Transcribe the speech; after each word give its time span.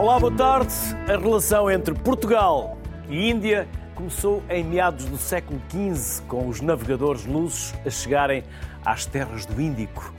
Olá, 0.00 0.18
boa 0.18 0.34
tarde. 0.34 0.72
A 1.06 1.18
relação 1.18 1.70
entre 1.70 1.92
Portugal 1.92 2.78
e 3.06 3.30
Índia 3.30 3.68
começou 3.94 4.42
em 4.48 4.64
meados 4.64 5.04
do 5.04 5.18
século 5.18 5.60
XV, 5.68 6.22
com 6.26 6.48
os 6.48 6.62
navegadores 6.62 7.26
lusos 7.26 7.74
a 7.84 7.90
chegarem 7.90 8.42
às 8.82 9.04
terras 9.04 9.44
do 9.44 9.60
Índico. 9.60 10.10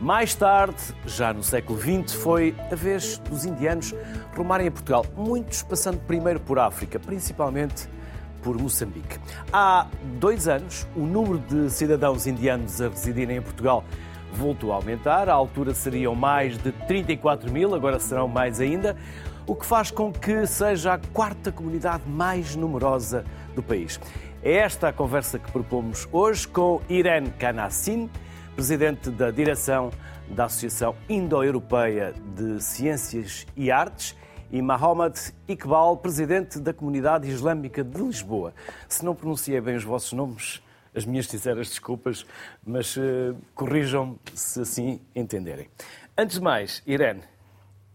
Mais 0.00 0.34
tarde, 0.34 0.82
já 1.06 1.32
no 1.32 1.44
século 1.44 1.78
XX, 1.78 2.12
foi 2.12 2.56
a 2.72 2.74
vez 2.74 3.18
dos 3.18 3.44
indianos 3.44 3.94
rumarem 4.36 4.66
a 4.66 4.70
Portugal, 4.72 5.06
muitos 5.16 5.62
passando 5.62 6.00
primeiro 6.00 6.40
por 6.40 6.58
África, 6.58 6.98
principalmente 6.98 7.88
por 8.42 8.60
Moçambique. 8.60 9.16
Há 9.52 9.86
dois 10.18 10.48
anos, 10.48 10.88
o 10.96 11.06
número 11.06 11.38
de 11.38 11.70
cidadãos 11.70 12.26
indianos 12.26 12.82
a 12.82 12.88
residirem 12.88 13.36
em 13.36 13.42
Portugal 13.42 13.84
voltou 14.32 14.72
a 14.72 14.76
aumentar. 14.76 15.28
À 15.28 15.32
altura 15.32 15.74
seriam 15.74 16.14
mais 16.14 16.56
de 16.58 16.72
34 16.72 17.50
mil, 17.50 17.74
agora 17.74 17.98
serão 17.98 18.28
mais 18.28 18.60
ainda, 18.60 18.96
o 19.50 19.56
que 19.56 19.66
faz 19.66 19.90
com 19.90 20.12
que 20.12 20.46
seja 20.46 20.94
a 20.94 20.98
quarta 21.12 21.50
comunidade 21.50 22.08
mais 22.08 22.54
numerosa 22.54 23.24
do 23.52 23.60
país. 23.60 23.98
É 24.44 24.52
esta 24.58 24.86
a 24.86 24.92
conversa 24.92 25.40
que 25.40 25.50
propomos 25.50 26.08
hoje 26.12 26.46
com 26.46 26.80
Irene 26.88 27.32
Kanassin, 27.32 28.08
presidente 28.54 29.10
da 29.10 29.32
direção 29.32 29.90
da 30.28 30.44
Associação 30.44 30.94
Indo-Europeia 31.08 32.14
de 32.36 32.62
Ciências 32.62 33.44
e 33.56 33.72
Artes, 33.72 34.16
e 34.52 34.62
Mohamed 34.62 35.18
Iqbal, 35.48 35.96
presidente 35.96 36.60
da 36.60 36.72
Comunidade 36.72 37.28
Islâmica 37.28 37.82
de 37.82 38.00
Lisboa. 38.00 38.54
Se 38.88 39.04
não 39.04 39.16
pronunciei 39.16 39.60
bem 39.60 39.74
os 39.74 39.82
vossos 39.82 40.12
nomes, 40.12 40.62
as 40.94 41.04
minhas 41.04 41.26
sinceras 41.26 41.70
desculpas, 41.70 42.24
mas 42.64 42.96
uh, 42.96 43.36
corrijam-me 43.56 44.16
se 44.32 44.60
assim 44.60 45.00
entenderem. 45.12 45.68
Antes 46.16 46.36
de 46.36 46.40
mais, 46.40 46.84
Irene, 46.86 47.24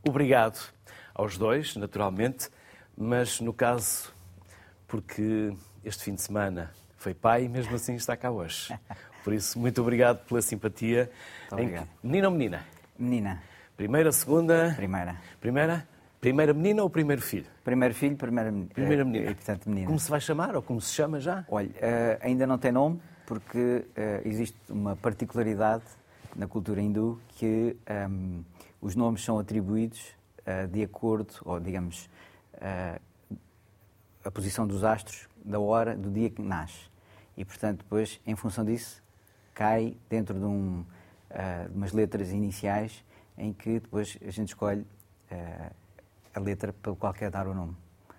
obrigado 0.06 0.75
aos 1.16 1.38
dois, 1.38 1.76
naturalmente, 1.78 2.50
mas 2.96 3.40
no 3.40 3.54
caso, 3.54 4.14
porque 4.86 5.56
este 5.84 6.04
fim 6.04 6.14
de 6.14 6.22
semana 6.22 6.72
foi 6.98 7.14
pai 7.14 7.46
e 7.46 7.50
mesmo 7.50 7.74
assim 7.74 7.96
está 7.96 8.18
cá 8.18 8.30
hoje. 8.30 8.78
Por 9.24 9.34
isso, 9.34 9.58
muito 9.58 9.82
obrigado 9.82 10.24
pela 10.26 10.42
simpatia. 10.42 11.10
obrigado. 11.52 11.88
Menino 12.04 12.28
ou 12.28 12.34
menina? 12.34 12.66
Menina. 13.00 13.42
Primeira, 13.76 14.12
segunda? 14.12 14.74
Primeira. 14.76 15.16
Primeira? 15.40 15.88
Primeira 16.22 16.54
menina 16.54 16.84
ou 16.84 16.90
primeiro 16.90 17.22
filho? 17.22 17.46
Primeiro 17.64 17.94
filho, 17.94 18.16
primeira, 18.16 18.52
primeira 18.74 19.06
menina. 19.06 19.32
E, 19.32 19.36
portanto, 19.36 19.70
menina. 19.70 19.88
Como 19.88 20.00
se 20.00 20.10
vai 20.10 20.20
chamar 20.20 20.56
ou 20.56 20.62
como 20.62 20.82
se 20.82 20.94
chama 20.94 21.20
já? 21.20 21.46
Olha, 21.50 21.70
uh, 21.70 22.20
ainda 22.22 22.46
não 22.46 22.58
tem 22.58 22.72
nome 22.72 23.00
porque 23.26 23.58
uh, 23.58 24.28
existe 24.28 24.58
uma 24.70 24.96
particularidade 24.96 25.84
na 26.36 26.48
cultura 26.48 26.82
hindu 26.82 27.20
que 27.30 27.76
um, 28.10 28.44
os 28.82 28.96
nomes 28.96 29.24
são 29.24 29.40
atribuídos 29.40 30.16
uh, 30.46 30.68
de 30.68 30.84
acordo, 30.84 31.34
ou 31.44 31.60
digamos, 31.60 32.10
a 34.24 34.32
posição 34.32 34.66
dos 34.66 34.84
astros 34.84 35.28
da 35.44 35.60
hora 35.60 35.96
do 35.96 36.10
dia 36.10 36.30
que 36.30 36.42
nasce. 36.42 36.90
E, 37.38 37.46
portanto, 37.46 37.80
depois, 37.80 38.20
em 38.26 38.36
função 38.36 38.66
disso, 38.66 39.04
cai 39.54 39.96
dentro 40.10 40.38
de, 40.38 40.46
um, 40.46 40.82
uh, 41.30 41.70
de 41.70 41.76
umas 41.76 41.92
letras 41.92 42.32
iniciais 42.32 43.04
em 43.38 43.54
que 43.54 43.80
depois 43.80 44.18
a 44.26 44.32
gente 44.32 44.50
escolhe 44.50 44.82
uh, 44.82 45.72
a 46.34 46.40
letra 46.40 46.74
pelo 46.74 46.96
qual 46.96 47.14
quer 47.14 47.30
dar 47.30 47.48
o 47.48 47.54
nome. 47.54 47.76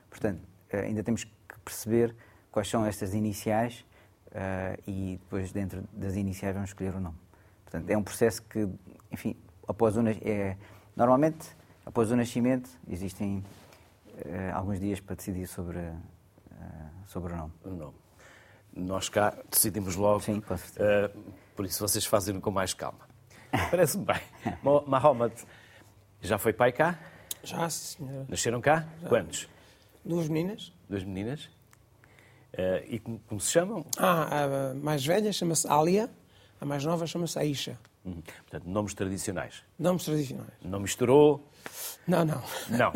Portanto, 0.09 0.41
uh, 0.73 0.77
ainda 0.77 1.03
temos 1.03 1.25
que 1.25 1.59
perceber 1.65 2.15
quais 2.53 2.69
são 2.69 2.87
estas 2.87 3.13
iniciais 3.15 3.85
e 4.87 5.19
depois 5.23 5.51
dentro 5.51 5.83
das 5.93 6.15
iniciais 6.15 6.53
vamos 6.53 6.71
escolher 6.71 6.95
o 6.95 7.01
nome. 7.01 7.17
Portanto, 7.65 7.89
é 7.89 7.97
um 7.97 8.03
processo 8.03 8.42
que, 8.42 8.69
enfim, 9.11 9.35
após 9.67 9.97
o 9.97 10.07
é, 10.07 10.59
normalmente 10.95 11.57
após 11.86 12.11
o 12.11 12.17
nascimento 12.17 12.69
existem 12.89 13.42
alguns 14.52 14.79
dias 14.79 15.01
para 15.01 15.14
decidir 15.14 15.47
sobre, 15.47 15.79
sobre 17.07 17.33
o 17.33 17.36
nome. 17.36 17.52
O 17.64 17.70
nome 17.70 18.07
nós 18.77 19.08
cá 19.08 19.36
decidimos 19.51 19.97
logo. 19.97 20.20
Sim, 20.20 20.41
com 20.41 20.57
certeza. 20.57 21.13
Uh, 21.17 21.33
por 21.57 21.64
isso 21.64 21.80
vocês 21.80 22.05
fazem 22.05 22.39
com 22.39 22.51
mais 22.51 22.74
calma. 22.74 23.08
Parece-me 23.70 24.05
bem. 24.05 24.20
Mahomet, 24.86 25.47
já 26.20 26.36
foi 26.36 26.52
pai 26.52 26.73
cá? 26.73 26.98
Já, 27.42 27.69
senhora. 27.70 28.27
Nasceram 28.29 28.61
cá? 28.61 28.86
Já. 29.01 29.08
Quantos? 29.08 29.48
Duas 30.05 30.29
meninas. 30.29 30.73
Duas 30.89 31.05
meninas. 31.05 31.45
Uh, 32.53 32.85
e 32.86 32.98
como, 32.98 33.18
como, 33.20 33.41
se 33.41 33.51
chamam? 33.51 33.85
Ah, 33.98 34.45
a 34.70 34.74
mais 34.74 35.05
velha 35.05 35.33
chama-se 35.33 35.67
Alia, 35.68 36.11
a 36.61 36.64
mais 36.64 36.85
nova 36.85 37.07
chama-se 37.07 37.39
Aisha. 37.39 37.79
Uhum. 38.06 38.22
Portanto, 38.22 38.64
nomes 38.67 38.94
tradicionais. 38.94 39.62
Nomes 39.78 40.05
tradicionais. 40.05 40.52
Não 40.62 40.80
misturou? 40.80 41.46
Não, 42.06 42.24
não. 42.24 42.42
Não. 42.70 42.92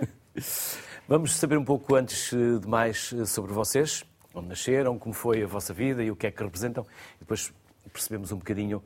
Vamos 1.08 1.34
saber 1.34 1.58
um 1.58 1.64
pouco 1.64 1.94
antes 1.94 2.30
de 2.30 2.66
mais 2.66 3.12
sobre 3.26 3.52
vocês 3.52 4.04
onde 4.34 4.48
nasceram, 4.48 4.98
como 4.98 5.14
foi 5.14 5.42
a 5.42 5.46
vossa 5.46 5.74
vida 5.74 6.02
e 6.02 6.10
o 6.10 6.16
que 6.16 6.26
é 6.26 6.30
que 6.30 6.42
representam. 6.42 6.86
E 7.16 7.20
depois 7.20 7.52
percebemos 7.92 8.32
um 8.32 8.38
bocadinho 8.38 8.82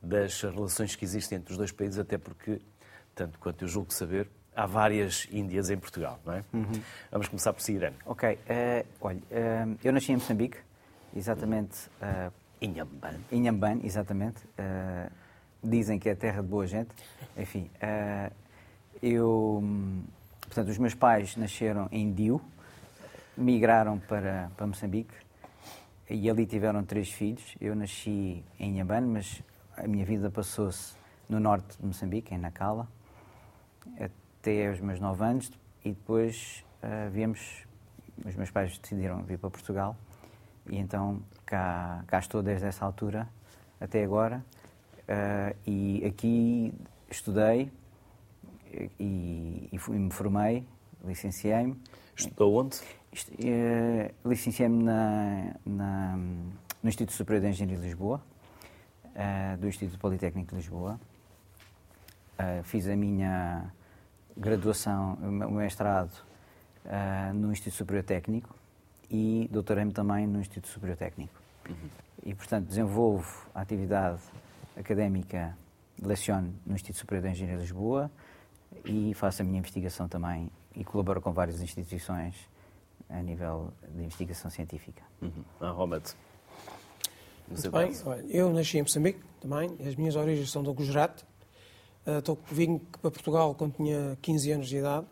das 0.00 0.40
relações 0.42 0.94
que 0.94 1.04
existem 1.04 1.38
entre 1.38 1.52
os 1.52 1.58
dois 1.58 1.72
países, 1.72 1.98
até 1.98 2.16
porque, 2.18 2.60
tanto 3.14 3.38
quanto 3.38 3.62
eu 3.64 3.68
julgo 3.68 3.92
saber, 3.92 4.28
há 4.54 4.66
várias 4.66 5.26
Índias 5.30 5.70
em 5.70 5.76
Portugal, 5.76 6.18
não 6.24 6.34
é? 6.34 6.44
Uhum. 6.52 6.82
Vamos 7.10 7.28
começar 7.28 7.52
por 7.52 7.60
si, 7.60 7.74
Irene. 7.74 7.96
Ok. 8.04 8.32
Uh, 8.34 8.86
olha, 9.00 9.18
uh, 9.18 9.78
eu 9.82 9.92
nasci 9.92 10.12
em 10.12 10.16
Moçambique, 10.16 10.58
exatamente... 11.14 11.88
Uh, 12.00 12.32
Inhamban. 12.60 13.20
Inhamban, 13.30 13.80
exatamente. 13.82 14.44
Uh, 14.58 15.10
dizem 15.62 15.98
que 15.98 16.08
é 16.08 16.14
terra 16.14 16.42
de 16.42 16.48
boa 16.48 16.66
gente. 16.66 16.90
Enfim, 17.36 17.70
eu... 19.02 19.62
Portanto, 20.42 20.68
os 20.68 20.78
meus 20.78 20.94
pais 20.94 21.36
nasceram 21.36 21.88
em 21.90 22.12
Dio, 22.12 22.40
migraram 23.36 23.98
para, 23.98 24.50
para 24.56 24.66
Moçambique 24.66 25.14
e 26.08 26.30
ali 26.30 26.46
tiveram 26.46 26.84
três 26.84 27.10
filhos. 27.10 27.56
Eu 27.60 27.74
nasci 27.74 28.44
em 28.58 28.70
Inhambane, 28.70 29.06
mas 29.06 29.42
a 29.76 29.86
minha 29.86 30.04
vida 30.04 30.30
passou-se 30.30 30.94
no 31.28 31.40
norte 31.40 31.76
de 31.78 31.84
Moçambique, 31.84 32.32
em 32.32 32.38
Nacala, 32.38 32.88
até 33.98 34.68
aos 34.68 34.80
meus 34.80 35.00
nove 35.00 35.24
anos 35.24 35.50
e 35.84 35.90
depois 35.90 36.64
uh, 36.82 37.10
viemos, 37.10 37.64
os 38.24 38.34
meus 38.36 38.50
pais 38.50 38.78
decidiram 38.78 39.22
vir 39.22 39.38
para 39.38 39.50
Portugal 39.50 39.96
e 40.70 40.78
então 40.78 41.22
cá, 41.44 42.04
cá 42.06 42.18
estou 42.18 42.42
desde 42.42 42.66
essa 42.66 42.84
altura 42.84 43.28
até 43.80 44.02
agora 44.02 44.44
uh, 45.08 45.56
e 45.66 46.04
aqui 46.04 46.72
estudei 47.10 47.70
e, 48.98 49.68
e, 49.72 49.78
fui, 49.78 49.96
me 49.96 50.10
formei, 50.10 50.66
licenciei-me. 51.04 51.80
Estudou 52.14 52.56
onde? 52.56 52.78
Uh, 52.78 54.28
Licenciei-me 54.28 54.82
na, 54.82 55.54
na, 55.64 56.16
no 56.16 56.88
Instituto 56.88 57.14
Superior 57.14 57.42
de 57.42 57.48
Engenharia 57.48 57.78
de 57.78 57.82
Lisboa, 57.82 58.20
uh, 59.04 59.56
do 59.58 59.68
Instituto 59.68 59.98
Politécnico 59.98 60.50
de 60.50 60.56
Lisboa. 60.56 61.00
Fiz 62.64 62.86
a 62.86 62.94
minha 62.94 63.72
graduação, 64.36 65.14
o 65.22 65.32
meu 65.32 65.50
mestrado 65.52 66.12
no 67.32 67.50
Instituto 67.50 67.78
Superior 67.78 68.04
Técnico 68.04 68.54
e 69.10 69.48
doutorei-me 69.50 69.92
também 69.92 70.26
no 70.26 70.40
Instituto 70.40 70.68
Superior 70.68 70.96
Técnico. 70.96 71.34
Uhum. 71.68 71.88
E, 72.24 72.34
portanto, 72.34 72.66
desenvolvo 72.66 73.48
a 73.54 73.60
atividade 73.60 74.20
académica, 74.76 75.56
leciono 76.02 76.54
no 76.64 76.74
Instituto 76.74 77.00
Superior 77.00 77.22
de 77.24 77.30
Engenharia 77.30 77.56
de 77.56 77.62
Lisboa 77.62 78.10
e 78.84 79.14
faço 79.14 79.42
a 79.42 79.44
minha 79.44 79.58
investigação 79.58 80.08
também 80.08 80.50
e 80.74 80.84
colaboro 80.84 81.20
com 81.20 81.32
várias 81.32 81.60
instituições 81.60 82.34
a 83.08 83.22
nível 83.22 83.72
de 83.94 84.02
investigação 84.02 84.50
científica. 84.50 85.02
Uhum. 85.22 85.44
Ah, 85.60 85.70
Romet. 85.70 86.14
Muito 87.48 87.70
bem, 87.70 87.92
olha, 88.04 88.24
eu 88.28 88.52
nasci 88.52 88.78
em 88.78 88.82
Moçambique 88.82 89.20
também, 89.40 89.76
as 89.86 89.94
minhas 89.94 90.16
origens 90.16 90.50
são 90.50 90.62
do 90.62 90.74
Gujarat. 90.74 91.22
Uh, 92.04 92.38
vim 92.50 92.78
para 92.78 93.10
Portugal 93.10 93.54
quando 93.54 93.74
tinha 93.74 94.18
15 94.20 94.52
anos 94.52 94.68
de 94.68 94.76
idade, 94.78 95.06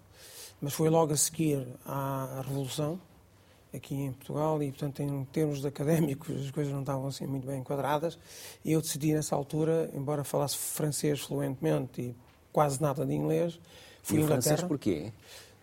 mas 0.60 0.72
foi 0.72 0.88
logo 0.88 1.12
a 1.12 1.16
seguir 1.16 1.66
à 1.84 2.42
Revolução, 2.44 3.00
aqui 3.74 3.94
em 3.94 4.12
Portugal, 4.12 4.62
e 4.62 4.70
portanto, 4.70 5.02
em 5.02 5.24
termos 5.26 5.64
académicos, 5.64 6.44
as 6.44 6.50
coisas 6.50 6.72
não 6.72 6.80
estavam 6.80 7.06
assim 7.06 7.26
muito 7.26 7.46
bem 7.46 7.60
enquadradas. 7.60 8.18
E 8.64 8.72
eu 8.72 8.80
decidi 8.80 9.12
nessa 9.12 9.34
altura, 9.34 9.90
embora 9.94 10.24
falasse 10.24 10.56
francês 10.56 11.20
fluentemente 11.20 12.00
e 12.00 12.16
quase 12.52 12.80
nada 12.80 13.04
de 13.04 13.12
inglês, 13.12 13.58
fui 14.02 14.20
e 14.20 14.26
francês 14.26 14.62
porquê? 14.62 15.12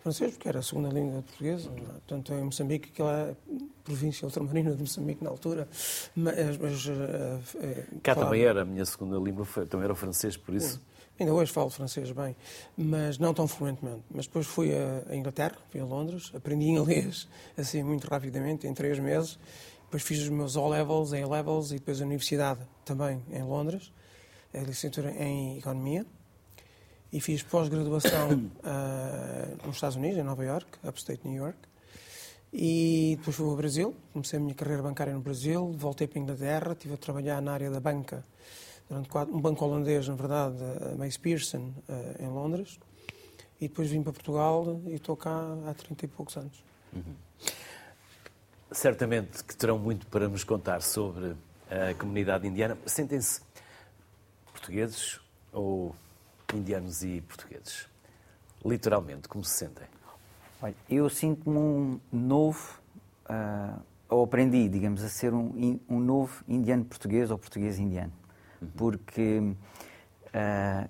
francês, 0.02 0.32
porque 0.32 0.48
era 0.48 0.58
a 0.58 0.62
segunda 0.62 0.88
língua 0.88 1.22
portuguesa. 1.22 1.70
Portanto, 1.70 2.34
em 2.34 2.42
Moçambique, 2.42 2.90
que 2.90 3.00
é 3.00 3.04
a 3.04 3.34
província 3.84 4.26
ultramarina 4.26 4.72
de 4.72 4.80
Moçambique 4.80 5.22
na 5.22 5.30
altura. 5.30 5.68
Mas, 6.14 6.58
mas, 6.58 6.86
uh, 6.86 7.40
Cá 8.02 8.14
claro, 8.14 8.28
também 8.28 8.42
era, 8.42 8.62
a 8.62 8.64
minha 8.64 8.84
segunda 8.84 9.16
língua 9.18 9.46
também 9.66 9.84
era 9.84 9.92
o 9.92 9.96
francês, 9.96 10.36
por 10.36 10.54
isso. 10.54 10.80
Ainda 11.22 11.32
hoje 11.34 11.52
falo 11.52 11.70
francês 11.70 12.10
bem, 12.10 12.34
mas 12.76 13.16
não 13.16 13.32
tão 13.32 13.46
fluentemente. 13.46 14.02
Mas 14.10 14.26
depois 14.26 14.44
fui 14.44 14.72
a, 14.74 15.14
Inglaterra, 15.14 15.56
fui 15.70 15.80
a 15.80 15.84
Londres, 15.84 16.32
aprendi 16.34 16.66
inglês 16.66 17.28
assim 17.56 17.80
muito 17.84 18.08
rapidamente, 18.08 18.66
em 18.66 18.74
três 18.74 18.98
meses. 18.98 19.38
Depois 19.84 20.02
fiz 20.02 20.20
os 20.20 20.28
meus 20.28 20.56
O-levels, 20.56 21.12
A-levels 21.12 21.70
e 21.70 21.74
depois 21.74 22.00
a 22.00 22.04
universidade 22.04 22.58
também 22.84 23.22
em 23.30 23.44
Londres, 23.44 23.92
a 24.52 24.58
licenciatura 24.58 25.12
em 25.12 25.58
Economia. 25.58 26.04
e 27.12 27.20
fiz 27.20 27.40
pós-graduação 27.44 28.32
uh, 28.32 29.62
nos 29.64 29.76
Estados 29.76 29.96
Unidos, 29.96 30.18
em 30.18 30.24
Nova 30.24 30.44
York, 30.44 30.66
upstate 30.82 31.20
New 31.24 31.40
York. 31.40 31.58
E 32.52 33.14
depois 33.16 33.36
fui 33.36 33.48
ao 33.48 33.54
Brasil, 33.54 33.94
comecei 34.12 34.40
a 34.40 34.42
minha 34.42 34.56
carreira 34.56 34.82
bancária 34.82 35.14
no 35.14 35.20
Brasil, 35.20 35.72
voltei 35.78 36.08
para 36.08 36.18
a 36.18 36.22
Inglaterra, 36.22 36.72
estive 36.72 36.94
a 36.94 36.96
trabalhar 36.96 37.40
na 37.40 37.52
área 37.52 37.70
da 37.70 37.78
banca, 37.78 38.24
durante 38.92 39.08
quatro, 39.08 39.34
um 39.34 39.40
banco 39.40 39.64
holandês, 39.64 40.06
na 40.06 40.14
verdade, 40.14 40.56
a 40.92 40.94
Mace 40.96 41.18
Pearson, 41.18 41.72
uh, 41.88 42.22
em 42.22 42.28
Londres. 42.28 42.78
E 43.58 43.66
depois 43.66 43.88
vim 43.88 44.02
para 44.02 44.12
Portugal 44.12 44.80
e 44.86 44.94
estou 44.94 45.16
cá 45.16 45.56
há 45.66 45.72
30 45.72 46.04
e 46.04 46.08
poucos 46.08 46.36
anos. 46.36 46.62
Uhum. 46.92 47.14
Certamente 48.70 49.42
que 49.44 49.56
terão 49.56 49.78
muito 49.78 50.06
para 50.08 50.28
nos 50.28 50.44
contar 50.44 50.82
sobre 50.82 51.34
a 51.70 51.94
comunidade 51.94 52.46
indiana. 52.46 52.76
Sentem-se 52.84 53.40
portugueses 54.52 55.20
ou 55.52 55.94
indianos 56.52 57.02
e 57.02 57.22
portugueses? 57.22 57.86
Literalmente, 58.64 59.26
como 59.26 59.42
se 59.42 59.54
sentem? 59.54 59.86
Olha, 60.60 60.74
eu 60.90 61.08
sinto-me 61.08 61.56
um 61.56 62.00
novo, 62.12 62.78
uh, 63.24 63.80
ou 64.08 64.24
aprendi, 64.24 64.68
digamos, 64.68 65.02
a 65.02 65.08
ser 65.08 65.32
um, 65.32 65.80
um 65.88 65.98
novo 65.98 66.44
indiano 66.46 66.84
português 66.84 67.30
ou 67.30 67.38
português 67.38 67.78
indiano. 67.78 68.12
Porque 68.76 69.38
uh, 69.38 70.88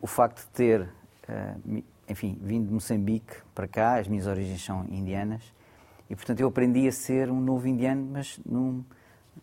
o 0.00 0.06
facto 0.06 0.40
de 0.44 0.50
ter, 0.50 0.82
uh, 0.82 1.82
enfim, 2.08 2.38
vindo 2.40 2.66
de 2.68 2.72
Moçambique 2.72 3.34
para 3.54 3.66
cá, 3.66 3.98
as 3.98 4.08
minhas 4.08 4.26
origens 4.26 4.64
são 4.64 4.84
indianas, 4.90 5.42
e 6.08 6.14
portanto 6.14 6.40
eu 6.40 6.48
aprendi 6.48 6.86
a 6.86 6.92
ser 6.92 7.30
um 7.30 7.40
novo 7.40 7.66
indiano, 7.66 8.08
mas 8.12 8.38
num, 8.44 8.84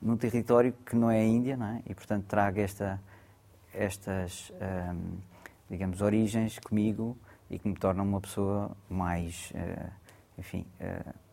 num 0.02 0.16
território 0.16 0.74
que 0.86 0.96
não 0.96 1.12
é 1.12 1.20
a 1.20 1.26
Índia, 1.26 1.58
não 1.58 1.68
é? 1.68 1.82
E 1.86 1.94
portanto 1.94 2.26
trago 2.26 2.60
esta 2.60 3.00
estas, 3.74 4.52
um, 4.94 5.18
digamos, 5.68 6.00
origens 6.00 6.60
comigo 6.60 7.18
e 7.50 7.58
que 7.58 7.68
me 7.68 7.74
tornam 7.74 8.06
uma 8.06 8.22
pessoa 8.22 8.70
mais, 8.88 9.52
uh, 9.56 9.92
enfim, 10.38 10.64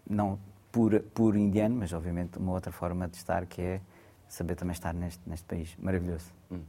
não 0.08 0.38
pura, 0.72 1.00
puro 1.00 1.36
indiano, 1.36 1.76
mas 1.76 1.92
obviamente 1.92 2.38
uma 2.38 2.52
outra 2.52 2.72
forma 2.72 3.08
de 3.08 3.16
estar 3.16 3.44
que 3.46 3.60
é 3.60 3.80
saber 4.30 4.54
também 4.54 4.72
estar 4.72 4.94
neste, 4.94 5.20
neste 5.26 5.44
país 5.44 5.76
maravilhoso. 5.78 6.26
Hum, 6.50 6.60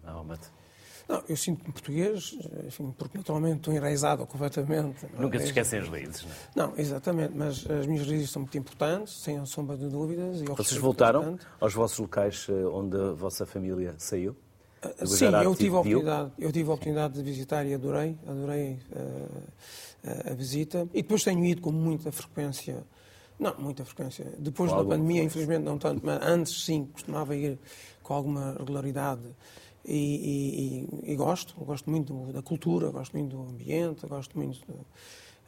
não, 1.07 1.23
eu 1.27 1.35
sinto-me 1.35 1.73
português, 1.73 2.37
enfim, 2.65 2.93
porque 2.97 3.17
naturalmente 3.17 3.57
estou 3.57 3.73
enraizado 3.73 4.25
completamente. 4.25 5.05
Nunca 5.17 5.39
se 5.39 5.45
esquecem 5.45 5.79
as 5.79 5.89
raízes, 5.89 6.23
não 6.23 6.31
é? 6.31 6.35
Não, 6.55 6.73
exatamente, 6.77 7.33
mas 7.35 7.69
as 7.69 7.85
minhas 7.85 8.07
raízes 8.07 8.29
são 8.29 8.43
muito 8.43 8.57
importantes, 8.57 9.21
sem 9.21 9.45
sombra 9.45 9.75
de 9.75 9.89
dúvidas. 9.89 10.41
E 10.41 10.45
Vocês 10.45 10.79
voltaram 10.79 11.37
aos 11.59 11.73
vossos 11.73 11.97
locais 11.99 12.47
eh, 12.49 12.53
onde 12.67 12.95
a 12.97 13.11
vossa 13.11 13.45
família 13.45 13.93
saiu? 13.97 14.35
Sim, 15.05 15.25
eu 15.43 15.53
tive, 15.53 15.75
a 15.75 15.79
oportunidade, 15.79 16.31
eu 16.39 16.51
tive 16.51 16.69
a 16.69 16.73
oportunidade 16.73 17.13
de 17.13 17.21
visitar 17.21 17.63
e 17.67 17.73
adorei, 17.73 18.17
adorei 18.25 18.79
uh, 18.91 20.31
a 20.31 20.33
visita. 20.33 20.87
E 20.91 21.03
depois 21.03 21.23
tenho 21.23 21.45
ido 21.45 21.61
com 21.61 21.71
muita 21.71 22.11
frequência, 22.11 22.83
não, 23.41 23.55
muita 23.57 23.83
frequência. 23.83 24.31
Depois 24.37 24.71
da 24.71 24.83
pandemia, 24.83 25.23
infelizmente 25.23 25.63
não 25.63 25.75
tanto, 25.79 26.05
mas 26.05 26.21
antes 26.21 26.63
sim, 26.63 26.85
costumava 26.85 27.35
ir 27.35 27.57
com 28.03 28.13
alguma 28.13 28.53
regularidade. 28.53 29.23
E, 29.83 30.87
e, 31.03 31.11
e 31.11 31.15
gosto, 31.15 31.55
gosto 31.65 31.89
muito 31.89 32.13
da 32.31 32.43
cultura, 32.43 32.91
gosto 32.91 33.17
muito 33.17 33.35
do 33.35 33.41
ambiente, 33.41 34.05
gosto 34.05 34.37
muito 34.37 34.59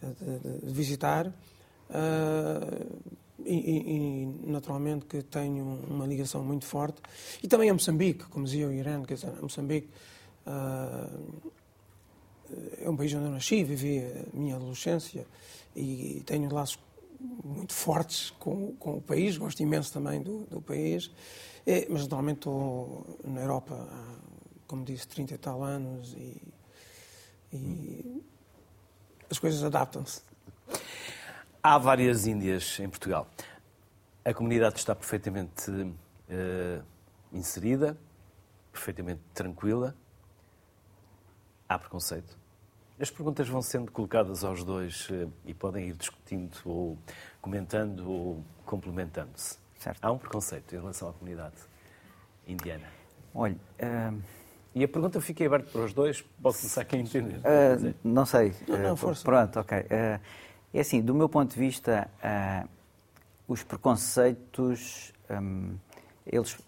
de, 0.01 0.07
de, 0.10 0.66
de 0.66 0.74
visitar. 0.74 1.28
Uh, 1.28 3.13
e, 3.45 3.57
e, 3.57 4.50
naturalmente 4.50 5.06
que 5.06 5.22
tenho 5.22 5.63
uma 5.88 6.07
ligação 6.07 6.44
muito 6.44 6.66
forte. 6.66 7.00
E 7.44 7.48
também 7.48 7.69
a 7.69 7.74
Moçambique, 7.74 8.24
como 8.25 8.46
dizia 8.46 8.68
o 8.68 8.74
Irene, 8.74 9.06
quer 9.06 9.13
dizer, 9.13 9.34
a 9.38 9.42
Moçambique 9.42 9.89
uh, 10.48 11.51
é 12.81 12.89
um 12.89 12.98
país 12.98 13.13
onde 13.13 13.25
eu 13.25 13.31
nasci, 13.31 13.63
vivi 13.63 14.00
a 14.00 14.36
minha 14.36 14.56
adolescência 14.56 15.28
e 15.75 16.24
tenho 16.25 16.51
laços 16.51 16.80
muito 17.44 17.74
fortes 17.74 18.31
com, 18.31 18.75
com 18.75 18.98
o 18.98 19.02
país, 19.02 19.38
gosto 19.38 19.62
imenso 19.62 19.92
também 19.94 20.22
do, 20.22 20.46
do 20.46 20.62
país, 20.62 21.12
é, 21.66 21.88
mas 21.90 22.02
naturalmente 22.04 22.38
estou 22.38 23.20
na 23.24 23.42
Europa 23.42 23.88
há, 23.90 24.16
como 24.68 24.84
disse, 24.84 25.08
30 25.08 25.34
e 25.34 25.38
tal 25.38 25.64
anos 25.64 26.14
e, 26.14 26.42
e 27.54 28.24
as 29.30 29.40
coisas 29.40 29.64
adaptam-se. 29.64 30.22
Há 31.62 31.78
várias 31.78 32.28
Índias 32.28 32.80
em 32.80 32.90
Portugal. 32.90 33.28
A 34.25 34.34
comunidade 34.34 34.78
está 34.78 34.94
perfeitamente 34.94 35.72
uh, 35.72 36.84
inserida, 37.31 37.98
perfeitamente 38.72 39.22
tranquila. 39.34 39.96
Há 41.68 41.80
preconceito. 41.80 42.43
As 43.03 43.11
perguntas 43.11 43.50
vão 43.50 43.61
sendo 43.61 43.91
colocadas 43.91 44.45
aos 44.45 44.63
dois 44.63 45.09
uh, 45.09 45.29
e 45.45 45.53
podem 45.53 45.89
ir 45.89 45.94
discutindo 45.94 46.55
ou 46.63 46.97
comentando 47.41 48.09
ou 48.09 48.41
complementando-se. 48.65 49.57
Há 50.01 50.09
um 50.09 50.17
preconceito 50.17 50.73
em 50.73 50.79
relação 50.79 51.09
à 51.09 51.11
comunidade 51.11 51.57
indiana. 52.47 52.88
Olha. 53.35 53.57
Uh... 53.77 54.21
E 54.73 54.85
a 54.85 54.88
pergunta 54.88 55.19
fica 55.19 55.45
aberta 55.45 55.69
para 55.69 55.81
os 55.81 55.94
dois, 55.94 56.21
pode 56.41 56.57
começar 56.59 56.85
quem 56.85 57.01
entender. 57.01 57.39
Uh, 57.39 57.94
não 58.05 58.25
sei. 58.25 58.55
Não, 58.65 58.77
não, 58.79 58.95
força. 58.95 59.25
Pronto, 59.25 59.59
ok. 59.59 59.79
Uh, 59.79 60.21
é 60.73 60.79
assim, 60.79 61.01
do 61.01 61.13
meu 61.13 61.27
ponto 61.27 61.53
de 61.53 61.59
vista, 61.59 62.09
uh, 62.23 62.69
os 63.50 63.63
preconceitos, 63.63 65.11
um, 65.29 65.75
eles 66.25 66.53
uh, 66.53 66.63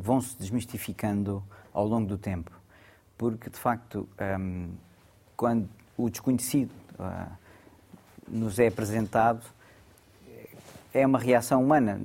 vão-se 0.00 0.34
desmistificando 0.38 1.44
ao 1.74 1.86
longo 1.86 2.08
do 2.08 2.16
tempo. 2.16 2.50
Porque, 3.18 3.50
de 3.50 3.58
facto, 3.58 4.08
um, 4.40 4.74
quando 5.42 5.68
o 5.98 6.08
desconhecido 6.08 6.70
uh, 7.00 7.28
nos 8.28 8.60
é 8.60 8.68
apresentado, 8.68 9.44
é 10.94 11.04
uma 11.04 11.18
reação 11.18 11.60
humana. 11.64 12.00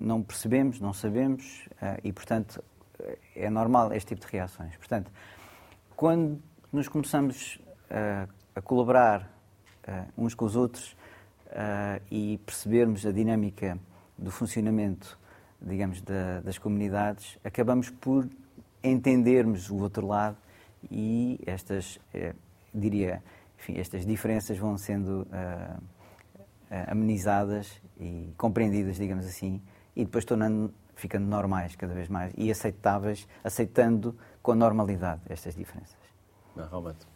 Não 0.00 0.22
percebemos, 0.22 0.80
não 0.80 0.94
sabemos 0.94 1.68
e, 2.02 2.10
portanto, 2.14 2.64
é 3.36 3.50
normal 3.50 3.92
este 3.92 4.14
tipo 4.14 4.26
de 4.26 4.32
reações. 4.32 4.74
Portanto, 4.76 5.10
quando 5.94 6.40
nos 6.72 6.88
começamos 6.88 7.58
a 8.56 8.62
colaborar 8.62 9.28
uh, 9.86 10.24
uns 10.24 10.34
com 10.34 10.46
os 10.46 10.56
outros 10.56 10.92
uh, 11.48 12.02
e 12.10 12.38
percebermos 12.46 13.04
a 13.04 13.12
dinâmica 13.12 13.78
do 14.16 14.30
funcionamento, 14.30 15.18
digamos, 15.60 16.00
da, 16.00 16.40
das 16.40 16.56
comunidades, 16.56 17.38
acabamos 17.44 17.90
por 17.90 18.26
entendermos 18.82 19.68
o 19.68 19.76
outro 19.76 20.06
lado 20.06 20.38
e 20.90 21.38
estas, 21.46 21.98
eh, 22.12 22.34
diria, 22.74 23.22
enfim, 23.58 23.78
estas 23.78 24.04
diferenças 24.06 24.58
vão 24.58 24.76
sendo 24.76 25.26
amenizadas 26.86 27.80
e 28.00 28.32
compreendidas, 28.36 28.96
digamos 28.96 29.26
assim, 29.26 29.60
e 29.94 30.04
depois 30.04 30.24
tornando, 30.24 30.72
ficando 30.94 31.26
normais 31.26 31.76
cada 31.76 31.94
vez 31.94 32.08
mais 32.08 32.32
e 32.36 32.50
aceitáveis, 32.50 33.28
aceitando 33.44 34.16
com 34.42 34.54
normalidade 34.54 35.20
estas 35.28 35.54
diferenças. 35.54 35.96
Não, 36.56 36.66
Roberto. 36.66 37.06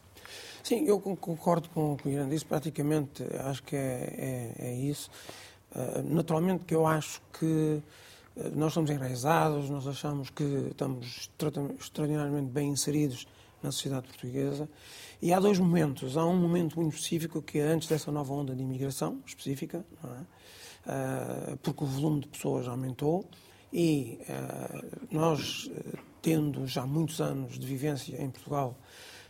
Sim, 0.62 0.84
eu 0.84 1.00
concordo 1.00 1.68
com 1.68 1.92
o 1.92 1.96
que 1.96 2.08
o 2.08 2.10
Irã 2.10 2.28
disse, 2.28 2.44
praticamente 2.44 3.24
acho 3.44 3.62
que 3.62 3.76
é, 3.76 4.54
é, 4.58 4.66
é 4.66 4.74
isso. 4.74 5.08
Uh, 5.70 6.02
naturalmente 6.02 6.64
que 6.64 6.74
eu 6.74 6.86
acho 6.86 7.22
que 7.32 7.80
uh, 8.36 8.50
nós 8.52 8.72
somos 8.72 8.90
enraizados, 8.90 9.70
nós 9.70 9.86
achamos 9.86 10.30
que 10.30 10.42
estamos 10.70 11.30
extraordinariamente 11.78 12.50
bem 12.50 12.68
inseridos 12.70 13.28
na 13.66 13.72
sociedade 13.72 14.06
portuguesa. 14.06 14.68
E 15.20 15.32
há 15.32 15.40
dois 15.40 15.58
momentos. 15.58 16.16
Há 16.16 16.24
um 16.24 16.36
momento 16.36 16.80
muito 16.80 16.94
específico 16.94 17.42
que 17.42 17.58
é 17.58 17.62
antes 17.62 17.88
dessa 17.88 18.10
nova 18.10 18.32
onda 18.32 18.54
de 18.54 18.62
imigração 18.62 19.20
específica, 19.26 19.84
é? 20.04 21.52
uh, 21.52 21.56
porque 21.58 21.84
o 21.84 21.86
volume 21.86 22.20
de 22.20 22.28
pessoas 22.28 22.68
aumentou 22.68 23.28
e 23.72 24.18
nós, 25.10 25.68
tendo 26.22 26.66
já 26.66 26.86
muitos 26.86 27.20
anos 27.20 27.58
de 27.58 27.66
vivência 27.66 28.16
em 28.22 28.30
Portugal, 28.30 28.78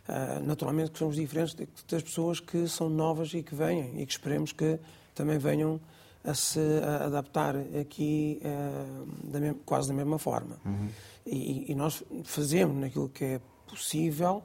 Uh, 0.08 0.40
naturalmente 0.46 0.92
que 0.92 1.00
somos 1.00 1.16
diferentes 1.16 1.56
das 1.88 2.00
pessoas 2.00 2.38
que 2.38 2.68
são 2.68 2.88
novas 2.88 3.34
e 3.34 3.42
que 3.42 3.56
vêm 3.56 4.00
e 4.00 4.06
que 4.06 4.12
esperemos 4.12 4.52
que 4.52 4.78
também 5.16 5.36
venham 5.36 5.80
a 6.26 6.34
se 6.34 6.60
adaptar 7.04 7.56
aqui 7.80 8.40
uh, 8.42 9.30
da 9.30 9.40
mesma, 9.40 9.58
quase 9.64 9.88
da 9.88 9.94
mesma 9.94 10.18
forma. 10.18 10.58
Uhum. 10.64 10.88
E, 11.24 11.72
e, 11.72 11.74
nós 11.74 12.04
fazemos 12.24 12.76
naquilo 12.76 13.08
que 13.08 13.24
é 13.24 13.40
possível 13.66 14.42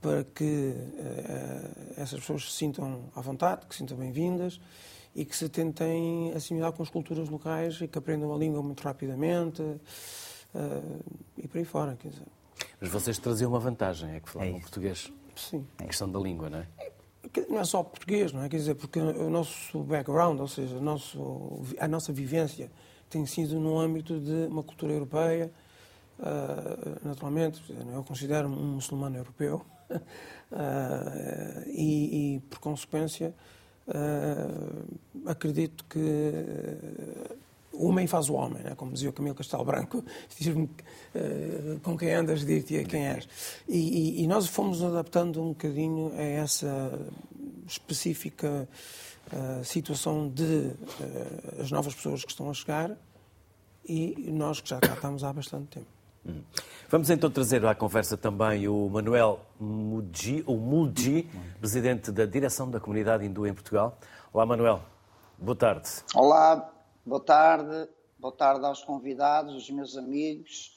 para 0.00 0.24
que 0.24 0.44
uh, 0.44 1.94
essas 1.96 2.20
pessoas 2.20 2.50
se 2.50 2.58
sintam 2.58 3.04
à 3.14 3.20
vontade, 3.20 3.66
que 3.66 3.74
se 3.74 3.78
sintam 3.78 3.96
bem-vindas 3.96 4.60
e 5.14 5.24
que 5.24 5.34
se 5.34 5.48
tentem 5.48 6.32
assimilar 6.34 6.72
com 6.72 6.82
as 6.82 6.90
culturas 6.90 7.28
locais 7.28 7.80
e 7.80 7.88
que 7.88 7.98
aprendam 7.98 8.34
a 8.34 8.38
língua 8.38 8.62
muito 8.62 8.82
rapidamente 8.82 9.62
e 11.36 11.48
por 11.48 11.58
aí 11.58 11.64
fora. 11.64 11.96
Quer 11.96 12.08
dizer. 12.08 12.26
Mas 12.80 12.90
vocês 12.90 13.18
traziam 13.18 13.50
uma 13.50 13.58
vantagem, 13.58 14.14
é 14.14 14.20
que 14.20 14.28
falavam 14.28 14.56
é 14.56 14.60
português. 14.60 15.12
Sim. 15.34 15.66
A 15.78 15.84
questão 15.84 16.10
da 16.10 16.18
língua, 16.18 16.50
não 16.50 16.58
é? 16.58 16.66
Não 17.48 17.58
é 17.58 17.64
só 17.64 17.82
português, 17.82 18.32
não 18.32 18.42
é? 18.42 18.48
Quer 18.48 18.56
dizer, 18.56 18.74
porque 18.74 18.98
o 18.98 19.28
nosso 19.28 19.82
background, 19.82 20.40
ou 20.40 20.48
seja, 20.48 20.80
nosso, 20.80 21.62
a 21.78 21.88
nossa 21.88 22.12
vivência 22.12 22.70
tem 23.10 23.26
sido 23.26 23.60
no 23.60 23.78
âmbito 23.78 24.18
de 24.18 24.46
uma 24.46 24.62
cultura 24.62 24.92
europeia, 24.92 25.50
uh, 25.50 25.65
naturalmente, 27.04 27.62
eu 27.92 28.02
considero-me 28.04 28.56
um 28.56 28.74
muçulmano 28.74 29.16
europeu, 29.16 29.64
e, 31.66 32.36
e, 32.36 32.40
por 32.48 32.58
consequência, 32.58 33.34
acredito 35.26 35.84
que 35.84 35.98
o 37.72 37.88
homem 37.88 38.06
faz 38.06 38.28
o 38.28 38.34
homem, 38.34 38.62
né? 38.62 38.74
como 38.74 38.92
dizia 38.92 39.10
o 39.10 39.12
Camilo 39.12 39.34
Castelo 39.34 39.64
Branco, 39.64 40.02
com 41.82 41.96
quem 41.96 42.12
andas, 42.12 42.44
dir-te 42.44 42.84
quem 42.84 43.06
és. 43.06 43.28
E, 43.68 43.76
e, 43.76 44.22
e, 44.22 44.26
nós 44.26 44.46
fomos 44.48 44.82
adaptando 44.82 45.42
um 45.42 45.48
bocadinho 45.48 46.12
a 46.16 46.22
essa 46.22 46.98
específica 47.66 48.68
uh, 49.32 49.64
situação 49.64 50.28
de 50.28 50.42
uh, 50.42 51.60
as 51.60 51.70
novas 51.70 51.94
pessoas 51.94 52.24
que 52.24 52.30
estão 52.30 52.48
a 52.50 52.54
chegar 52.54 52.96
e 53.84 54.30
nós 54.32 54.60
que 54.60 54.68
já 54.68 54.80
cá 54.80 54.94
estamos 54.94 55.22
há 55.22 55.32
bastante 55.32 55.66
tempo. 55.68 55.95
Hum. 56.26 56.42
Vamos 56.88 57.10
então 57.10 57.30
trazer 57.30 57.64
à 57.64 57.74
conversa 57.74 58.16
também 58.16 58.68
o 58.68 58.88
Manuel 58.88 59.40
Muji, 59.60 60.42
o 60.46 60.56
Mulji, 60.56 61.28
presidente 61.60 62.10
da 62.10 62.26
direção 62.26 62.70
da 62.70 62.80
comunidade 62.80 63.24
hindu 63.24 63.46
em 63.46 63.54
Portugal. 63.54 63.98
Olá, 64.32 64.44
Manuel. 64.46 64.80
Boa 65.38 65.56
tarde. 65.56 65.88
Olá, 66.14 66.72
boa 67.04 67.20
tarde. 67.20 67.88
Boa 68.18 68.32
tarde 68.32 68.64
aos 68.64 68.82
convidados, 68.82 69.54
os 69.54 69.70
meus 69.70 69.94
amigos, 69.94 70.76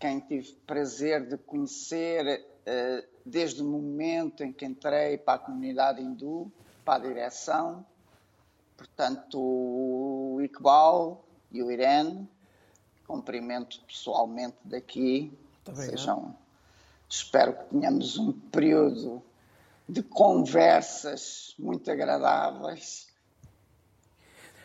quem 0.00 0.20
tive 0.20 0.52
prazer 0.66 1.28
de 1.28 1.36
conhecer 1.36 2.40
uh, 2.40 3.08
desde 3.24 3.62
o 3.62 3.64
momento 3.66 4.42
em 4.42 4.52
que 4.52 4.64
entrei 4.64 5.18
para 5.18 5.34
a 5.34 5.38
comunidade 5.38 6.02
hindu, 6.02 6.50
para 6.84 6.94
a 6.94 7.06
direção. 7.06 7.84
Portanto, 8.76 9.38
o 9.38 10.40
Iqbal 10.42 11.24
e 11.52 11.62
o 11.62 11.70
Irene, 11.70 12.26
cumprimento 13.08 13.80
pessoalmente 13.86 14.58
daqui. 14.62 15.32
Sejam, 15.74 16.36
espero 17.08 17.54
que 17.54 17.64
tenhamos 17.64 18.16
um 18.18 18.32
período 18.32 19.22
de 19.88 20.02
conversas 20.02 21.54
muito 21.58 21.90
agradáveis. 21.90 23.08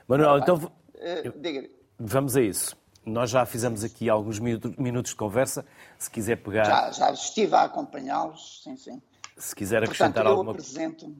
Manuel, 0.08 0.40
então 0.40 0.56
uh, 0.58 1.70
vamos 1.98 2.36
a 2.36 2.42
isso. 2.42 2.76
Nós 3.06 3.30
já 3.30 3.46
fizemos 3.46 3.84
aqui 3.84 4.10
alguns 4.10 4.40
minutos 4.40 5.12
de 5.12 5.16
conversa. 5.18 5.66
Se 5.98 6.10
quiser 6.10 6.38
pegar. 6.38 6.64
Já, 6.64 6.92
já 6.92 7.12
estive 7.12 7.56
a 7.56 7.64
acompanhá-los, 7.64 8.62
sim, 8.64 8.78
sim. 8.78 9.02
Se 9.38 9.56
quiser 9.56 9.84
acrescentar 9.84 10.24
Portanto, 10.24 10.28
alguma 10.28 10.54
coisa. 10.54 11.14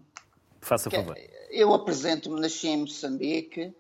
Faça 0.62 0.90
favor. 0.90 1.18
Eu 1.50 1.74
apresento-me, 1.74 2.40
nasci 2.40 2.70
em 2.70 2.78
Moçambique, 2.78 3.76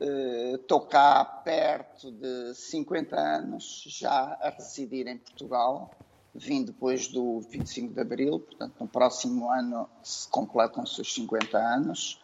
eh, 0.00 0.52
estou 0.54 0.80
cá 0.80 1.22
perto 1.24 2.10
de 2.10 2.54
50 2.54 3.16
anos 3.16 3.84
já 3.86 4.38
a 4.40 4.48
residir 4.48 5.06
em 5.06 5.18
Portugal. 5.18 5.90
Vim 6.34 6.64
depois 6.64 7.08
do 7.08 7.40
25 7.40 7.92
de 7.92 8.00
Abril, 8.00 8.40
portanto, 8.40 8.74
no 8.80 8.88
próximo 8.88 9.50
ano 9.50 9.90
se 10.02 10.26
completam-se 10.28 11.00
os 11.02 11.12
50 11.12 11.58
anos. 11.58 12.18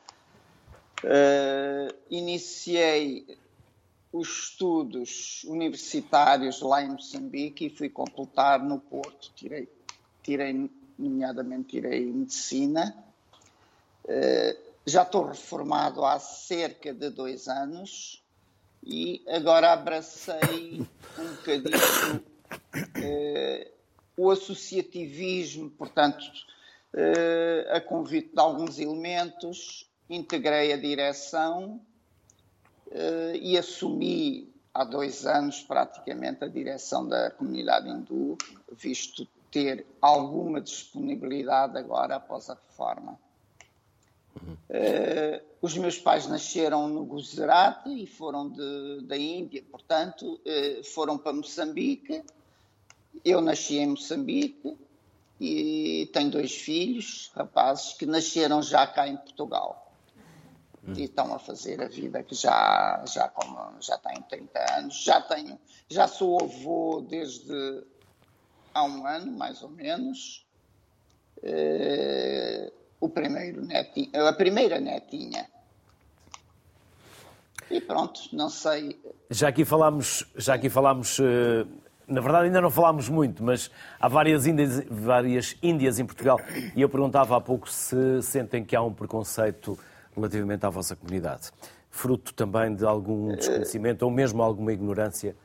Uh, 1.04 1.94
iniciei 2.08 3.38
os 4.10 4.28
estudos 4.28 5.44
universitários 5.44 6.62
lá 6.62 6.82
em 6.82 6.88
Moçambique 6.88 7.66
e 7.66 7.70
fui 7.70 7.90
completar 7.90 8.62
no 8.62 8.78
Porto. 8.78 9.30
Tirei, 9.34 9.68
tirei 10.22 10.70
nomeadamente, 10.98 11.68
tirei 11.68 12.06
medicina. 12.06 12.96
Uh, 14.04 14.65
já 14.86 15.02
estou 15.02 15.26
reformado 15.26 16.04
há 16.04 16.18
cerca 16.20 16.94
de 16.94 17.10
dois 17.10 17.48
anos 17.48 18.24
e 18.84 19.24
agora 19.26 19.72
abracei 19.72 20.86
um 21.18 21.34
bocadinho 21.34 22.24
uh, 22.96 23.76
o 24.16 24.30
associativismo, 24.30 25.70
portanto, 25.70 26.22
uh, 26.94 27.74
a 27.74 27.80
convite 27.80 28.32
de 28.32 28.40
alguns 28.40 28.78
elementos, 28.78 29.90
integrei 30.08 30.72
a 30.72 30.76
direção 30.76 31.80
uh, 32.86 33.34
e 33.34 33.58
assumi 33.58 34.54
há 34.72 34.84
dois 34.84 35.26
anos 35.26 35.62
praticamente 35.62 36.44
a 36.44 36.48
direção 36.48 37.08
da 37.08 37.32
comunidade 37.32 37.88
hindu, 37.88 38.38
visto 38.70 39.26
ter 39.50 39.84
alguma 40.00 40.60
disponibilidade 40.60 41.76
agora 41.76 42.16
após 42.16 42.48
a 42.48 42.54
reforma. 42.54 43.18
Uh, 44.36 45.40
os 45.62 45.76
meus 45.76 45.98
pais 45.98 46.26
nasceram 46.26 46.88
no 46.88 47.04
Gujarat 47.04 47.86
e 47.86 48.06
foram 48.06 48.48
de, 48.48 49.00
da 49.02 49.16
Índia, 49.16 49.64
portanto, 49.70 50.34
uh, 50.34 50.84
foram 50.84 51.16
para 51.18 51.32
Moçambique. 51.32 52.22
Eu 53.24 53.40
nasci 53.40 53.78
em 53.78 53.88
Moçambique 53.88 54.76
e 55.40 56.08
tenho 56.12 56.30
dois 56.30 56.54
filhos, 56.54 57.30
rapazes, 57.34 57.94
que 57.94 58.06
nasceram 58.06 58.62
já 58.62 58.86
cá 58.86 59.08
em 59.08 59.16
Portugal. 59.16 59.92
Hum. 60.86 60.92
E 60.96 61.04
estão 61.04 61.34
a 61.34 61.38
fazer 61.38 61.82
a 61.82 61.88
vida 61.88 62.22
que 62.22 62.34
já, 62.34 63.04
já, 63.06 63.28
como, 63.28 63.80
já 63.80 63.98
têm 63.98 64.22
30 64.22 64.78
anos. 64.78 65.02
Já, 65.02 65.20
tenho, 65.20 65.58
já 65.88 66.06
sou 66.06 66.42
avô 66.42 67.04
desde 67.08 67.84
há 68.72 68.84
um 68.84 69.06
ano, 69.06 69.32
mais 69.32 69.62
ou 69.62 69.70
menos. 69.70 70.46
Uh, 71.38 72.85
o 73.00 73.08
primeiro 73.08 73.64
netinho, 73.64 74.26
a 74.26 74.32
primeira 74.32 74.80
netinha. 74.80 75.46
E 77.70 77.80
pronto, 77.80 78.20
não 78.32 78.48
sei. 78.48 79.00
Já 79.30 79.48
aqui 79.48 79.64
falámos, 79.64 80.24
já 80.36 80.54
aqui 80.54 80.70
falámos, 80.70 81.18
eh, 81.18 81.66
na 82.06 82.20
verdade 82.20 82.46
ainda 82.46 82.60
não 82.60 82.70
falámos 82.70 83.08
muito, 83.08 83.42
mas 83.42 83.70
há 83.98 84.08
várias 84.08 84.46
índias, 84.46 84.84
várias 84.88 85.56
índias 85.62 85.98
em 85.98 86.06
Portugal 86.06 86.38
e 86.76 86.80
eu 86.80 86.88
perguntava 86.88 87.36
há 87.36 87.40
pouco 87.40 87.68
se 87.68 88.22
sentem 88.22 88.64
que 88.64 88.76
há 88.76 88.82
um 88.82 88.92
preconceito 88.92 89.76
relativamente 90.14 90.64
à 90.64 90.70
vossa 90.70 90.94
comunidade, 90.94 91.50
fruto 91.90 92.32
também 92.32 92.74
de 92.74 92.86
algum 92.86 93.34
desconhecimento 93.34 94.04
ou 94.04 94.10
mesmo 94.10 94.42
alguma 94.42 94.72
ignorância 94.72 95.36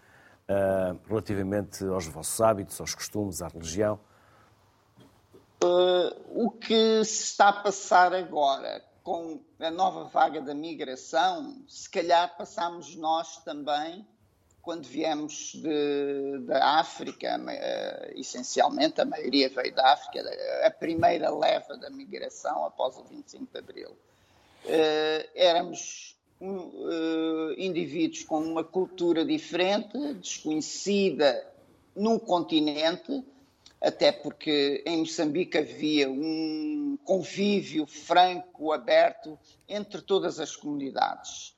uh, 0.48 0.98
relativamente 1.08 1.84
aos 1.86 2.08
vossos 2.08 2.39
hábitos, 2.39 2.79
aos 2.79 2.93
costumes, 2.93 3.41
à 3.41 3.48
religião. 3.48 4.00
Uh, 5.63 6.46
o 6.46 6.50
que 6.50 7.06
se 7.06 7.24
está 7.24 7.50
a 7.50 7.53
passar 7.53 8.13
agora 8.15 8.84
com 9.03 9.39
a 9.60 9.70
nova 9.70 10.06
vaga 10.06 10.41
da 10.41 10.56
migração, 10.56 11.63
se 11.68 11.88
calhar 11.88 12.36
passamos 12.36 12.96
nós 12.96 13.38
também, 13.44 14.03
quando 14.62 14.88
viemos 14.88 15.53
de, 15.53 16.39
da 16.46 16.80
África, 16.80 17.38
uh, 17.38 18.20
essencialmente, 18.20 19.01
a 19.01 19.06
maioria 19.06 19.50
veio 19.50 19.74
da 19.75 19.94
África, 19.94 20.24
a 20.65 20.72
primeira 20.72 21.30
leva 21.30 21.77
da 21.77 21.91
migração 21.91 22.65
após 22.65 22.98
o 22.98 23.03
25 23.03 23.51
de 23.51 23.60
Abril. 23.60 23.89
Uh, 24.65 25.30
éramos 25.36 26.15
um, 26.41 27.53
indivíduos 27.56 28.24
com 28.24 28.39
uma 28.39 28.63
cultura 28.63 29.24
diferente, 29.24 30.13
desconhecida 30.15 31.48
num 31.96 32.18
continente, 32.18 33.24
até 33.81 34.11
porque 34.11 34.83
em 34.85 35.00
Moçambique 35.00 35.57
havia 35.57 36.09
um 36.09 36.97
convívio 37.03 37.88
franco, 37.88 38.71
aberto 38.71 39.39
entre 39.67 40.01
todas 40.01 40.39
as 40.39 40.55
comunidades. 40.55 41.55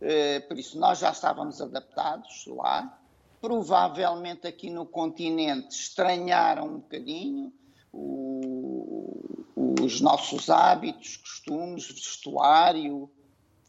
Eh, 0.00 0.40
por 0.40 0.58
isso, 0.58 0.78
nós 0.78 1.00
já 1.00 1.10
estávamos 1.10 1.60
adaptados 1.60 2.46
lá. 2.46 2.98
Provavelmente 3.40 4.46
aqui 4.46 4.70
no 4.70 4.86
continente 4.86 5.74
estranharam 5.74 6.66
um 6.66 6.78
bocadinho 6.78 7.52
os 9.84 10.00
nossos 10.00 10.48
hábitos, 10.48 11.18
costumes, 11.18 11.86
vestuário, 11.86 13.10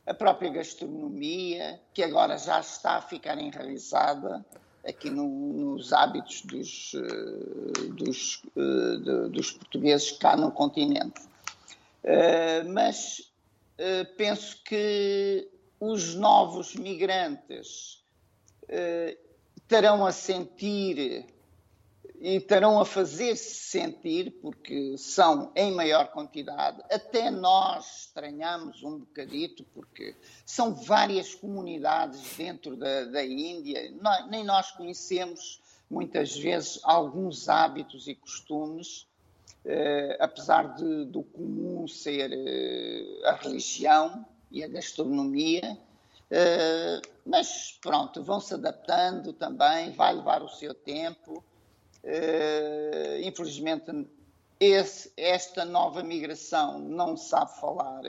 a 0.05 0.13
própria 0.13 0.49
gastronomia, 0.49 1.81
que 1.93 2.01
agora 2.01 2.37
já 2.37 2.59
está 2.59 2.97
a 2.97 3.01
ficar 3.01 3.37
enraizada 3.37 4.45
aqui 4.87 5.09
no, 5.09 5.27
nos 5.27 5.91
hábitos 5.91 6.41
dos, 6.43 6.93
eh, 6.95 7.87
dos, 7.89 8.43
eh, 8.55 9.29
dos, 9.29 9.51
portugueses 9.51 10.11
cá 10.11 10.35
no 10.35 10.51
continente. 10.51 11.21
Eh, 12.03 12.63
mas 12.63 13.31
penso 14.15 14.63
que 14.63 15.49
os 15.81 16.15
novos 16.15 16.75
migrantes 16.75 18.01
terão 19.67 20.05
a 20.05 20.13
sentir 20.13 21.25
e 22.19 22.37
estarão 22.37 22.79
a 22.79 22.85
fazer-se 22.85 23.55
sentir, 23.55 24.31
porque 24.41 24.97
são 24.97 25.51
em 25.55 25.71
maior 25.71 26.07
quantidade. 26.07 26.81
Até 26.89 27.29
nós 27.29 28.07
estranhamos 28.07 28.83
um 28.83 28.99
bocadito, 28.99 29.63
porque 29.73 30.15
são 30.45 30.73
várias 30.73 31.35
comunidades 31.35 32.35
dentro 32.35 32.75
da, 32.75 33.05
da 33.05 33.25
Índia, 33.25 33.91
nós, 34.01 34.27
nem 34.29 34.43
nós 34.43 34.71
conhecemos 34.71 35.61
muitas 35.89 36.35
vezes 36.35 36.79
alguns 36.83 37.47
hábitos 37.47 38.07
e 38.07 38.15
costumes, 38.15 39.07
eh, 39.63 40.17
apesar 40.19 40.75
de, 40.75 41.05
do 41.05 41.23
comum 41.23 41.87
ser 41.87 42.31
eh, 42.31 43.27
a 43.27 43.33
religião 43.33 44.25
e 44.51 44.63
a 44.63 44.67
gastronomia. 44.67 45.77
Eh, 46.29 47.01
mas 47.25 47.77
pronto, 47.81 48.23
vão 48.23 48.39
se 48.39 48.53
adaptando 48.53 49.33
também, 49.33 49.91
vai 49.91 50.13
levar 50.13 50.41
o 50.43 50.49
seu 50.49 50.73
tempo. 50.73 51.43
Uh, 52.05 53.19
infelizmente, 53.23 54.07
esse, 54.59 55.11
esta 55.17 55.65
nova 55.65 56.03
migração 56.03 56.77
não 56.77 57.17
sabe 57.17 57.59
falar, 57.59 58.01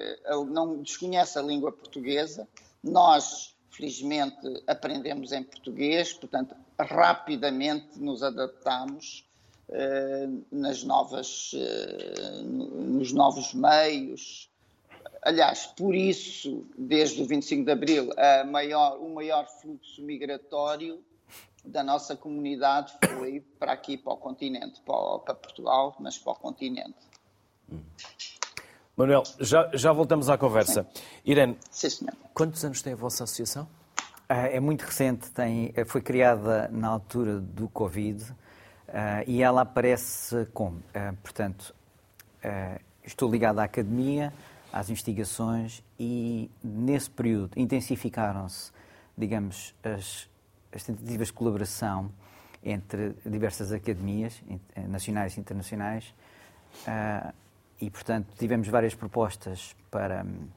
não 0.49 0.83
desconhece 0.83 1.39
a 1.39 1.43
língua 1.43 1.73
portuguesa. 1.73 2.47
Nós, 2.85 3.57
felizmente, 3.71 4.63
aprendemos 4.67 5.33
em 5.33 5.43
português, 5.43 6.13
portanto, 6.13 6.55
rapidamente 6.79 7.99
nos 7.99 8.23
adaptamos 8.23 9.27
uh, 9.71 10.45
nas 10.53 10.85
novas, 10.85 11.55
uh, 11.55 12.43
nos 12.45 13.13
novos 13.13 13.55
meios. 13.55 14.51
Aliás, 15.23 15.67
por 15.67 15.95
isso, 15.95 16.67
desde 16.77 17.23
o 17.23 17.27
25 17.27 17.65
de 17.65 17.73
Abril, 17.73 18.11
maior, 18.49 18.99
o 19.01 19.09
maior 19.09 19.49
fluxo 19.61 20.01
migratório 20.03 21.03
da 21.67 21.83
nossa 21.83 22.17
comunidade 22.17 22.95
foi 23.19 23.41
para 23.59 23.73
aqui, 23.73 23.97
para 23.97 24.13
o 24.13 24.17
continente, 24.17 24.81
para, 24.83 25.19
para 25.19 25.35
Portugal, 25.35 25.97
mas 25.99 26.19
para 26.19 26.33
o 26.33 26.37
continente. 26.37 26.97
Manuel, 28.97 29.25
já, 29.41 29.71
já 29.75 29.93
voltamos 29.93 30.31
à 30.31 30.39
conversa. 30.39 30.87
Sim. 30.95 31.03
Irene, 31.25 31.59
Sim, 31.71 32.07
quantos 32.33 32.65
anos 32.65 32.81
tem 32.81 32.95
a 32.95 32.97
vossa 32.97 33.25
associação? 33.25 33.69
Ah, 34.29 34.47
é 34.47 34.59
muito 34.59 34.83
recente, 34.83 35.31
tem, 35.31 35.73
foi 35.87 36.01
criada 36.01 36.69
na 36.73 36.89
altura 36.89 37.39
do 37.39 37.69
Covid 37.69 38.23
uh, 38.23 38.35
e 39.27 39.43
ela 39.43 39.61
aparece 39.61 40.47
como? 40.53 40.79
Uh, 40.79 41.17
portanto, 41.23 41.75
estou 43.05 43.31
ligado 43.31 43.59
à 43.59 43.65
academia, 43.65 44.33
às 44.73 44.89
investigações 44.89 45.83
e 45.99 46.51
nesse 46.63 47.11
período 47.11 47.51
intensificaram-se, 47.57 48.71
digamos, 49.19 49.75
as, 49.83 50.29
as 50.77 50.85
tentativas 50.85 51.29
de 51.29 51.33
colaboração 51.33 52.13
entre 52.63 53.15
diversas 53.25 53.73
academias 53.73 54.43
eh, 54.75 54.87
nacionais 54.87 55.37
e 55.37 55.41
internacionais 55.41 56.15
uh, 56.87 57.33
e, 57.81 57.91
portanto, 57.91 58.29
tivemos 58.39 58.69
várias 58.69 58.95
propostas 58.95 59.75
para 59.91 60.25
um, 60.25 60.49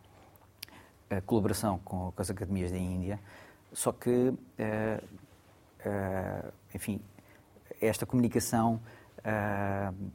a 1.09 1.21
colaboração 1.21 1.79
com, 1.79 2.11
com, 2.11 2.21
as 2.21 2.29
academias 2.29 2.71
da 2.71 2.77
Índia, 2.77 3.19
só 3.71 3.91
que, 3.91 4.09
uh, 4.09 4.35
uh, 5.85 6.53
enfim, 6.73 6.99
esta 7.81 8.05
comunicação, 8.05 8.81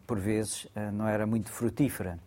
por 0.07 0.19
vezes, 0.19 0.67
não 0.93 1.07
era 1.07 1.27
muito 1.27 1.51
frutífera, 1.51 2.19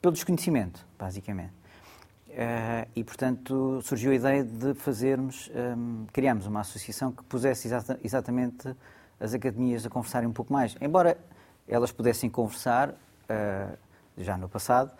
pelo 0.00 0.12
desconhecimento, 0.12 0.84
basicamente. 0.98 1.61
Uh, 2.32 2.88
e, 2.96 3.04
portanto, 3.04 3.80
surgiu 3.82 4.10
a 4.10 4.14
ideia 4.14 4.42
de 4.42 4.72
fazermos, 4.72 5.50
um, 5.54 6.06
criarmos 6.10 6.46
uma 6.46 6.60
associação 6.60 7.12
que 7.12 7.22
pusesse 7.24 7.68
exata, 7.68 8.00
exatamente 8.02 8.74
as 9.20 9.34
academias 9.34 9.84
a 9.84 9.90
conversarem 9.90 10.26
um 10.26 10.32
pouco 10.32 10.50
mais. 10.50 10.74
Embora 10.80 11.18
elas 11.68 11.92
pudessem 11.92 12.30
conversar 12.30 12.88
uh, 12.88 13.76
já 14.16 14.38
no 14.38 14.48
passado, 14.48 14.92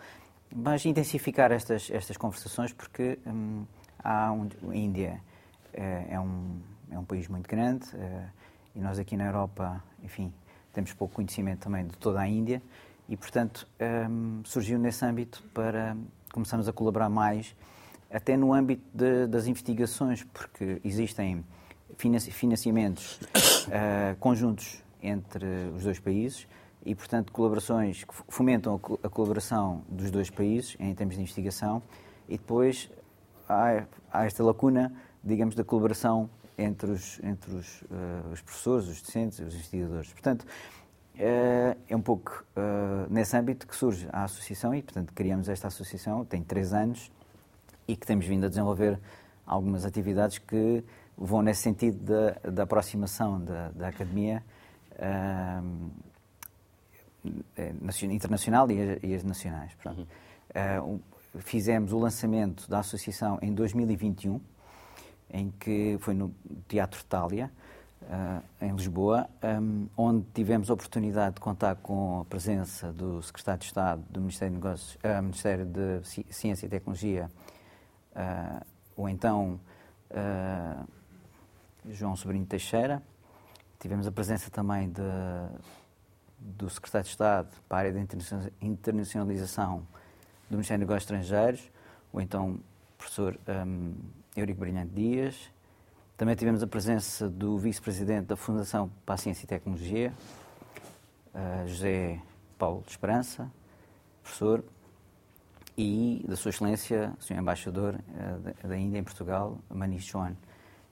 mas 0.55 0.85
intensificar 0.85 1.51
estas, 1.51 1.89
estas 1.89 2.17
conversações 2.17 2.71
porque 2.71 3.17
um, 3.25 3.65
há 4.03 4.31
um, 4.31 4.47
a 4.69 4.75
Índia 4.75 5.19
uh, 5.73 6.13
é, 6.13 6.19
um, 6.19 6.61
é 6.91 6.99
um 6.99 7.03
país 7.03 7.27
muito 7.27 7.49
grande 7.49 7.87
e 8.75 8.79
nós 8.79 8.99
aqui 8.99 9.17
na 9.17 9.25
Europa, 9.25 9.83
enfim, 10.03 10.31
temos 10.71 10.93
pouco 10.93 11.15
conhecimento 11.15 11.61
também 11.61 11.87
de 11.87 11.97
toda 11.97 12.19
a 12.19 12.27
Índia 12.27 12.61
e, 13.09 13.17
portanto, 13.17 13.67
um, 14.09 14.41
surgiu 14.45 14.77
nesse 14.77 15.03
âmbito 15.03 15.43
para 15.53 15.97
começamos 16.33 16.67
a 16.67 16.73
colaborar 16.73 17.09
mais, 17.09 17.55
até 18.11 18.35
no 18.35 18.53
âmbito 18.53 18.83
de, 18.93 19.27
das 19.27 19.47
investigações, 19.47 20.23
porque 20.23 20.81
existem 20.83 21.45
financiamentos 21.97 23.19
uh, 23.67 24.15
conjuntos 24.19 24.83
entre 25.01 25.45
os 25.75 25.83
dois 25.83 25.99
países 25.99 26.47
e, 26.85 26.93
portanto, 26.95 27.31
colaborações 27.31 28.03
que 28.03 28.13
fomentam 28.27 28.79
a 29.03 29.09
colaboração 29.09 29.83
dos 29.87 30.11
dois 30.11 30.29
países 30.29 30.75
em 30.79 30.93
termos 30.93 31.15
de 31.15 31.21
investigação 31.21 31.81
e 32.27 32.37
depois 32.37 32.89
há, 33.47 33.85
há 34.11 34.25
esta 34.25 34.43
lacuna, 34.43 34.91
digamos, 35.23 35.55
da 35.55 35.63
colaboração 35.63 36.29
entre 36.57 36.91
os, 36.91 37.19
entre 37.23 37.55
os, 37.55 37.81
uh, 37.83 38.31
os 38.31 38.41
professores, 38.41 38.87
os 38.87 39.01
docentes, 39.01 39.39
os 39.39 39.53
investigadores. 39.53 40.11
Portanto, 40.11 40.45
é, 41.17 41.77
é 41.87 41.95
um 41.95 42.01
pouco 42.01 42.43
uh, 42.57 43.11
nesse 43.11 43.37
âmbito 43.37 43.67
que 43.67 43.75
surge 43.75 44.07
a 44.11 44.23
associação 44.23 44.73
e, 44.73 44.81
portanto, 44.81 45.13
criamos 45.13 45.47
esta 45.47 45.67
associação, 45.67 46.25
tem 46.25 46.43
três 46.43 46.73
anos 46.73 47.11
e 47.87 47.95
que 47.95 48.05
temos 48.05 48.25
vindo 48.25 48.45
a 48.45 48.49
desenvolver 48.49 48.99
algumas 49.45 49.85
atividades 49.85 50.39
que 50.39 50.83
vão 51.17 51.41
nesse 51.41 51.61
sentido 51.61 51.97
da, 52.03 52.49
da 52.49 52.63
aproximação 52.63 53.39
da, 53.39 53.69
da 53.69 53.87
academia 53.89 54.43
uh, 54.93 55.91
internacional 58.11 58.69
e 58.71 58.81
as, 58.81 59.03
e 59.03 59.13
as 59.13 59.23
nacionais. 59.23 59.71
Uhum. 59.85 60.07
Uh, 60.95 61.01
fizemos 61.39 61.93
o 61.93 61.99
lançamento 61.99 62.67
da 62.69 62.79
associação 62.79 63.37
em 63.41 63.53
2021, 63.53 64.39
em 65.31 65.51
que 65.59 65.97
foi 65.99 66.13
no 66.13 66.33
Teatro 66.67 67.03
Tália, 67.05 67.51
Uh, 67.51 67.62
em 68.61 68.71
Lisboa, 68.75 69.29
um, 69.43 69.87
onde 69.97 70.25
tivemos 70.33 70.69
a 70.69 70.73
oportunidade 70.73 71.35
de 71.35 71.41
contar 71.41 71.75
com 71.75 72.21
a 72.21 72.25
presença 72.25 72.91
do 72.91 73.21
Secretário 73.21 73.59
de 73.59 73.65
Estado 73.65 74.03
do 74.09 74.19
Ministério 74.19 74.53
de, 74.53 74.61
Negócios, 74.61 74.95
uh, 74.95 75.21
Ministério 75.21 75.65
de 75.65 76.01
Ciência 76.29 76.65
e 76.65 76.69
Tecnologia, 76.69 77.29
uh, 78.15 78.65
o 78.95 79.09
então 79.09 79.59
João 81.89 82.15
Sobrinho 82.15 82.45
Teixeira. 82.45 83.01
Tivemos 83.79 84.07
a 84.07 84.11
presença 84.11 84.49
também 84.49 84.89
de, 84.89 85.01
do 86.39 86.69
Secretário 86.69 87.05
de 87.05 87.11
Estado 87.11 87.49
para 87.67 87.77
a 87.77 87.79
área 87.79 87.93
da 87.93 87.99
internacionalização 88.61 89.85
do 90.49 90.57
Ministério 90.57 90.79
de 90.79 90.85
Negócios 90.85 91.03
Estrangeiros, 91.03 91.71
o 92.11 92.21
então 92.21 92.59
professor 92.97 93.37
um, 93.67 93.95
Eurico 94.35 94.59
Brilhante 94.59 94.93
Dias, 94.93 95.51
também 96.15 96.35
tivemos 96.35 96.61
a 96.61 96.67
presença 96.67 97.27
do 97.27 97.57
vice-presidente 97.57 98.27
da 98.27 98.35
Fundação 98.35 98.89
para 99.05 99.15
a 99.15 99.17
Ciência 99.17 99.45
e 99.45 99.47
Tecnologia, 99.47 100.13
uh, 101.33 101.67
José 101.67 102.21
Paulo 102.57 102.83
de 102.85 102.91
Esperança, 102.91 103.51
professor, 104.21 104.63
e 105.75 106.23
da 106.27 106.35
Sua 106.35 106.49
Excelência, 106.49 107.11
Sr. 107.19 107.39
Embaixador 107.39 107.95
uh, 107.95 108.67
da 108.67 108.77
Índia 108.77 108.99
em 108.99 109.03
Portugal, 109.03 109.57
Manish 109.69 110.05
Chouan, 110.05 110.35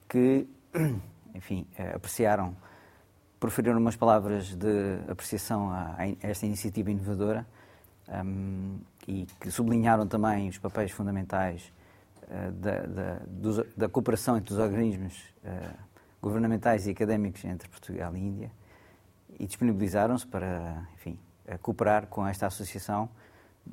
que, 0.08 0.46
enfim, 1.32 1.68
uh, 1.78 1.96
apreciaram, 1.96 2.56
proferiram 3.38 3.78
umas 3.78 3.94
palavras 3.94 4.56
de 4.56 4.98
apreciação 5.08 5.70
a, 5.70 5.96
esta 6.20 6.46
iniciativa 6.46 6.90
inovadora 6.90 7.46
um, 8.08 8.80
e 9.06 9.26
que 9.40 9.52
sublinharam 9.52 10.06
também 10.06 10.48
os 10.48 10.58
papéis 10.58 10.90
fundamentais 10.90 11.72
eh, 12.28 12.50
da, 12.52 12.80
da, 12.86 13.20
da, 13.76 13.88
cooperação 13.88 14.36
entre 14.36 14.54
os 14.54 14.58
organismos 14.60 15.18
uh, 15.44 15.76
governamentais 16.20 16.86
e 16.86 16.90
académicos 16.90 17.44
entre 17.44 17.68
Portugal 17.68 18.14
e 18.16 18.20
Índia 18.20 18.52
e 19.38 19.46
disponibilizaram-se 19.46 20.26
para, 20.26 20.86
enfim, 20.94 21.18
cooperar 21.60 22.06
com 22.06 22.26
esta 22.26 22.46
associação 22.46 23.08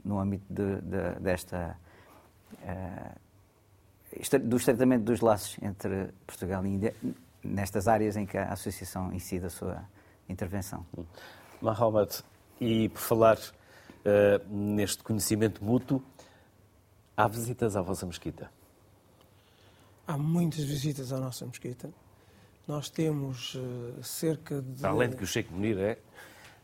no 0.03 0.19
âmbito 0.19 0.45
de, 0.49 0.81
de, 0.81 1.19
desta 1.19 1.77
uh, 2.63 3.29
do 4.41 4.57
estreitamento 4.57 5.03
dos 5.03 5.21
laços 5.21 5.57
entre 5.61 6.09
Portugal 6.25 6.65
e 6.65 6.69
Índia 6.69 6.95
nestas 7.43 7.87
áreas 7.87 8.17
em 8.17 8.25
que 8.25 8.37
a 8.37 8.51
associação 8.51 9.13
incide 9.13 9.45
a 9.45 9.49
sua 9.49 9.83
intervenção. 10.27 10.85
Mohamed, 11.61 12.23
e 12.59 12.89
por 12.89 12.99
falar 12.99 13.37
uh, 13.37 14.53
neste 14.53 15.03
conhecimento 15.03 15.63
mútuo, 15.63 16.03
Há 17.19 17.27
visitas 17.27 17.75
à 17.75 17.81
vossa 17.81 18.05
mesquita? 18.05 18.49
Há 20.07 20.17
muitas 20.17 20.63
visitas 20.63 21.11
à 21.11 21.19
nossa 21.19 21.45
mesquita. 21.45 21.89
Nós 22.65 22.89
temos 22.89 23.55
uh, 23.55 24.01
cerca 24.01 24.61
de. 24.61 24.85
Além 24.85 25.09
de 25.09 25.17
que 25.17 25.23
o 25.25 25.27
Sheikh 25.27 25.51
Munir 25.51 25.77
é 25.79 25.97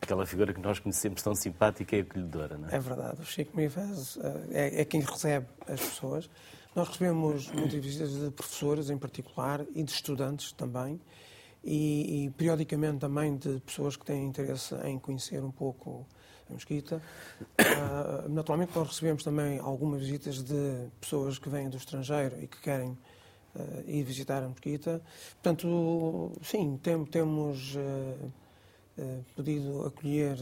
aquela 0.02 0.26
figura 0.26 0.54
que 0.54 0.62
nós 0.62 0.80
conhecemos 0.80 1.22
tão 1.22 1.36
simpática 1.36 1.98
e 1.98 2.00
acolhedora, 2.00 2.58
não 2.58 2.70
é? 2.70 2.76
É 2.76 2.80
verdade. 2.80 3.20
O 3.20 3.26
Sheikh 3.26 3.54
Munir 3.54 3.70
uh, 3.70 4.24
é, 4.50 4.80
é, 4.80 4.86
quem 4.86 5.02
recebe 5.02 5.46
as 5.68 5.82
pessoas. 5.82 6.30
Nós 6.74 6.88
recebemos 6.88 7.52
muitas 7.52 7.84
visitas 7.84 8.18
de 8.18 8.32
professores, 8.32 8.90
em 8.90 8.98
particular, 8.98 9.60
e 9.76 9.84
de 9.84 9.92
estudantes 9.92 10.54
também. 10.54 11.02
E, 11.66 12.28
e 12.28 12.30
periodicamente 12.30 13.00
também 13.00 13.36
de 13.36 13.60
pessoas 13.60 13.98
que 13.98 14.06
têm 14.06 14.24
interesse 14.26 14.74
em 14.86 14.98
conhecer 15.00 15.44
um 15.44 15.52
pouco 15.52 16.08
Mesquita. 16.54 17.02
Uh, 17.42 18.30
naturalmente, 18.30 18.72
nós 18.76 18.88
recebemos 18.90 19.24
também 19.24 19.60
algumas 19.60 20.02
visitas 20.02 20.44
de 20.44 20.88
pessoas 21.00 21.40
que 21.40 21.50
vêm 21.50 21.70
do 21.70 21.78
estrangeiro 21.78 22.36
e 22.42 22.48
que 22.48 22.62
querem 22.62 22.90
uh, 22.90 23.84
ir 23.88 24.04
visitar 24.04 24.44
a 24.44 24.48
Mesquita. 24.48 25.02
Portanto, 25.42 26.32
sim, 26.44 26.80
tem, 26.82 27.04
temos 27.06 27.76
uh, 27.76 29.26
podido 29.36 29.86
acolher 29.86 30.38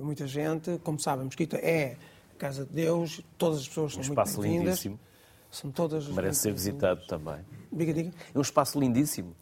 muita 0.00 0.26
gente. 0.26 0.78
Como 0.84 0.98
sabem, 0.98 1.22
a 1.22 1.24
Mesquita 1.24 1.56
é 1.56 1.96
a 2.34 2.38
Casa 2.38 2.64
de 2.64 2.72
Deus, 2.72 3.20
todas 3.36 3.60
as 3.60 3.68
pessoas 3.68 3.96
um 3.96 4.02
são 4.02 4.14
muito 4.14 4.40
bem-vindas. 4.40 4.86
São 5.50 5.70
todas 5.70 6.06
Merece 6.08 6.40
ser 6.40 6.52
visitado 6.52 7.04
também. 7.06 7.40
Diga, 7.72 7.92
diga. 7.92 8.12
É 8.34 8.38
um 8.38 8.42
espaço 8.42 8.78
lindíssimo. 8.78 9.34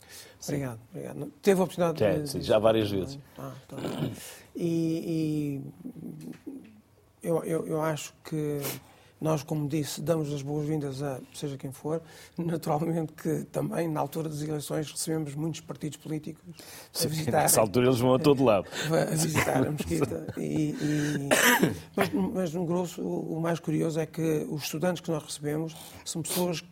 Obrigado, 0.43 0.81
obrigado. 0.91 1.33
Teve 1.43 1.61
a 1.61 1.65
oportunidade 1.65 2.05
é, 2.05 2.19
de... 2.21 2.31
Sim, 2.31 2.41
já 2.41 2.59
várias 2.59 2.91
vezes. 2.91 3.19
Ah, 3.39 3.53
tá. 3.67 3.77
E, 4.57 5.63
e 5.63 6.49
eu, 7.23 7.45
eu, 7.45 7.67
eu 7.67 7.83
acho 7.83 8.15
que 8.25 8.61
nós, 9.21 9.43
como 9.43 9.69
disse, 9.69 10.01
damos 10.01 10.33
as 10.33 10.43
boas-vindas 10.43 11.03
a 11.03 11.21
seja 11.35 11.57
quem 11.57 11.73
for. 11.73 12.01
Naturalmente 12.37 13.13
que 13.13 13.45
também, 13.51 13.89
na 13.89 14.01
altura 14.01 14.29
das 14.29 14.41
eleições, 14.43 14.91
recebemos 14.91 15.35
muitos 15.35 15.61
partidos 15.61 15.99
políticos 15.99 16.43
a 16.95 17.07
visitar. 17.09 17.43
Nessa 17.43 17.61
altura 17.61 17.87
eles 17.87 17.99
vão 17.99 18.15
a 18.15 18.19
todo 18.19 18.45
lado. 18.45 18.69
A 18.89 19.15
visitar 19.15 19.67
a 19.67 19.71
Mesquita. 19.71 20.27
E, 20.37 20.71
e, 20.71 21.29
mas, 21.97 22.11
mas, 22.13 22.55
no 22.55 22.65
grosso, 22.65 23.03
o 23.03 23.41
mais 23.41 23.59
curioso 23.59 23.99
é 23.99 24.07
que 24.07 24.47
os 24.51 24.65
estudantes 24.65 25.01
que 25.01 25.11
nós 25.11 25.23
recebemos 25.23 25.75
são 26.05 26.23
pessoas 26.23 26.63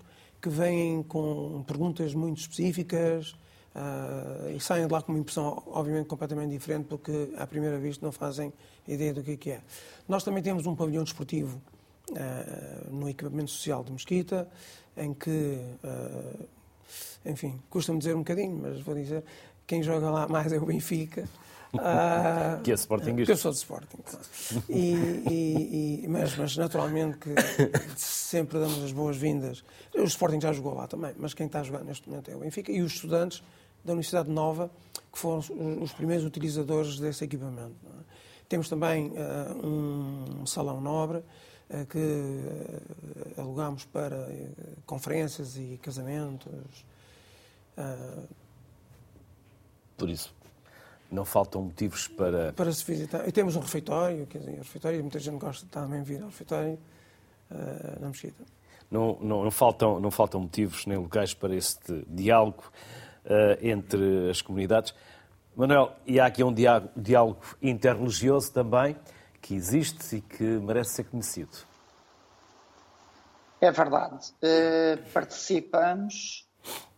que 0.41 0.49
vêm 0.49 1.03
com 1.03 1.65
perguntas 1.67 2.15
muito 2.15 2.41
específicas, 2.41 3.35
Uh, 3.77 4.57
e 4.57 4.59
saem 4.59 4.87
de 4.87 4.93
lá 4.95 5.03
com 5.03 5.13
uma 5.13 5.19
impressão, 5.19 5.63
obviamente, 5.67 6.07
completamente 6.07 6.51
diferente, 6.51 6.87
porque 6.87 7.29
à 7.37 7.47
primeira 7.47 7.79
vista 7.79 8.03
não 8.07 8.11
fazem 8.11 8.51
ideia 8.89 9.13
do 9.13 9.23
que 9.23 9.51
é. 9.51 9.61
Nós 10.09 10.25
também 10.25 10.43
temos 10.43 10.65
um 10.65 10.75
pavilhão 10.75 11.05
desportivo 11.05 11.61
no 12.91 13.09
equipamento 13.09 13.51
social 13.51 13.83
de 13.83 13.93
Mesquita, 13.93 14.49
em 14.97 15.13
que, 15.13 15.59
uh, 15.85 16.49
enfim, 17.25 17.61
custa-me 17.69 17.99
dizer 17.99 18.15
um 18.15 18.21
bocadinho, 18.21 18.59
mas 18.63 18.81
vou 18.81 18.95
dizer, 18.95 19.23
quem 19.67 19.83
joga 19.83 20.11
lá 20.11 20.27
mais 20.27 20.53
é 20.53 20.59
o 20.59 20.65
Benfica. 20.65 21.29
Uh, 21.75 22.63
que 22.65 22.71
é 22.71 22.75
Sporting. 22.75 23.17
Que 23.17 23.33
eu 23.33 23.37
sou 23.37 23.51
de 23.51 23.59
Sporting. 23.59 23.99
E, 24.69 24.95
e, 25.29 26.05
e, 26.05 26.09
mas, 26.09 26.37
mas, 26.37 26.57
naturalmente 26.57 27.19
que 27.19 27.35
sempre 27.97 28.59
damos 28.59 28.83
as 28.83 28.93
boas-vindas. 28.93 29.63
O 29.95 30.05
Sporting 30.05 30.41
já 30.41 30.53
jogou 30.53 30.75
lá 30.75 30.87
também, 30.87 31.13
mas 31.19 31.35
quem 31.35 31.47
está 31.47 31.61
a 31.61 31.63
jogar 31.63 31.85
neste 31.85 32.09
momento 32.09 32.31
é 32.31 32.37
o 32.37 32.39
Benfica 32.39 32.73
e 32.73 32.81
os 32.81 32.95
estudantes 32.95 33.43
da 33.85 33.93
Universidade 33.93 34.31
Nova, 34.31 34.71
que 35.13 35.19
foram 35.19 35.39
os 35.81 35.93
primeiros 35.93 36.25
utilizadores 36.25 36.99
desse 36.99 37.25
equipamento. 37.25 37.77
É? 37.85 38.05
Temos 38.49 38.69
também 38.69 39.09
uh, 39.11 39.67
um 39.67 40.47
salão 40.47 40.81
nobre 40.81 41.23
que 41.89 41.99
uh, 41.99 43.41
alugamos 43.41 43.85
para 43.85 44.29
conferências 44.85 45.57
e 45.57 45.79
casamentos. 45.83 46.85
Por 49.97 50.09
isso, 50.09 50.35
não 51.11 51.25
faltam 51.25 51.63
motivos 51.63 52.09
para... 52.09 52.53
Para 52.53 52.73
se 52.73 52.85
visitar. 52.85 53.29
E 53.29 53.33
temos 53.33 53.57
um 53.57 53.61
refeitório, 53.61 54.27
quer 54.27 54.39
dizer, 54.39 54.53
um 54.53 54.59
refeitório, 54.59 55.01
muita 55.01 55.19
gente 55.19 55.39
gosta 55.39 55.65
de 55.65 55.71
também 55.71 56.03
vir 56.03 56.23
ao 56.23 56.29
refeitório 56.29 56.79
na 58.01 58.09
Mesquita. 58.09 58.45
Não, 58.91 59.19
não, 59.21 59.45
não, 59.45 59.51
faltam, 59.51 60.01
não 60.01 60.11
faltam 60.11 60.41
motivos 60.41 60.87
nem 60.87 60.97
locais 60.97 61.35
para 61.35 61.55
este 61.55 62.05
diálogo 62.09 62.63
uh, 63.25 63.59
entre 63.61 64.31
as 64.31 64.41
comunidades. 64.41 64.95
Manuel, 65.57 65.97
e 66.07 66.21
há 66.21 66.27
aqui 66.27 66.45
um 66.45 66.53
diálogo, 66.53 66.91
diálogo 66.97 67.41
interreligioso 67.61 68.53
também, 68.53 68.97
que 69.47 69.55
existe 69.55 70.17
e 70.17 70.21
que 70.21 70.43
merece 70.43 70.95
ser 70.95 71.05
conhecido. 71.05 71.57
É 73.61 73.71
verdade. 73.71 74.33
Uh, 74.43 74.99
participamos 75.13 76.45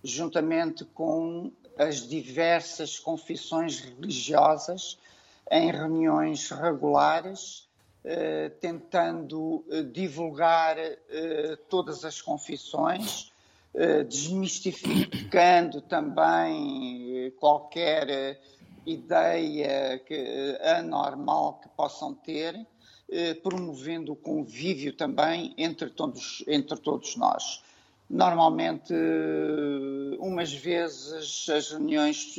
juntamente 0.02 0.86
com 0.86 1.52
as 1.76 2.08
diversas 2.08 2.98
confissões 2.98 3.80
religiosas 3.80 4.98
em 5.50 5.70
reuniões 5.70 6.48
regulares, 6.48 7.68
uh, 8.02 8.48
tentando 8.60 9.62
uh, 9.68 9.84
divulgar 9.84 10.76
todas 11.68 12.04
as 12.04 12.22
confissões 12.22 13.30
desmistificando 14.08 15.82
também 15.82 17.30
qualquer 17.38 18.40
ideia 18.90 19.98
que, 19.98 20.58
anormal 20.62 21.60
que 21.60 21.68
possam 21.70 22.14
ter, 22.14 22.66
promovendo 23.42 24.12
o 24.12 24.16
convívio 24.16 24.92
também 24.92 25.54
entre 25.56 25.90
todos, 25.90 26.44
entre 26.46 26.78
todos 26.78 27.16
nós. 27.16 27.62
Normalmente, 28.10 28.94
umas 30.18 30.52
vezes 30.52 31.46
as 31.48 31.70
reuniões 31.70 32.34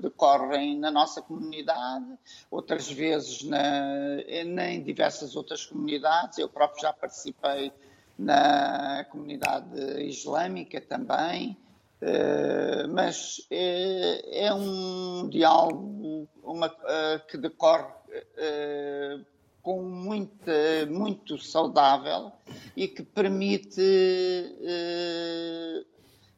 decorrem 0.00 0.78
na 0.78 0.90
nossa 0.90 1.20
comunidade, 1.20 2.06
outras 2.50 2.90
vezes 2.90 3.42
na, 3.42 4.22
em 4.26 4.82
diversas 4.82 5.36
outras 5.36 5.66
comunidades. 5.66 6.38
Eu 6.38 6.48
próprio 6.48 6.80
já 6.80 6.92
participei 6.92 7.70
na 8.18 9.04
comunidade 9.10 9.78
islâmica 10.04 10.80
também, 10.80 11.56
eh, 12.00 12.86
mas 12.86 13.46
é, 13.50 14.46
é 14.46 14.54
um 14.54 15.28
diálogo 15.28 16.28
uma, 16.42 16.74
eh, 16.84 17.20
que 17.28 17.36
decorre 17.36 17.92
eh, 18.36 19.18
com 19.62 19.82
muita, 19.82 20.86
muito 20.88 21.36
saudável 21.38 22.32
e 22.76 22.86
que 22.86 23.02
permite 23.02 23.82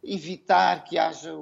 evitar 0.03 0.85
que 0.85 0.99
haja, 0.99 1.33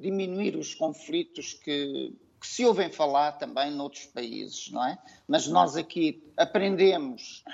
diminuir 0.00 0.56
os 0.56 0.74
conflitos 0.74 1.52
que, 1.52 2.12
que 2.40 2.46
se 2.46 2.64
ouvem 2.64 2.90
falar 2.90 3.32
também 3.32 3.70
noutros 3.70 4.06
países, 4.06 4.70
não 4.70 4.84
é? 4.84 4.98
Mas 5.28 5.46
nós 5.46 5.76
aqui 5.76 6.22
aprendemos 6.36 7.44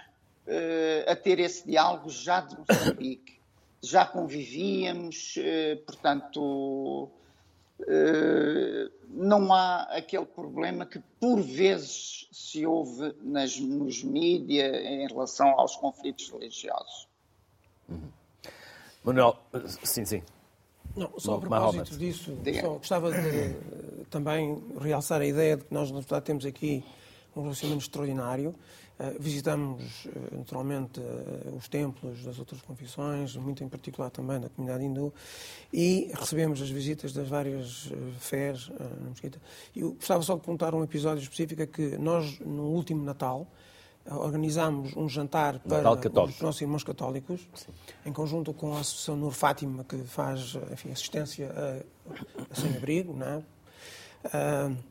uh, 0.47 1.11
a 1.11 1.17
ter 1.17 1.39
esse 1.39 1.67
diálogo 1.67 2.09
já 2.09 2.41
de 2.41 2.57
Moçambique. 2.57 3.40
Já 3.83 4.05
convivíamos, 4.05 5.37
uh, 5.37 5.77
portanto, 5.85 7.11
uh, 7.81 8.91
não 9.09 9.53
há 9.53 9.83
aquele 9.85 10.27
problema 10.27 10.85
que 10.87 11.01
por 11.19 11.41
vezes 11.41 12.29
se 12.31 12.67
ouve 12.67 13.15
nas, 13.23 13.59
nos 13.59 14.03
mídias 14.03 14.75
em 14.85 15.07
relação 15.07 15.49
aos 15.59 15.77
conflitos 15.77 16.29
religiosos. 16.31 17.09
Uhum. 17.89 18.09
Manuel, 19.03 19.39
sim, 19.83 20.05
sim. 20.05 20.23
Não, 20.97 21.13
só 21.19 21.37
a 21.37 21.41
propósito 21.41 21.97
disso, 21.97 22.37
só 22.61 22.69
gostava 22.75 23.13
de 23.13 24.05
também 24.11 24.63
realçar 24.81 25.21
a 25.21 25.27
ideia 25.27 25.57
de 25.57 25.65
que 25.65 25.73
nós, 25.73 25.91
na 25.91 26.01
verdade, 26.01 26.25
temos 26.25 26.45
aqui 26.45 26.85
um 27.35 27.43
relacionamento 27.43 27.85
extraordinário. 27.85 28.55
Eh, 29.01 29.17
visitamos, 29.19 30.07
eh, 30.07 30.37
naturalmente, 30.37 31.01
eh, 31.01 31.57
os 31.57 31.69
templos 31.69 32.23
das 32.23 32.39
outras 32.39 32.61
confissões, 32.61 33.35
muito 33.35 33.65
em 33.65 33.69
particular 33.69 34.11
também 34.11 34.39
da 34.39 34.51
comunidade 34.51 34.85
hindu, 34.85 35.11
e 35.73 36.11
recebemos 36.15 36.61
as 36.61 36.69
visitas 36.69 37.11
das 37.15 37.27
várias 37.27 37.91
fés 38.19 38.69
na 38.69 39.09
Mesquita. 39.09 39.41
E 39.75 39.81
gostava 39.81 40.23
só 40.23 40.35
de 40.35 40.43
contar 40.43 40.75
um 40.75 40.85
episódio 40.85 41.23
específico, 41.23 41.63
é 41.63 41.67
que 41.67 41.97
nós, 41.97 42.39
no 42.41 42.65
último 42.65 43.03
Natal, 43.03 43.47
organizámos 44.05 44.95
um 44.95 45.09
jantar 45.09 45.61
para 45.61 45.91
os 46.25 46.41
nossos 46.41 46.61
irmãos 46.61 46.85
católicos, 46.85 47.49
Sim. 47.55 47.73
em 48.05 48.13
conjunto 48.13 48.53
com 48.53 48.75
a 48.75 48.81
Associação 48.81 49.17
Nur 49.17 49.33
Fátima, 49.33 49.85
que 49.85 49.97
faz 50.05 50.59
enfim, 50.73 50.91
assistência 50.91 51.51
a, 51.51 52.13
a 52.51 52.55
sem-abrigo, 52.55 53.15
não 53.15 53.27
é? 53.27 53.43
Uh, 54.25 54.90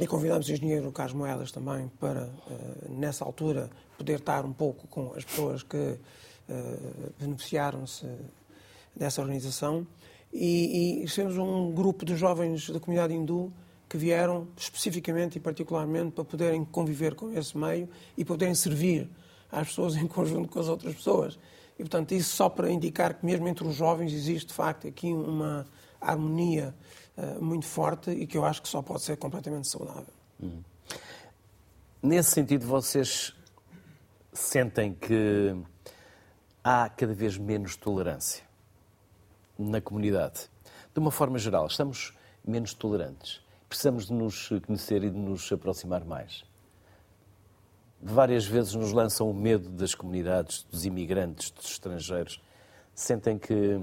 e 0.00 0.06
convidámos 0.06 0.48
o 0.48 0.52
engenheiro 0.52 0.90
Carlos 0.90 1.14
Moedas 1.14 1.52
também 1.52 1.90
para, 2.00 2.30
eh, 2.50 2.88
nessa 2.88 3.24
altura, 3.24 3.68
poder 3.98 4.18
estar 4.18 4.44
um 4.44 4.52
pouco 4.52 4.86
com 4.88 5.12
as 5.14 5.24
pessoas 5.24 5.62
que 5.62 5.76
uh, 5.76 7.12
beneficiaram-se 7.20 8.06
dessa 8.96 9.20
organização. 9.20 9.86
E, 10.32 11.02
e 11.02 11.06
temos 11.06 11.36
um 11.36 11.70
grupo 11.72 12.04
de 12.06 12.16
jovens 12.16 12.70
da 12.70 12.80
comunidade 12.80 13.12
hindu 13.12 13.52
que 13.88 13.98
vieram 13.98 14.48
especificamente 14.56 15.36
e 15.36 15.40
particularmente 15.40 16.12
para 16.12 16.24
poderem 16.24 16.64
conviver 16.64 17.14
com 17.14 17.30
esse 17.30 17.56
meio 17.56 17.86
e 18.16 18.24
poderem 18.24 18.54
servir 18.54 19.10
às 19.50 19.68
pessoas 19.68 19.94
em 19.96 20.06
conjunto 20.06 20.48
com 20.48 20.58
as 20.58 20.68
outras 20.68 20.94
pessoas. 20.94 21.38
E, 21.78 21.82
portanto, 21.82 22.12
isso 22.12 22.34
só 22.34 22.48
para 22.48 22.70
indicar 22.70 23.14
que 23.14 23.26
mesmo 23.26 23.46
entre 23.46 23.66
os 23.66 23.74
jovens 23.74 24.12
existe, 24.12 24.48
de 24.48 24.54
facto, 24.54 24.88
aqui 24.88 25.12
uma 25.12 25.66
harmonia 26.00 26.74
eh, 26.74 26.91
muito 27.40 27.66
forte 27.66 28.10
e 28.10 28.26
que 28.26 28.36
eu 28.36 28.44
acho 28.44 28.62
que 28.62 28.68
só 28.68 28.82
pode 28.82 29.02
ser 29.02 29.16
completamente 29.16 29.68
saudável. 29.68 30.12
Hum. 30.42 30.62
Nesse 32.02 32.32
sentido, 32.32 32.66
vocês 32.66 33.32
sentem 34.32 34.94
que 34.94 35.54
há 36.64 36.88
cada 36.88 37.14
vez 37.14 37.36
menos 37.36 37.76
tolerância 37.76 38.44
na 39.58 39.80
comunidade? 39.80 40.50
De 40.92 40.98
uma 40.98 41.10
forma 41.10 41.38
geral, 41.38 41.66
estamos 41.66 42.12
menos 42.44 42.74
tolerantes? 42.74 43.40
Precisamos 43.68 44.06
de 44.06 44.12
nos 44.12 44.48
conhecer 44.66 45.04
e 45.04 45.10
de 45.10 45.16
nos 45.16 45.50
aproximar 45.52 46.04
mais? 46.04 46.44
Várias 48.02 48.44
vezes 48.46 48.74
nos 48.74 48.92
lançam 48.92 49.30
o 49.30 49.34
medo 49.34 49.70
das 49.70 49.94
comunidades, 49.94 50.64
dos 50.64 50.84
imigrantes, 50.84 51.50
dos 51.50 51.70
estrangeiros. 51.70 52.42
Sentem 52.94 53.38
que 53.38 53.80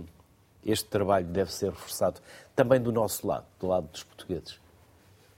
este 0.66 0.86
trabalho 0.86 1.26
deve 1.26 1.52
ser 1.52 1.70
reforçado 1.70 2.20
também 2.56 2.80
do 2.82 2.92
nosso 2.92 3.26
lado, 3.26 3.46
do 3.60 3.68
lado 3.68 3.88
dos 3.88 4.04
portugueses. 4.04 4.60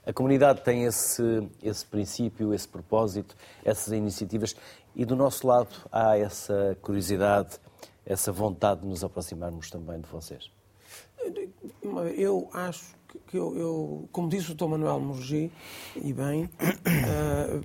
A 0.04 0.12
comunidade 0.12 0.62
tem 0.62 0.84
esse, 0.84 1.48
esse 1.62 1.86
princípio, 1.86 2.52
esse 2.52 2.66
propósito, 2.66 3.36
essas 3.64 3.92
iniciativas 3.92 4.56
E 4.94 5.04
do 5.04 5.16
nosso 5.16 5.46
lado 5.46 5.70
há 5.90 6.18
essa 6.18 6.76
curiosidade, 6.82 7.58
essa 8.04 8.30
vontade 8.30 8.80
de 8.82 8.86
nos 8.86 9.02
aproximarmos 9.02 9.70
também 9.70 10.00
de 10.00 10.08
vocês? 10.08 10.50
Eu 12.14 12.50
acho 12.52 12.94
que 13.26 13.36
eu, 13.36 13.56
eu, 13.56 14.08
como 14.12 14.28
disse 14.28 14.52
o 14.52 14.54
Dr. 14.54 14.66
Manuel 14.66 15.00
Morgi, 15.00 15.50
e 15.96 16.12
bem, 16.12 16.44
uh, 16.44 16.50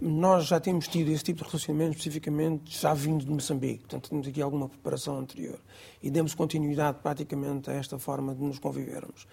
nós 0.01 0.45
já 0.45 0.59
temos 0.59 0.87
tido 0.87 1.11
esse 1.11 1.23
tipo 1.23 1.43
de 1.43 1.49
relacionamento 1.49 1.97
especificamente 1.97 2.79
já 2.79 2.93
vindo 2.93 3.25
de 3.25 3.31
Moçambique, 3.31 3.79
portanto 3.79 4.09
temos 4.09 4.27
aqui 4.27 4.41
alguma 4.41 4.69
preparação 4.69 5.17
anterior 5.17 5.59
e 6.01 6.09
demos 6.09 6.33
continuidade 6.33 6.99
praticamente 7.01 7.69
a 7.69 7.73
esta 7.73 7.97
forma 7.97 8.33
de 8.33 8.41
nos 8.41 8.59
convivermos. 8.59 9.27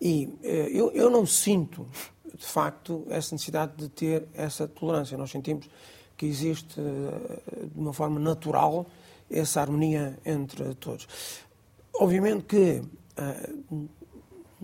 E 0.00 0.26
uh, 0.26 0.46
eu, 0.46 0.90
eu 0.92 1.10
não 1.10 1.26
sinto, 1.26 1.86
de 2.34 2.44
facto, 2.44 3.06
essa 3.10 3.34
necessidade 3.34 3.72
de 3.76 3.88
ter 3.88 4.28
essa 4.34 4.66
tolerância. 4.66 5.16
Nós 5.16 5.30
sentimos 5.30 5.68
que 6.16 6.26
existe, 6.26 6.80
uh, 6.80 7.68
de 7.68 7.78
uma 7.78 7.92
forma 7.92 8.18
natural, 8.18 8.86
essa 9.30 9.60
harmonia 9.60 10.18
entre 10.24 10.74
todos. 10.74 11.06
Obviamente 11.94 12.44
que 12.44 12.82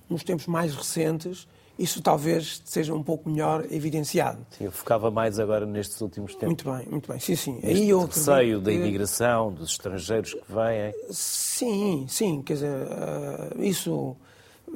nos 0.08 0.22
tempos 0.22 0.46
mais 0.46 0.74
recentes, 0.74 1.46
isso 1.78 2.00
talvez 2.00 2.62
seja 2.64 2.94
um 2.94 3.02
pouco 3.02 3.28
melhor 3.28 3.66
evidenciado. 3.70 4.38
Sim, 4.50 4.64
eu 4.64 4.72
focava 4.72 5.10
mais 5.10 5.38
agora 5.38 5.66
nestes 5.66 6.00
últimos 6.00 6.32
tempos. 6.32 6.46
Muito 6.46 6.70
bem, 6.70 6.88
muito 6.90 7.10
bem. 7.10 7.20
Sim, 7.20 7.36
sim. 7.36 7.52
Neste 7.54 7.68
Aí 7.68 7.88
eu 7.90 8.04
receio 8.04 8.60
da 8.60 8.72
imigração, 8.72 9.52
dos 9.52 9.72
estrangeiros 9.72 10.32
que 10.32 10.44
vêm. 10.48 10.94
Sim, 11.10 12.06
sim. 12.08 12.42
Quer 12.42 12.54
dizer, 12.54 12.72
uh, 12.72 13.62
isso... 13.62 14.16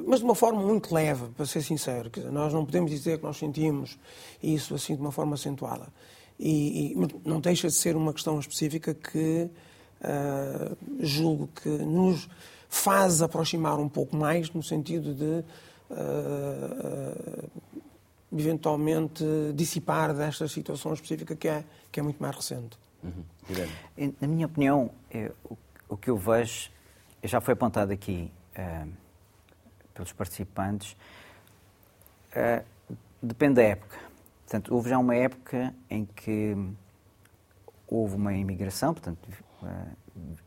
Mas 0.05 0.19
de 0.19 0.25
uma 0.25 0.35
forma 0.35 0.61
muito 0.61 0.93
leve, 0.93 1.25
para 1.35 1.45
ser 1.45 1.61
sincero. 1.63 2.09
Quer 2.09 2.21
dizer, 2.21 2.31
nós 2.31 2.53
não 2.53 2.63
podemos 2.63 2.91
dizer 2.91 3.17
que 3.17 3.23
nós 3.23 3.37
sentimos 3.37 3.97
isso 4.41 4.75
assim 4.75 4.95
de 4.95 5.01
uma 5.01 5.11
forma 5.11 5.33
acentuada. 5.33 5.87
E, 6.39 6.93
e 6.93 7.07
não 7.25 7.39
deixa 7.39 7.67
de 7.67 7.73
ser 7.73 7.95
uma 7.95 8.13
questão 8.13 8.39
específica 8.39 8.93
que 8.93 9.49
uh, 10.01 10.77
julgo 10.99 11.49
que 11.61 11.69
nos 11.69 12.29
faz 12.71 13.21
aproximar 13.21 13.77
um 13.79 13.89
pouco 13.89 14.15
mais, 14.15 14.49
no 14.49 14.63
sentido 14.63 15.13
de 15.13 15.43
uh, 15.91 17.49
eventualmente 18.31 19.25
dissipar 19.53 20.15
desta 20.15 20.47
situação 20.47 20.93
específica 20.93 21.35
que 21.35 21.49
é, 21.49 21.65
que 21.91 21.99
é 21.99 22.03
muito 22.03 22.23
mais 22.23 22.33
recente. 22.33 22.79
Uhum. 23.03 23.25
Na 24.21 24.27
minha 24.27 24.45
opinião, 24.45 24.89
é, 25.11 25.29
o, 25.43 25.57
o, 25.89 25.97
que 25.97 26.09
eu 26.09 26.17
vejo, 26.17 26.71
já 27.21 27.41
foi 27.41 27.55
apontado 27.55 27.91
aqui 27.91 28.31
uh, 28.57 28.89
pelos 29.93 30.13
participantes, 30.13 30.95
uh, 32.31 32.63
depende 33.21 33.55
da 33.55 33.63
época. 33.63 33.99
Portanto, 34.45 34.73
houve 34.73 34.89
já 34.89 34.97
uma 34.97 35.15
época 35.15 35.75
em 35.89 36.05
que 36.05 36.55
houve 37.85 38.15
uma 38.15 38.33
imigração, 38.33 38.93
portanto, 38.93 39.19